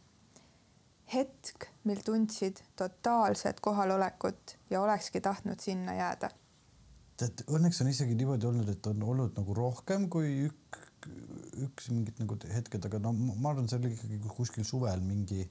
hetk, 1.15 1.69
mil 1.85 2.01
tundsid 2.05 2.63
totaalset 2.77 3.61
kohalolekut 3.61 4.57
ja 4.71 4.81
olekski 4.81 5.21
tahtnud 5.21 5.61
sinna 5.61 5.99
jääda. 5.99 6.31
tead, 7.21 7.45
õnneks 7.49 7.83
on 7.85 7.93
isegi 7.93 8.17
niimoodi 8.17 8.49
olnud, 8.49 8.73
et 8.73 8.87
on 8.87 9.03
olnud 9.03 9.37
nagu 9.37 9.59
rohkem 9.59 10.09
kui 10.09 10.47
ük, 10.49 10.81
üks 11.67 11.91
mingit 11.93 12.25
nagu 12.25 12.39
hetked, 12.55 12.89
aga 12.89 13.03
no 13.05 13.13
ma 13.13 13.53
arvan, 13.53 13.69
see 13.69 13.83
oli 13.83 13.93
ikkagi 13.99 14.23
kuskil 14.33 14.65
suvel 14.65 15.05
mingi 15.05 15.45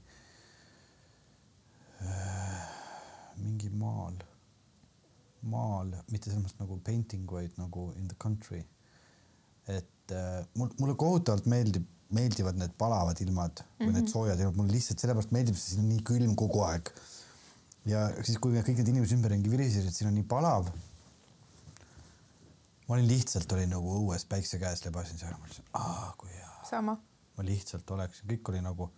äh, 2.02 2.51
mingi 3.44 3.70
maal, 3.76 4.18
maal, 5.52 5.94
mitte 6.12 6.30
selles 6.30 6.44
mõttes 6.44 6.60
nagu 6.60 6.78
painting, 6.86 7.26
vaid 7.30 7.58
nagu 7.60 7.90
in 7.98 8.08
the 8.12 8.18
country. 8.22 8.64
et 9.70 10.12
äh, 10.12 10.44
mul, 10.58 10.72
mulle 10.82 10.96
kohutavalt 10.98 11.46
meeldib, 11.46 11.86
meeldivad 12.12 12.58
need 12.58 12.72
palavad 12.78 13.20
ilmad 13.22 13.62
mm 13.62 13.66
-hmm. 13.66 13.86
või 13.86 13.94
need 13.94 14.04
mhm. 14.04 14.12
soojad 14.12 14.40
ilmad, 14.40 14.56
mulle 14.58 14.74
lihtsalt 14.74 15.00
sellepärast 15.00 15.32
meeldib, 15.32 15.56
sest 15.56 15.76
siin 15.76 15.84
on 15.84 15.90
nii 15.90 16.02
külm 16.10 16.36
kogu 16.36 16.64
aeg. 16.66 16.90
ja 17.86 18.08
siis, 18.24 18.38
kui 18.38 18.58
kõik 18.58 18.82
need 18.82 18.88
inimesed 18.94 19.18
ümberringi 19.18 19.52
virisesid, 19.52 19.94
siin 19.94 20.10
on 20.10 20.18
nii 20.18 20.28
palav. 20.34 20.72
ma 22.88 22.96
olin 22.96 23.08
lihtsalt 23.08 23.52
olin 23.52 23.70
nagu 23.70 23.94
õues 24.00 24.26
päikse 24.26 24.60
käes 24.60 24.86
lebasin 24.86 25.18
seal, 25.18 25.38
mõtlesin, 25.44 25.70
aa 25.74 26.14
kui 26.18 26.30
hea. 26.30 26.52
sama. 26.70 26.98
ma 27.38 27.44
lihtsalt 27.44 27.92
oleks, 27.92 28.24
kõik 28.28 28.50
oli 28.50 28.62
nagu 28.62 28.90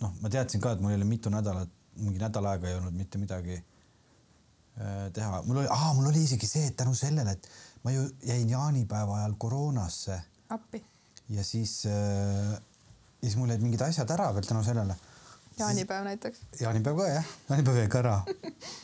noh, 0.00 0.12
ma 0.20 0.28
teadsin 0.32 0.60
ka, 0.60 0.72
et 0.72 0.80
mul 0.80 0.94
ei 0.94 1.00
ole 1.00 1.08
mitu 1.08 1.32
nädalat 1.32 1.72
mingi 1.96 2.20
nädal 2.20 2.46
aega 2.52 2.68
ei 2.70 2.76
olnud 2.78 2.96
mitte 2.96 3.18
midagi 3.20 3.56
äh, 3.56 5.08
teha, 5.12 5.42
mul 5.46 5.62
oli, 5.62 5.68
mul 5.98 6.10
oli 6.12 6.24
isegi 6.26 6.48
see, 6.48 6.70
et 6.70 6.76
tänu 6.76 6.94
sellele, 6.94 7.36
et 7.36 7.48
ma 7.84 7.92
ju 7.94 8.06
jäin 8.26 8.48
jaanipäeva 8.50 9.20
ajal 9.20 9.36
koroonasse. 9.38 10.20
appi. 10.48 10.84
ja 11.28 11.44
siis 11.44 11.82
äh,, 11.86 12.56
siis 13.20 13.36
mul 13.36 13.50
jäid 13.50 13.62
mingid 13.62 13.84
asjad 13.86 14.10
ära 14.10 14.32
veel 14.34 14.48
tänu 14.48 14.64
sellele. 14.64 14.96
jaanipäev 15.58 16.04
näiteks. 16.04 16.42
jaanipäev 16.60 16.96
ka 16.96 17.08
jah, 17.08 17.30
jaanipäev 17.50 17.78
jäi 17.82 17.88
ka 17.88 18.02
ära. 18.02 18.16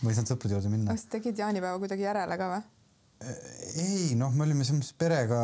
ma 0.03 0.11
ei 0.11 0.15
saanud 0.15 0.33
sõprade 0.35 0.57
juurde 0.57 0.73
minna. 0.73 0.95
kas 0.95 1.09
tegid 1.13 1.39
jaanipäeva 1.39 1.83
kuidagi 1.83 2.09
järele 2.09 2.39
ka 2.39 2.49
või? 2.55 2.63
Äh, 3.27 3.45
ei 3.85 4.15
noh, 4.19 4.33
me 4.35 4.47
olime 4.49 4.65
selles 4.65 4.93
perega, 4.99 5.43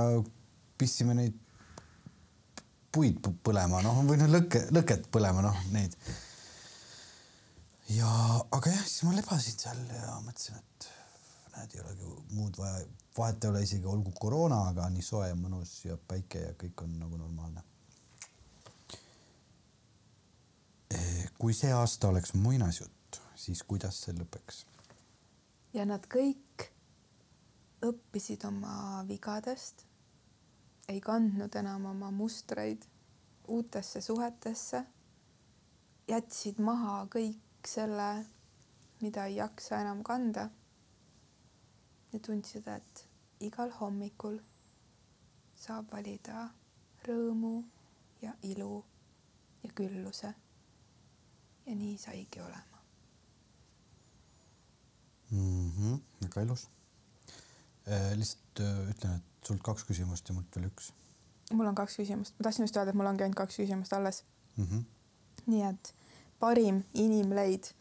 pistsime 0.79 1.15
neid 1.19 1.37
puid 2.93 3.21
põlema, 3.45 3.83
noh 3.85 4.01
või 4.07 4.17
noh, 4.23 4.31
lõkke, 4.33 4.65
lõket 4.75 5.11
põlema, 5.13 5.45
noh 5.45 5.61
neid 5.75 5.95
ja, 7.89 8.11
aga 8.51 8.71
jah, 8.71 8.85
siis 8.85 9.05
ma 9.07 9.15
lebasin 9.17 9.59
seal 9.59 9.83
ja 9.95 10.19
mõtlesin, 10.25 10.59
et 10.61 10.89
näed, 11.57 11.75
ei 11.75 11.83
olegi 11.85 12.13
muud 12.37 12.59
vaja, 12.61 12.85
vahet 13.17 13.45
ei 13.45 13.51
ole 13.51 13.63
isegi, 13.65 13.89
olgu 13.89 14.13
koroona, 14.21 14.61
aga 14.73 14.89
nii 14.93 15.05
soe 15.05 15.29
ja 15.31 15.37
mõnus 15.39 15.75
ja 15.87 15.99
päike 16.11 16.45
ja 16.45 16.55
kõik 16.61 16.85
on 16.85 16.95
nagu 17.01 17.21
normaalne. 17.21 17.65
Eh, 20.95 21.29
kui 21.39 21.55
see 21.57 21.73
aasta 21.75 22.09
oleks 22.09 22.35
muinasjutt, 22.35 23.21
siis 23.37 23.63
kuidas 23.63 24.03
see 24.05 24.17
lõpeks? 24.17 24.65
ja 25.77 25.85
nad 25.87 26.07
kõik 26.11 26.65
õppisid 27.85 28.45
oma 28.49 29.05
vigadest, 29.09 29.85
ei 30.89 31.01
kandnud 31.05 31.55
enam 31.61 31.85
oma 31.93 32.09
mustreid 32.11 32.87
uutesse 33.49 34.01
suhetesse, 34.03 34.81
jätsid 36.09 36.59
maha 36.65 37.03
kõik 37.13 37.48
selle, 37.67 38.27
mida 39.01 39.25
ei 39.27 39.37
jaksa 39.37 39.81
enam 39.81 40.03
kanda. 40.05 40.51
ja 42.13 42.19
tundsid, 42.19 42.67
et 42.69 43.09
igal 43.41 43.71
hommikul 43.81 44.39
saab 45.57 45.91
valida 45.93 46.49
rõõmu 47.05 47.63
ja 48.23 48.33
ilu 48.43 48.85
ja 49.63 49.71
külluse. 49.75 50.35
ja 51.67 51.75
nii 51.75 51.99
saigi 51.99 52.41
olema 52.41 52.79
mm. 55.31 55.71
-hmm, 55.71 56.01
väga 56.23 56.43
ilus 56.43 56.69
äh,. 57.89 58.17
lihtsalt 58.17 58.61
äh, 58.61 58.91
ütlen, 58.91 59.17
et 59.17 59.47
sult 59.47 59.63
kaks 59.63 59.85
küsimust 59.85 60.29
ja 60.29 60.35
mult 60.35 60.57
veel 60.57 60.71
üks. 60.71 60.93
mul 61.53 61.67
on 61.67 61.75
kaks 61.75 61.97
küsimust, 62.01 62.35
ma 62.39 62.49
tahtsin 62.49 62.65
just 62.65 62.77
öelda, 62.77 62.91
et 62.91 62.97
mul 62.97 63.07
ongi 63.07 63.23
ainult 63.23 63.37
kaks 63.37 63.61
küsimust 63.61 63.93
alles 63.93 64.25
mm. 64.57 64.65
-hmm. 64.65 64.85
nii 65.47 65.63
et 65.69 65.95
parim 66.41 66.83
inimleid 66.95 67.73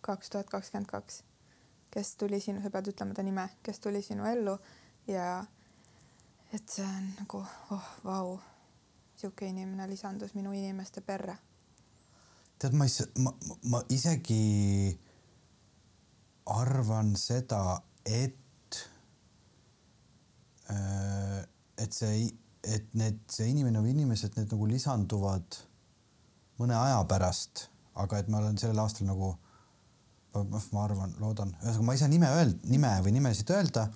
kaks 0.00 0.30
tuhat 0.30 0.50
kakskümmend 0.50 0.88
kaks, 0.90 1.22
kes 1.90 2.14
tuli 2.16 2.40
sinu, 2.40 2.62
sa 2.62 2.70
pead 2.70 2.90
ütlema 2.92 3.14
ta 3.14 3.22
nime, 3.22 3.46
kes 3.62 3.80
tuli 3.80 4.02
sinu 4.02 4.26
ellu 4.26 4.56
ja 5.10 5.44
et 6.52 6.66
see 6.68 6.86
on 6.86 7.06
nagu 7.18 7.42
oh 7.76 7.92
vau, 8.04 8.38
sihuke 9.16 9.46
inimene 9.46 9.86
lisandus 9.90 10.34
minu 10.34 10.52
inimeste 10.56 11.00
perre. 11.00 11.36
tead, 12.58 12.74
ma 12.76 12.84
ei, 12.84 13.06
ma, 13.24 13.32
ma 13.72 13.82
isegi 13.88 14.98
arvan 16.50 17.14
seda, 17.16 17.80
et 18.04 18.80
äh, 20.70 21.40
et 21.80 21.96
see, 21.96 22.28
et 22.64 22.94
need, 22.94 23.20
see 23.32 23.48
inimene 23.48 23.80
või 23.80 23.94
inimesed, 23.94 24.34
need 24.36 24.50
nagu 24.52 24.66
lisanduvad 24.68 25.60
mõne 26.60 26.76
aja 26.76 26.98
pärast 27.08 27.69
aga 27.94 28.20
et 28.20 28.28
ma 28.28 28.38
olen 28.38 28.58
sellel 28.60 28.78
aastal 28.82 29.08
nagu, 29.08 29.32
ma 30.34 30.84
arvan, 30.84 31.14
loodan, 31.22 31.54
ühesõnaga 31.62 31.86
ma 31.88 31.96
ei 31.96 32.02
saa 32.02 32.10
nime 32.12 32.30
öelda, 32.36 32.70
nime 32.70 32.92
või 33.04 33.14
nimesid 33.16 33.50
öelda, 33.54 33.88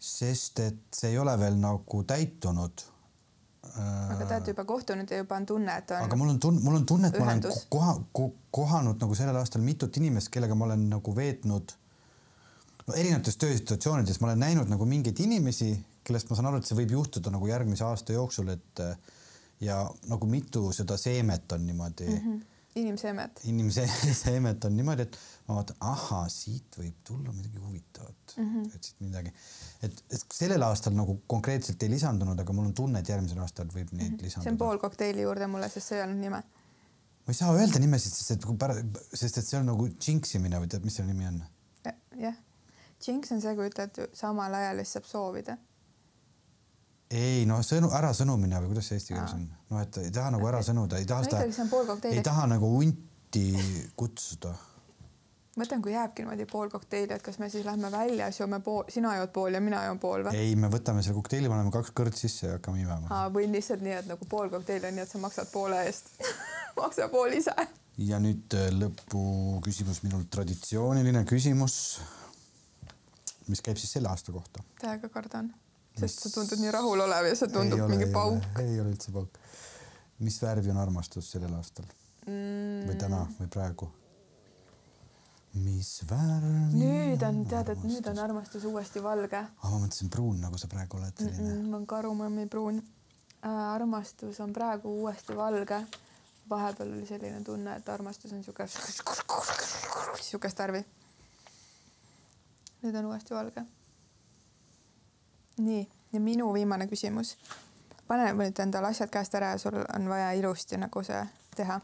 sest 0.00 0.62
et 0.64 0.80
see 0.96 1.12
ei 1.12 1.18
ole 1.20 1.34
veel 1.40 1.58
nagu 1.60 2.02
täitunud. 2.08 2.86
aga 3.70 4.24
te 4.24 4.34
olete 4.34 4.54
juba 4.54 4.64
kohtunud 4.64 5.10
ja 5.10 5.20
juba 5.20 5.36
on 5.36 5.46
tunne, 5.46 5.76
et 5.82 5.92
on. 5.92 6.06
aga 6.08 6.16
mul 6.16 6.32
on 6.32 6.40
tunne, 6.40 6.62
mul 6.64 6.78
on 6.80 6.86
tunne, 6.88 7.10
et 7.12 7.20
ühendus. 7.20 7.66
ma 7.74 7.92
olen 7.92 8.06
koha, 8.14 8.30
kohanud 8.50 9.04
nagu 9.04 9.18
sellel 9.18 9.36
aastal 9.36 9.62
mitut 9.62 10.00
inimest, 10.00 10.32
kellega 10.32 10.56
ma 10.56 10.70
olen 10.70 10.88
nagu 10.94 11.16
veetnud 11.16 11.76
no 12.86 12.96
erinevates 12.96 13.36
töösituatsioonides, 13.36 14.20
ma 14.20 14.30
olen 14.30 14.44
näinud 14.46 14.72
nagu 14.72 14.88
mingeid 14.88 15.20
inimesi, 15.20 15.74
kellest 16.06 16.30
ma 16.30 16.38
saan 16.38 16.48
aru, 16.48 16.62
et 16.62 16.70
see 16.70 16.78
võib 16.80 16.96
juhtuda 16.96 17.30
nagu 17.34 17.50
järgmise 17.50 17.84
aasta 17.84 18.16
jooksul, 18.16 18.48
et 18.56 18.84
ja 19.60 19.82
nagu 20.08 20.26
mitu 20.26 20.70
seda 20.72 20.96
seemet 20.96 21.52
on 21.52 21.66
niimoodi 21.68 22.08
mm. 22.08 22.24
-hmm 22.24 22.49
inimseemet. 22.74 23.40
inimseemet 23.44 24.64
on 24.68 24.76
niimoodi, 24.76 25.02
et 25.02 25.18
ma 25.48 25.56
vaatan, 25.58 25.76
ahaa, 25.90 26.28
siit 26.30 26.78
võib 26.78 27.00
tulla 27.06 27.32
midagi 27.34 27.58
huvitavat 27.58 28.34
mm, 28.36 28.50
-hmm. 28.50 28.74
et 28.74 28.88
siit 28.88 29.00
midagi, 29.04 29.32
et, 29.82 30.02
sellel 30.34 30.62
aastal 30.62 30.94
nagu 30.94 31.20
konkreetselt 31.26 31.82
ei 31.82 31.90
lisandunud, 31.90 32.38
aga 32.38 32.52
mul 32.56 32.70
on 32.70 32.74
tunne, 32.74 33.02
et 33.02 33.08
järgmisel 33.08 33.42
aastal 33.42 33.66
võib 33.66 33.90
neid 33.92 34.10
mm 34.10 34.16
-hmm. 34.16 34.22
lisanduda. 34.22 34.48
see 34.48 34.52
on 34.52 34.58
pool 34.58 34.78
kokteili 34.78 35.26
juurde 35.26 35.46
mulle, 35.46 35.68
sest 35.68 35.88
see 35.88 35.98
ei 35.98 36.04
olnud 36.04 36.20
nime. 36.26 36.42
ma 37.26 37.34
ei 37.34 37.40
saa 37.40 37.54
öelda 37.54 37.78
nimesid, 37.78 38.12
sest 38.12 38.36
et 38.36 38.44
kui 38.44 38.56
pärast, 38.56 39.02
sest 39.14 39.38
et 39.38 39.46
see 39.46 39.58
on 39.58 39.66
nagu 39.72 39.88
džinksimine 39.88 40.62
või 40.62 40.68
tead, 40.68 40.84
mis 40.84 41.00
selle 41.00 41.12
nimi 41.12 41.26
on? 41.26 41.42
jah, 42.20 42.38
džinks 43.00 43.32
on 43.32 43.42
see, 43.42 43.56
kui 43.56 43.66
ütled 43.72 44.06
samal 44.14 44.54
ajal 44.54 44.78
ja 44.78 44.84
siis 44.84 44.98
saab 44.98 45.10
soovida 45.10 45.58
ei 47.10 47.44
noh, 47.48 47.60
sõnu, 47.66 47.90
ärasõnumine 47.96 48.60
või 48.62 48.72
kuidas 48.72 48.90
see 48.90 48.98
eesti 49.00 49.14
keeles 49.14 49.34
on, 49.34 49.46
noh, 49.72 49.82
et 49.82 50.00
ei 50.04 50.10
taha 50.14 50.34
nagu 50.36 50.50
ära 50.50 50.62
sõnuda, 50.66 50.98
ei 51.00 51.06
taha 51.10 51.24
no, 51.24 51.30
seda, 51.30 52.10
ei 52.10 52.24
taha 52.26 52.46
nagu 52.52 52.70
hunti 52.76 53.46
kutsuda. 53.98 54.52
mõtlen, 55.58 55.82
kui 55.82 55.92
jääbki 55.92 56.22
niimoodi 56.22 56.46
pool 56.50 56.70
kokteili, 56.70 57.16
et 57.16 57.24
kas 57.26 57.40
me 57.42 57.48
siis 57.50 57.66
lähme 57.66 57.90
välja, 57.90 58.28
siis 58.30 58.44
joome 58.44 58.60
pool, 58.64 58.84
sina 58.94 59.16
jood 59.18 59.32
pool 59.34 59.58
ja 59.58 59.62
mina 59.64 59.82
joon 59.88 59.98
pool 60.02 60.22
või? 60.28 60.38
ei, 60.38 60.54
me 60.56 60.70
võtame 60.70 61.02
selle 61.02 61.18
kokteili, 61.18 61.50
paneme 61.50 61.74
kaks 61.74 61.90
kõrt 61.98 62.18
sisse 62.20 62.46
ja 62.46 62.58
hakkame 62.58 62.84
imema. 62.84 63.24
või 63.34 63.50
lihtsalt 63.50 63.82
nii, 63.86 63.96
et 64.04 64.10
nagu 64.10 64.28
pool 64.30 64.52
kokteili 64.52 64.92
on 64.92 64.98
nii, 65.00 65.06
et 65.08 65.10
sa 65.10 65.22
maksad 65.22 65.50
poole 65.52 65.82
eest 65.88 66.14
maksa 66.78 67.08
pool 67.10 67.34
ise. 67.40 67.56
ja 67.98 68.22
nüüd 68.22 68.54
äh, 68.54 68.70
lõpuküsimus, 68.76 70.04
minul 70.06 70.28
traditsiooniline 70.30 71.24
küsimus, 71.26 71.74
mis 73.50 73.64
käib 73.66 73.82
siis 73.82 73.98
selle 73.98 74.12
aasta 74.14 74.30
kohta. 74.36 74.62
täiega 74.78 75.10
kardan 75.10 75.50
sest 76.00 76.26
sa 76.26 76.34
tundud 76.34 76.60
nii 76.62 76.74
rahulolev 76.74 77.30
ja 77.30 77.38
see 77.38 77.52
tundub 77.52 77.84
ole, 77.84 77.94
mingi 77.94 78.10
pauk. 78.14 78.60
ei 78.62 78.76
ole 78.80 78.92
üldse 78.94 79.14
pauk. 79.14 79.40
mis 80.26 80.42
värvi 80.42 80.74
on 80.74 80.82
armastus 80.82 81.30
sellel 81.32 81.54
aastal 81.56 81.88
mm. 82.26 82.86
või 82.88 83.00
täna 83.00 83.24
või 83.38 83.48
praegu? 83.52 83.90
mis 85.58 85.88
värv. 86.06 86.76
nüüd 86.76 87.22
on, 87.26 87.42
tead, 87.50 87.72
et 87.72 87.82
nüüd 87.82 88.06
on 88.12 88.20
armastus 88.22 88.64
uuesti 88.68 89.02
valge 89.02 89.40
ah,. 89.40 89.72
ma 89.72 89.80
mõtlesin 89.82 90.12
pruun, 90.12 90.38
nagu 90.44 90.60
sa 90.60 90.70
praegu 90.70 91.00
oled 91.00 91.10
mm. 91.10 91.26
selline 91.26 91.56
-mm, 91.56 91.64
mul 91.66 91.80
on 91.80 91.88
karumõmmi 91.90 92.46
pruun 92.52 92.78
äh,. 92.78 93.50
armastus 93.74 94.38
on 94.40 94.52
praegu 94.52 94.94
uuesti 95.02 95.36
valge. 95.36 95.82
vahepeal 96.50 96.92
oli 96.92 97.06
selline 97.06 97.42
tunne, 97.46 97.76
et 97.76 97.88
armastus 97.88 98.32
on 98.32 98.44
siuke, 98.44 98.66
siukest 100.20 100.58
värvi. 100.58 100.84
nüüd 102.82 102.96
on 103.02 103.10
uuesti 103.10 103.34
valge. 103.34 103.66
nii, 105.64 105.88
ja 106.12 106.20
minu 106.20 106.52
viimane 106.54 106.86
küsimus. 106.90 107.36
pane 108.08 108.32
nüüd 108.34 108.58
endale 108.58 108.90
asjad 108.90 109.10
käest 109.10 109.34
ära 109.38 109.52
ja 109.54 109.58
sul 109.58 109.76
on 109.82 110.08
vaja 110.08 110.32
ilusti 110.32 110.76
nagu 110.76 111.02
see 111.06 111.20
teha. 111.56 111.80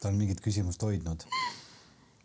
ta 0.00 0.08
on 0.08 0.14
mingit 0.14 0.40
küsimust 0.40 0.82
hoidnud. 0.82 1.24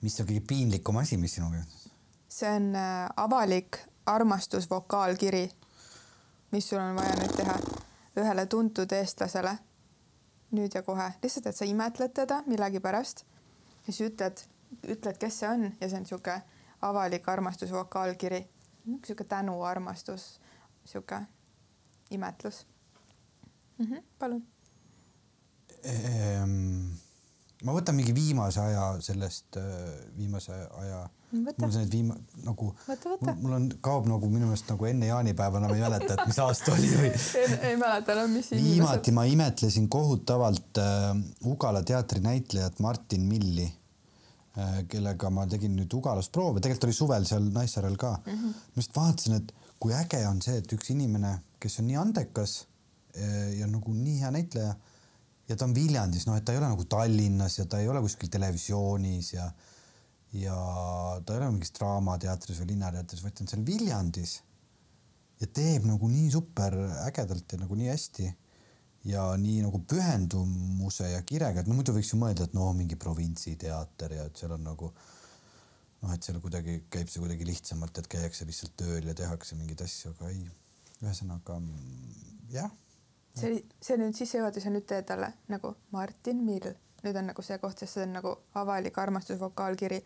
mis 0.02 0.20
on 0.20 0.28
kõige 0.28 0.46
piinlikum 0.48 0.98
asi, 0.98 1.18
mis 1.18 1.36
sinuga 1.36 1.58
juhtus? 1.58 1.90
see 2.30 2.50
on 2.52 2.76
äh, 2.76 3.10
avalik 3.18 3.78
armastusvokaalkiri, 4.06 5.50
mis 6.52 6.70
sul 6.70 6.80
on 6.80 6.96
vaja 6.96 7.16
nüüd 7.20 7.36
teha 7.36 7.60
ühele 8.18 8.46
tuntud 8.46 8.92
eestlasele. 8.92 9.58
nüüd 10.56 10.76
ja 10.76 10.84
kohe, 10.84 11.10
lihtsalt, 11.24 11.48
et 11.50 11.58
sa 11.58 11.66
imetled 11.66 12.14
teda 12.16 12.44
millegipärast 12.48 13.26
ja 13.88 13.94
siis 13.94 14.12
ütled, 14.12 14.44
ütled, 14.88 15.18
kes 15.20 15.40
see 15.40 15.50
on 15.50 15.66
ja 15.82 15.90
see 15.90 16.00
on 16.00 16.06
sihuke 16.06 16.36
avalik 16.86 17.30
armastusvokaalkiri, 17.30 18.40
sihuke 19.06 19.24
tänuarmastus, 19.24 20.40
sihuke 20.86 21.22
imetlus 22.12 22.66
mm. 23.78 23.86
-hmm, 23.86 24.04
palun. 24.20 24.44
Ehm, 25.84 26.94
ma 27.64 27.74
võtan 27.76 27.96
mingi 27.98 28.14
viimase 28.16 28.62
aja 28.62 28.88
sellest, 29.02 29.58
viimase 30.18 30.54
aja, 30.54 31.04
Võta. 31.36 31.62
mul 31.62 31.72
see 31.72 31.84
need 31.84 31.94
viima- 31.94 32.18
nagu, 32.46 32.72
mul 33.42 33.54
on, 33.58 33.70
kaob 33.82 34.08
nagu 34.10 34.30
minu 34.30 34.50
meelest 34.50 34.70
nagu 34.70 34.86
enne 34.86 35.10
jaanipäeva 35.10 35.58
enam 35.62 35.74
ei 35.76 35.82
mäleta, 35.82 36.14
et 36.14 36.28
mis 36.30 36.40
aasta 36.40 36.74
oli 36.74 36.92
või 36.94 37.12
ei, 37.42 37.58
ei 37.72 37.78
mäleta 37.82 38.16
enam, 38.16 38.38
mis 38.38 38.52
viimati 38.52 39.12
ma 39.12 39.26
imetlesin 39.30 39.90
kohutavalt 39.90 40.82
äh, 40.82 41.16
Ugala 41.46 41.84
teatrinäitlejat 41.84 42.80
Martin 42.80 43.22
Milli 43.30 43.66
äh,, 43.66 43.85
kellega 44.88 45.30
ma 45.34 45.44
tegin 45.52 45.76
nüüd 45.76 45.94
Ugalas 45.98 46.30
proove, 46.32 46.62
tegelikult 46.64 46.88
oli 46.88 46.96
suvel 46.96 47.28
seal 47.28 47.50
Naissaarel 47.52 47.98
ka 48.00 48.14
mm. 48.22 48.32
-hmm. 48.32 48.58
ma 48.76 48.84
just 48.84 48.96
vaatasin, 48.96 49.36
et 49.42 49.54
kui 49.80 49.94
äge 49.94 50.22
on 50.28 50.42
see, 50.42 50.58
et 50.62 50.74
üks 50.78 50.92
inimene, 50.94 51.34
kes 51.60 51.80
on 51.80 51.88
nii 51.90 52.00
andekas 52.00 52.58
äh, 53.18 53.60
ja 53.60 53.68
nagu 53.68 53.94
nii 53.94 54.20
hea 54.22 54.32
näitleja 54.32 54.76
ja 55.50 55.56
ta 55.56 55.68
on 55.68 55.76
Viljandis, 55.76 56.26
noh, 56.28 56.38
et 56.38 56.46
ta 56.46 56.54
ei 56.54 56.62
ole 56.62 56.72
nagu 56.72 56.86
Tallinnas 56.90 57.60
ja 57.60 57.66
ta 57.66 57.80
ei 57.80 57.90
ole 57.92 58.02
kuskil 58.02 58.32
televisioonis 58.32 59.34
ja 59.34 59.52
ja 60.36 60.56
ta 61.26 61.34
ei 61.34 61.40
ole 61.40 61.52
mingis 61.52 61.72
Draamateatris 61.78 62.60
või 62.60 62.74
Linnateatris, 62.74 63.24
vaid 63.24 63.36
ta 63.36 63.44
on 63.44 63.52
seal 63.52 63.66
Viljandis 63.68 64.40
ja 65.40 65.48
teeb 65.48 65.86
nagu 65.88 66.08
nii 66.12 66.32
super 66.32 66.76
ägedalt 67.06 67.52
ja 67.52 67.60
nagu 67.62 67.76
nii 67.76 67.92
hästi 67.92 68.32
ja 69.06 69.26
nii 69.38 69.60
nagu 69.66 69.82
pühendumuse 69.90 71.12
ja 71.12 71.22
kirega, 71.22 71.62
et 71.62 71.70
no 71.70 71.78
muidu 71.78 71.94
võiks 71.96 72.14
ju 72.14 72.20
mõelda, 72.22 72.48
et 72.48 72.56
no 72.58 72.72
mingi 72.78 72.98
provintsiteater 73.00 74.18
ja 74.18 74.26
et 74.30 74.42
seal 74.42 74.56
on 74.56 74.64
nagu 74.66 74.90
noh, 74.90 76.14
et 76.14 76.26
seal 76.26 76.40
kuidagi 76.42 76.80
käib 76.94 77.12
see 77.12 77.22
kuidagi 77.24 77.48
lihtsamalt, 77.48 77.98
et 78.02 78.10
käiakse 78.10 78.48
lihtsalt 78.50 78.74
tööl 78.82 79.06
ja 79.10 79.18
tehakse 79.18 79.58
mingeid 79.60 79.86
asju, 79.86 80.16
aga 80.16 80.32
ei. 80.34 80.42
ühesõnaga 81.04 81.60
jah, 82.54 82.74
see 83.36 83.52
oli, 83.52 83.62
see 83.84 83.98
nüüd 84.00 84.18
sissejuhatus 84.18 84.68
ja 84.68 84.74
nüüd 84.74 84.90
talle 85.08 85.32
nagu 85.52 85.76
Martin 85.92 86.44
Mill. 86.46 86.74
nüüd 87.06 87.18
on 87.20 87.28
nagu 87.30 87.44
see 87.46 87.58
koht, 87.62 87.78
sest 87.78 88.00
see 88.00 88.06
on 88.08 88.16
nagu 88.18 88.32
avalik 88.58 88.98
armastusvokaalkiri. 88.98 90.00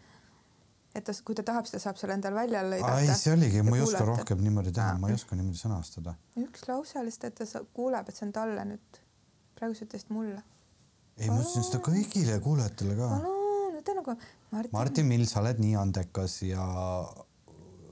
Et 0.96 1.06
ta, 1.06 1.14
kui 1.26 1.38
ta 1.38 1.46
tahab, 1.46 1.68
siis 1.68 1.78
ta 1.78 1.82
saab 1.84 2.00
selle 2.02 2.16
endale 2.18 2.36
välja 2.36 2.64
lõigata. 2.66 3.02
ei 3.04 3.16
see 3.18 3.34
oligi, 3.36 3.62
ma 3.66 3.78
ei 3.78 3.84
oska 3.86 4.06
rohkem 4.08 4.42
niimoodi 4.46 4.74
teha, 4.76 4.96
ma 5.02 5.12
ei 5.12 5.18
oska 5.18 5.38
niimoodi 5.38 5.62
sõnastada. 5.62 6.16
üks 6.42 6.66
lause 6.68 7.04
lihtsalt, 7.06 7.34
et 7.34 7.40
ta 7.42 7.46
sa- 7.50 7.64
kuuleb, 7.74 8.10
et 8.10 8.16
see 8.16 8.26
on 8.28 8.34
talle 8.36 8.66
nüüd. 8.74 9.02
praegu 9.60 9.76
sa 9.76 9.86
ütlesid 9.86 10.14
mulle. 10.16 10.44
ei, 11.18 11.30
ma 11.30 11.40
ütlesin 11.42 11.68
seda 11.68 11.82
kõigile 11.86 12.40
kuulajatele 12.44 12.96
ka. 13.00 13.10
palun, 13.16 13.80
ütle 13.82 13.98
nagu 14.02 14.18
Martin, 14.52 14.72
Martin 14.78 15.06
Mill, 15.06 15.26
sa 15.30 15.42
oled 15.44 15.60
nii 15.60 15.76
andekas 15.76 16.42
ja 16.48 16.66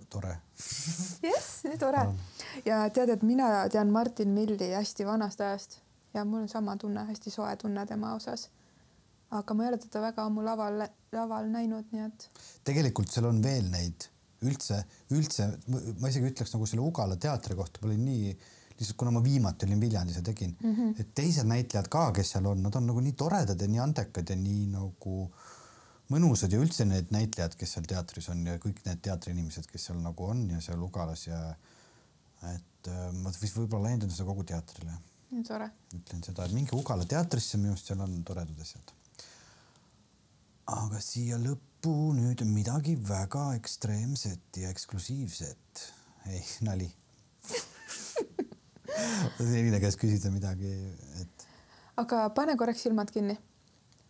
tore. 0.09 0.37
jess, 1.21 1.63
nii 1.67 1.77
tore. 1.77 2.05
ja 2.65 2.85
tead, 2.89 3.09
et 3.13 3.23
mina 3.23 3.67
tean 3.69 3.91
Martin 3.93 4.33
Milli 4.33 4.71
hästi 4.73 5.05
vanast 5.05 5.41
ajast 5.41 5.79
ja 6.13 6.25
mul 6.25 6.41
on 6.41 6.49
sama 6.49 6.77
tunne, 6.77 7.05
hästi 7.05 7.29
soe 7.31 7.55
tunne 7.55 7.85
tema 7.85 8.13
osas. 8.15 8.49
Aga 9.35 9.53
ma 9.53 9.65
ei 9.65 9.71
ole 9.71 9.79
teda 9.83 10.01
väga 10.03 10.27
ammu 10.27 10.43
laval, 10.45 10.85
laval 11.15 11.49
näinud, 11.51 11.89
nii 11.91 12.05
et 12.05 12.29
tegelikult 12.67 13.11
seal 13.11 13.27
on 13.29 13.41
veel 13.43 13.67
neid 13.71 14.07
üldse, 14.47 14.83
üldse 15.17 15.49
ma 15.67 16.11
isegi 16.11 16.29
ütleks 16.29 16.53
nagu 16.53 16.67
selle 16.69 16.85
Ugala 16.85 17.17
teatri 17.19 17.57
kohta, 17.57 17.81
ma 17.81 17.89
olin 17.89 18.05
nii 18.05 18.31
lihtsalt 18.77 18.97
kuna 19.01 19.11
ma 19.15 19.23
viimati 19.25 19.65
olin 19.65 19.81
Viljandis 19.81 20.19
ja 20.19 20.23
tegin 20.23 20.53
mm. 20.59 20.73
-hmm. 20.75 20.99
et 21.01 21.13
teised 21.17 21.47
näitlejad 21.49 21.89
ka, 21.89 22.11
kes 22.13 22.35
seal 22.35 22.45
on, 22.45 22.61
nad 22.63 22.75
on 22.75 22.87
nagu 22.87 23.01
nii 23.01 23.15
toredad 23.17 23.61
ja 23.61 23.67
nii 23.67 23.81
andekad 23.81 24.29
ja 24.29 24.35
nii 24.37 24.67
nagu 24.75 25.15
mõnusad 26.13 26.53
ja 26.53 26.61
üldse 26.61 26.85
need 26.85 27.09
näitlejad, 27.11 27.57
kes 27.57 27.73
seal 27.73 27.89
teatris 27.89 28.29
on 28.29 28.45
ja 28.45 28.55
kõik 28.61 28.83
need 28.85 29.01
teatriinimesed, 29.09 29.65
kes 29.71 29.89
seal 29.89 29.99
nagu 30.03 30.29
on 30.29 30.45
ja 30.53 30.61
seal 30.61 30.83
Ugalas 30.85 31.27
ja 31.27 31.41
et 32.53 32.87
äh, 32.93 33.11
ma 33.17 33.33
vist 33.33 33.57
võib-olla 33.57 33.89
laiendan 33.89 34.13
seda 34.13 34.29
kogu 34.29 34.45
teatrile 34.47 34.93
nii 35.31 35.43
tore. 35.47 35.69
ütlen 35.95 36.23
seda, 36.23 36.45
et 36.45 36.55
minge 36.55 36.75
Ugala 36.77 37.05
teatrisse, 37.09 37.59
minu 37.59 37.73
arust 37.75 37.89
seal 37.91 38.03
on 38.03 38.13
toredad 38.27 38.61
asjad. 38.63 38.93
Aga 40.67 40.99
siia 41.03 41.37
lõppu 41.39 41.93
nüüd 42.17 42.43
midagi 42.49 42.97
väga 43.07 43.53
ekstreemset 43.57 44.59
ja 44.61 44.71
eksklusiivset. 44.73 45.83
ei, 46.27 46.43
nali. 46.67 46.89
selline 49.37 49.79
käest 49.79 49.99
küsida 50.01 50.31
midagi, 50.33 50.71
et 51.21 51.47
aga 52.01 52.27
pane 52.35 52.55
korraks 52.59 52.83
silmad 52.85 53.11
kinni. 53.13 53.37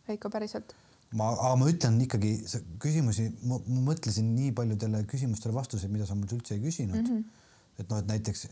Veiko, 0.08 0.32
päriselt. 0.32 0.74
ma, 1.20 1.30
ma 1.60 1.68
ütlen 1.70 1.99
ikkagi 2.03 2.34
küsimusi, 2.84 3.30
ma 3.47 3.60
mõtlesin 3.88 4.34
nii 4.36 4.53
paljudele 4.55 5.03
küsimustele 5.08 5.55
vastuseid, 5.55 5.91
mida 5.93 6.08
sa 6.08 6.18
mult 6.18 6.34
üldse 6.36 6.58
ei 6.58 6.64
küsinud 6.64 6.99
mm. 6.99 7.05
-hmm. 7.05 7.45
et 7.80 7.89
noh, 7.91 8.01
et 8.01 8.10
näiteks 8.12 8.47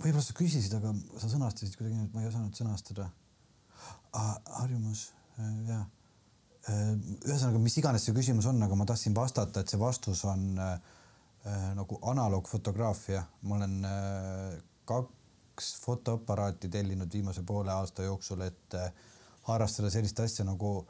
võib-olla 0.00 0.24
sa 0.24 0.36
küsisid, 0.36 0.72
aga 0.78 0.94
sa 1.20 1.28
sõnastasid 1.32 1.76
kuidagi 1.76 2.06
et 2.06 2.14
ma 2.14 2.24
ei 2.24 2.30
osanud 2.30 2.56
sõnastada 2.56 3.10
ah,. 4.12 4.36
harjumus 4.60 5.10
äh, 5.40 5.52
ja 5.68 5.84
ühesõnaga, 6.66 7.58
mis 7.62 7.76
iganes 7.78 8.06
see 8.06 8.14
küsimus 8.16 8.48
on, 8.50 8.62
aga 8.66 8.78
ma 8.78 8.86
tahtsin 8.88 9.14
vastata, 9.14 9.62
et 9.62 9.70
see 9.70 9.78
vastus 9.80 10.24
on 10.26 10.46
äh, 10.58 10.72
äh, 11.46 11.68
nagu 11.78 11.98
analoogfotograafia. 12.12 13.22
ma 13.42 13.58
olen 13.58 13.76
äh, 13.84 14.56
kaks 14.84 15.74
fotoaparaati 15.84 16.68
tellinud 16.68 17.12
viimase 17.12 17.42
poole 17.46 17.72
aasta 17.72 18.02
jooksul, 18.02 18.42
et 18.48 18.74
äh, 18.74 18.90
harrastada 19.46 19.90
sellist 19.90 20.20
asja 20.20 20.44
nagu 20.44 20.86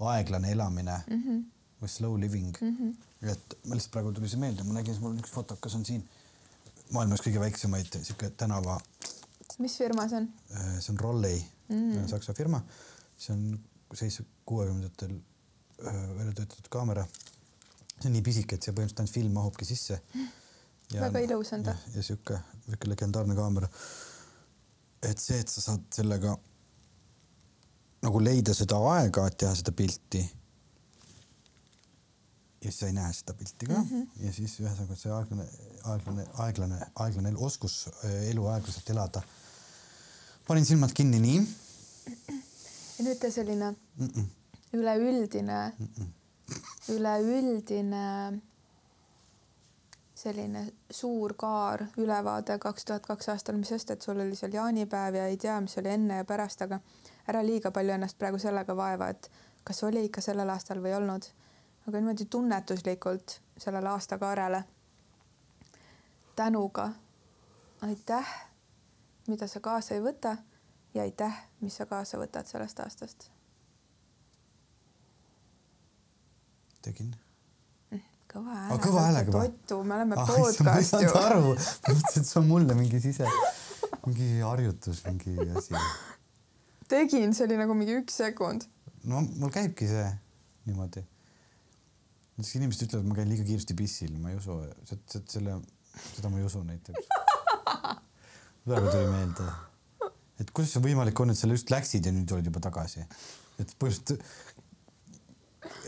aeglane 0.00 0.52
elamine 0.52 1.00
mm 1.06 1.22
-hmm. 1.22 1.44
või 1.82 1.88
slow 1.88 2.20
living 2.20 2.56
mm. 2.60 2.76
-hmm. 2.76 3.30
et 3.32 3.58
ma 3.64 3.74
lihtsalt 3.74 3.92
praegu 3.92 4.12
tuli 4.12 4.28
see 4.28 4.40
meelde, 4.40 4.62
ma 4.62 4.78
nägin, 4.78 5.00
mul 5.00 5.18
üks 5.18 5.32
fotokas 5.32 5.74
on 5.74 5.84
siin 5.84 6.08
maailmas 6.92 7.20
kõige 7.20 7.40
väiksemaid 7.40 7.98
sihuke 8.02 8.30
tänava 8.30 8.80
mis 9.58 9.78
firma 9.78 10.08
see 10.08 10.18
on? 10.18 10.28
Äh, 10.52 10.80
see 10.80 10.92
on 10.92 11.00
Rollei 11.00 11.38
mm., 11.68 12.06
Saksa 12.08 12.34
firma, 12.34 12.60
see 13.16 13.34
on 13.34 13.58
seitse 13.94 14.24
kuuekümnendatel 14.46 15.14
äh, 15.86 15.94
välja 16.18 16.32
töötatud 16.32 16.68
kaamera. 16.70 17.06
see 18.00 18.10
on 18.10 18.12
nii 18.12 18.22
pisike, 18.22 18.56
et 18.56 18.62
see 18.62 18.74
põhimõtteliselt 18.76 19.00
ainult 19.00 19.14
film 19.14 19.38
mahubki 19.38 19.64
sisse. 19.64 20.00
Väga 20.92 21.22
ilus 21.24 21.52
on 21.56 21.62
ta. 21.64 21.74
ja, 21.94 22.02
sihuke, 22.02 22.38
sihuke 22.66 22.90
legendaarne 22.90 23.34
kaamera. 23.34 23.68
et 25.02 25.18
see, 25.18 25.38
et 25.40 25.48
sa 25.48 25.60
saad 25.60 25.86
sellega 25.94 26.36
nagu 28.04 28.20
leida 28.22 28.54
seda 28.54 28.78
aega, 28.92 29.26
et 29.26 29.38
teha 29.42 29.54
seda 29.54 29.72
pilti. 29.72 30.22
ja 32.62 32.70
siis 32.70 32.80
sa 32.80 32.86
ei 32.90 32.96
näe 32.96 33.12
seda 33.12 33.34
pilti 33.34 33.66
ka 33.66 33.78
mm 33.78 33.88
-hmm. 33.90 34.26
ja 34.26 34.32
siis 34.32 34.60
ühesõnaga 34.60 34.96
see 34.96 35.12
aeglane, 35.12 35.46
aeglane, 35.84 36.26
aeglane, 36.44 36.80
aeglane 36.94 37.32
oskus 37.36 37.88
elu 38.04 38.46
aeglaselt 38.46 38.90
elada. 38.90 39.22
panin 40.48 40.66
silmad 40.66 40.92
kinni, 40.92 41.20
nii 41.20 41.46
ja 42.98 43.04
nüüd 43.04 43.18
tee 43.20 43.30
selline 43.30 43.70
mm. 43.70 44.06
-mm. 44.06 44.26
üleüldine, 44.72 45.72
üleüldine 46.88 48.06
selline 50.16 50.72
suur 50.90 51.34
kaar, 51.36 51.84
ülevaade 51.98 52.58
kaks 52.58 52.84
tuhat 52.84 53.06
kaks 53.06 53.28
aastal, 53.28 53.56
mis 53.60 53.68
sest, 53.68 53.90
et 53.90 54.02
sul 54.02 54.20
oli 54.20 54.36
seal 54.36 54.54
jaanipäev 54.56 55.14
ja 55.14 55.26
ei 55.26 55.36
tea, 55.36 55.60
mis 55.60 55.76
oli 55.78 55.92
enne 55.92 56.22
ja 56.22 56.24
pärast, 56.24 56.62
aga 56.62 56.80
ära 57.28 57.42
liiga 57.44 57.70
palju 57.70 57.92
ennast 57.92 58.18
praegu 58.18 58.40
sellega 58.40 58.76
vaeva, 58.76 59.08
et 59.12 59.30
kas 59.64 59.82
oli 59.84 60.06
ikka 60.08 60.24
sellel 60.24 60.50
aastal 60.50 60.80
või 60.80 60.94
ei 60.94 60.96
olnud. 61.00 61.28
aga 61.86 61.98
niimoodi 62.00 62.24
tunnetuslikult 62.24 63.40
sellele 63.58 63.88
aastakaarele. 63.88 64.64
tänuga, 66.36 66.90
aitäh, 67.82 68.34
mida 69.28 69.46
sa 69.46 69.60
kaasa 69.60 69.94
ei 69.94 70.00
võta 70.00 70.36
ja 70.96 71.04
aitäh, 71.04 71.40
mis 71.60 71.76
sa 71.76 71.86
kaasa 71.86 72.18
võtad 72.20 72.48
sellest 72.48 72.80
aastast 72.80 73.30
tegin. 76.86 77.14
kõva 78.30 78.52
Aa, 78.52 78.60
häälega. 78.62 78.82
kõva 78.84 79.02
häälega 79.06 79.34
või? 79.34 79.50
Ottu, 79.50 79.78
me 79.86 79.96
oleme 79.96 80.18
ah, 80.18 80.30
issand, 80.30 80.38
ma 80.38 80.46
ei 80.46 80.52
podcast 80.52 80.92
saanud 80.92 81.08
ju. 81.08 81.18
aru, 81.22 81.42
mõtlesin, 81.56 82.22
et 82.22 82.30
see 82.30 82.38
on 82.40 82.48
mulle 82.50 82.76
mingi 82.78 83.00
sise, 83.02 83.32
mingi 84.06 84.30
harjutus, 84.42 85.02
mingi 85.08 85.34
asi. 85.60 85.82
tegin, 86.92 87.34
see 87.36 87.46
oli 87.48 87.60
nagu 87.62 87.76
mingi 87.78 87.98
üks 88.00 88.18
sekund. 88.22 88.66
no 89.10 89.22
mul 89.26 89.52
käibki 89.54 89.88
see 89.90 90.08
niimoodi. 90.68 91.04
näiteks 92.36 92.56
inimesed 92.58 92.88
ütlevad, 92.88 93.06
et 93.06 93.10
ma 93.10 93.18
käin 93.20 93.32
liiga 93.32 93.46
kiiresti 93.48 93.78
pissil, 93.78 94.18
ma 94.20 94.34
ei 94.34 94.40
usu, 94.40 94.58
selle, 95.32 95.60
seda 96.10 96.32
ma 96.32 96.42
ei 96.42 96.46
usu 96.46 96.62
näiteks. 96.66 97.08
praegu 98.66 98.90
tuli 98.90 99.10
meelde, 99.10 99.50
et 100.40 100.50
kuidas 100.52 100.74
see 100.74 100.84
võimalik 100.84 101.20
on, 101.22 101.32
et 101.32 101.38
sa 101.38 101.48
just 101.50 101.70
läksid 101.72 102.06
ja 102.06 102.12
nüüd 102.14 102.32
oled 102.34 102.50
juba 102.50 102.60
tagasi. 102.64 103.04
et 103.58 103.72
põhimõtteliselt, 103.80 104.22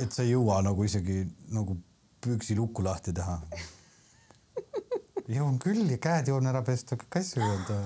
et 0.02 0.14
sa 0.14 0.24
ei 0.24 0.32
jõua 0.32 0.60
nagu 0.64 0.84
isegi 0.84 1.20
nagu 1.54 1.76
püksilukku 2.24 2.84
lahti 2.84 3.12
teha. 3.16 3.38
jõuan 5.28 5.58
küll 5.62 5.84
ja 5.92 5.98
käed 6.02 6.30
jõuan 6.32 6.48
ära 6.50 6.62
pesta, 6.64 6.96
kõik 6.96 7.20
asju 7.20 7.44
öelda. 7.44 7.78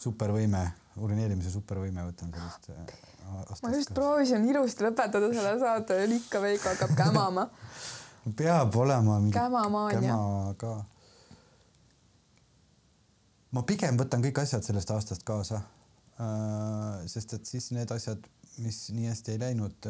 supervõime, 0.00 0.62
urineerimise 1.02 1.50
supervõime 1.50 2.04
võtan 2.06 2.32
sellist 2.32 2.70
äh,. 2.70 3.62
ma 3.62 3.70
just 3.74 3.94
proovisin 3.94 4.44
ilusti 4.48 4.84
lõpetada 4.86 5.32
selle 5.32 5.56
saate 5.60 6.00
ja 6.00 6.10
ikka 6.16 6.40
Veiko 6.40 6.68
hakkab 6.68 6.92
kämama. 6.96 7.48
peab 8.40 8.76
olema 8.76 9.20
mingi 9.20 9.38
Kämamaania. 9.38 10.00
käma 10.00 10.54
ka. 10.58 10.76
Ma 13.56 13.64
pigem 13.64 13.96
võtan 13.96 14.24
kõik 14.24 14.42
asjad 14.42 14.64
sellest 14.66 14.90
aastast 14.92 15.24
kaasa. 15.26 15.62
sest 17.12 17.34
et 17.36 17.48
siis 17.48 17.70
need 17.76 17.90
asjad, 17.92 18.22
mis 18.64 18.78
nii 18.96 19.10
hästi 19.10 19.34
ei 19.34 19.40
läinud, 19.42 19.88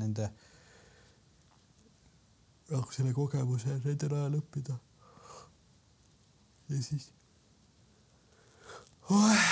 nende, 0.00 0.30
noh, 2.72 2.88
selle 2.92 3.12
kogemuse 3.16 3.76
nende 3.84 4.10
najal 4.12 4.38
õppida. 4.40 4.76
ja 6.72 6.82
siis 6.82 7.10
oh,. 9.10 9.46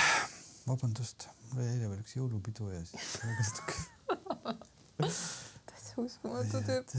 vabandust, 0.67 1.29
mul 1.51 1.61
oli 1.61 1.69
eile 1.75 1.89
veel 1.93 2.03
üks 2.03 2.17
jõulupidu 2.17 2.69
ja 2.73 2.83
siis. 2.89 3.13
täitsa 4.97 5.93
uskumatu 6.01 6.61
tüüp. 6.69 6.93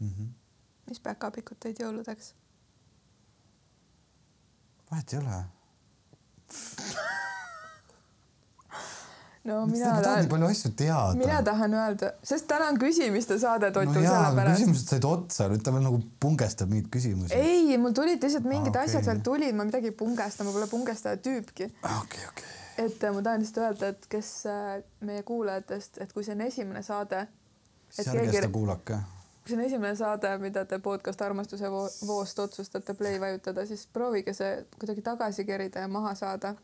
-hmm. 0.00 0.32
mis 0.88 1.00
päkapikut 1.00 1.60
tõid 1.64 1.80
jõuludeks? 1.80 2.34
Vahet 4.90 5.12
ei 5.12 5.18
ole 5.22 5.42
no 9.44 9.66
miks 9.68 9.78
mina 9.78 9.90
tahad 9.90 10.04
tahan 10.06 10.28
palju 10.32 10.46
asju 10.48 10.70
teada? 10.78 11.14
mina 11.20 11.40
tahan 11.44 11.74
öelda, 11.76 12.10
sest 12.24 12.46
täna 12.48 12.70
on 12.72 12.78
küsimiste 12.80 13.36
saade 13.40 13.70
Totul 13.76 13.92
no 13.92 14.04
sellepärast. 14.06 14.56
küsimused 14.56 14.92
said 14.94 15.06
otsa, 15.08 15.48
nüüd 15.52 15.64
ta 15.64 15.74
veel 15.74 15.84
nagu 15.84 16.00
pungestab 16.20 16.72
mingeid 16.72 16.90
küsimusi. 16.94 17.36
ei, 17.36 17.76
mul 17.80 17.96
tulid 17.96 18.24
lihtsalt 18.24 18.48
mingid 18.48 18.72
ah, 18.72 18.84
okei. 18.84 18.94
asjad 18.94 19.10
veel 19.10 19.24
tulid, 19.28 19.56
ma 19.56 19.68
midagi 19.68 19.92
ei 19.92 19.96
pungesta, 19.98 20.46
ma 20.48 20.54
pole 20.56 20.68
pungestaja 20.70 21.20
tüüpki. 21.26 21.68
okei, 21.84 22.24
okei. 22.30 22.54
et 22.86 23.04
äh, 23.04 23.12
ma 23.16 23.24
tahan 23.26 23.44
lihtsalt 23.44 23.66
öelda, 23.66 23.92
et 23.92 24.08
kes 24.16 24.30
äh, 24.48 24.78
meie 25.04 25.26
kuulajatest, 25.28 26.00
et 26.04 26.16
kui 26.16 26.24
see 26.24 26.38
on 26.38 26.46
esimene 26.48 26.84
saade, 26.86 27.26
siis 27.90 28.08
ärge 28.08 28.24
keegi 28.30 28.40
seda, 28.40 28.52
kuulake. 28.56 29.02
Kui 29.44 29.52
see 29.52 29.58
on 29.58 29.64
esimene 29.66 29.96
saade, 29.96 30.30
mida 30.40 30.64
te 30.64 30.78
podcast 30.80 31.20
Armastuse 31.20 31.68
vo 31.70 31.82
voost 32.06 32.38
otsustate 32.38 32.94
play 32.96 33.18
vajutada, 33.20 33.66
siis 33.68 33.86
proovige 33.92 34.32
see 34.32 34.62
kuidagi 34.78 35.04
tagasi 35.04 35.44
kerida 35.44 35.84
ja 35.84 35.88
maha 35.88 36.14
saada 36.14 36.54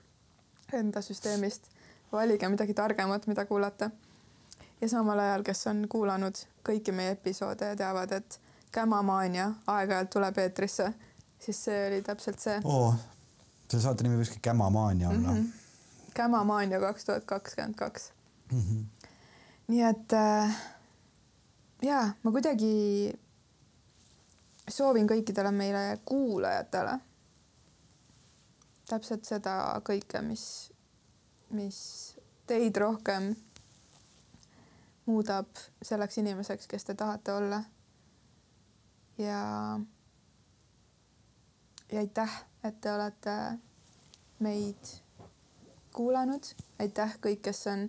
enda 0.73 1.03
süsteemist. 1.05 1.69
valige 2.13 2.49
midagi 2.49 2.75
targemat, 2.75 3.27
mida 3.27 3.45
kuulata. 3.45 3.91
ja 4.81 4.89
samal 4.89 5.19
ajal, 5.19 5.43
kes 5.43 5.67
on 5.67 5.85
kuulanud 5.89 6.41
kõiki 6.69 6.93
meie 6.93 7.11
episoode 7.11 7.69
ja 7.69 7.77
teavad, 7.77 8.13
et 8.13 8.41
Kämamaania 8.73 9.51
aeg-ajalt 9.67 10.11
tuleb 10.11 10.39
eetrisse, 10.39 10.93
siis 11.39 11.65
see 11.65 11.87
oli 11.87 12.03
täpselt 12.03 12.39
see 12.39 12.61
oo, 12.65 12.95
selle 13.69 13.83
saate 13.83 14.07
nimi 14.07 14.17
võikski 14.23 14.41
Kämamaania 14.43 15.09
olla 15.09 15.19
mm. 15.19 15.37
mm 15.37 15.45
-hmm. 15.45 16.13
Kämamaania 16.15 16.81
kaks 16.81 17.05
tuhat 17.05 17.25
kakskümmend 17.25 17.75
kaks. 17.75 18.13
-hmm. 18.53 18.85
nii 19.69 19.83
et 19.83 20.13
äh, 20.13 20.57
ja 21.83 22.01
ma 22.23 22.33
kuidagi 22.33 23.13
soovin 24.69 25.09
kõikidele 25.09 25.53
meile 25.55 25.85
kuulajatele 26.05 26.99
täpselt 28.91 29.25
seda 29.29 29.55
kõike, 29.87 30.23
mis, 30.27 30.45
mis 31.55 31.79
teid 32.51 32.77
rohkem 32.83 33.31
muudab 35.07 35.61
selleks 35.83 36.19
inimeseks, 36.23 36.67
kes 36.71 36.89
te 36.89 36.97
tahate 36.99 37.33
olla. 37.33 37.61
ja, 39.19 39.43
ja 41.93 42.01
aitäh, 42.01 42.41
et 42.65 42.81
te 42.81 42.93
olete 42.93 43.37
meid 44.41 44.95
kuulanud, 45.95 46.53
aitäh 46.83 47.17
kõik, 47.23 47.43
kes 47.47 47.67
on 47.71 47.89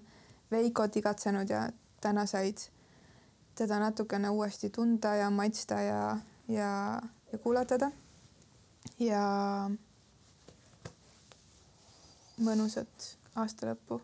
Veikot 0.51 0.95
igatsenud 0.99 1.49
ja 1.49 1.69
täna 2.03 2.25
said 2.27 2.59
teda 3.55 3.79
natukene 3.79 4.29
uuesti 4.29 4.69
tunda 4.69 5.15
ja 5.15 5.29
maitsta 5.29 5.81
ja, 5.81 6.17
ja, 6.47 7.01
ja 7.31 7.37
kuulatada. 7.37 7.91
ja 8.99 9.23
mõnusat 12.41 13.11
aasta 13.35 13.71
lõppu 13.71 14.01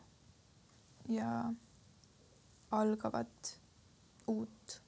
ja 1.09 1.53
algavat 2.71 3.53
uut 4.27 4.81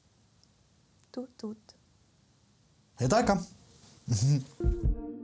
tuut-tuut. 1.12 1.76
head 3.00 3.14
aega. 3.14 3.38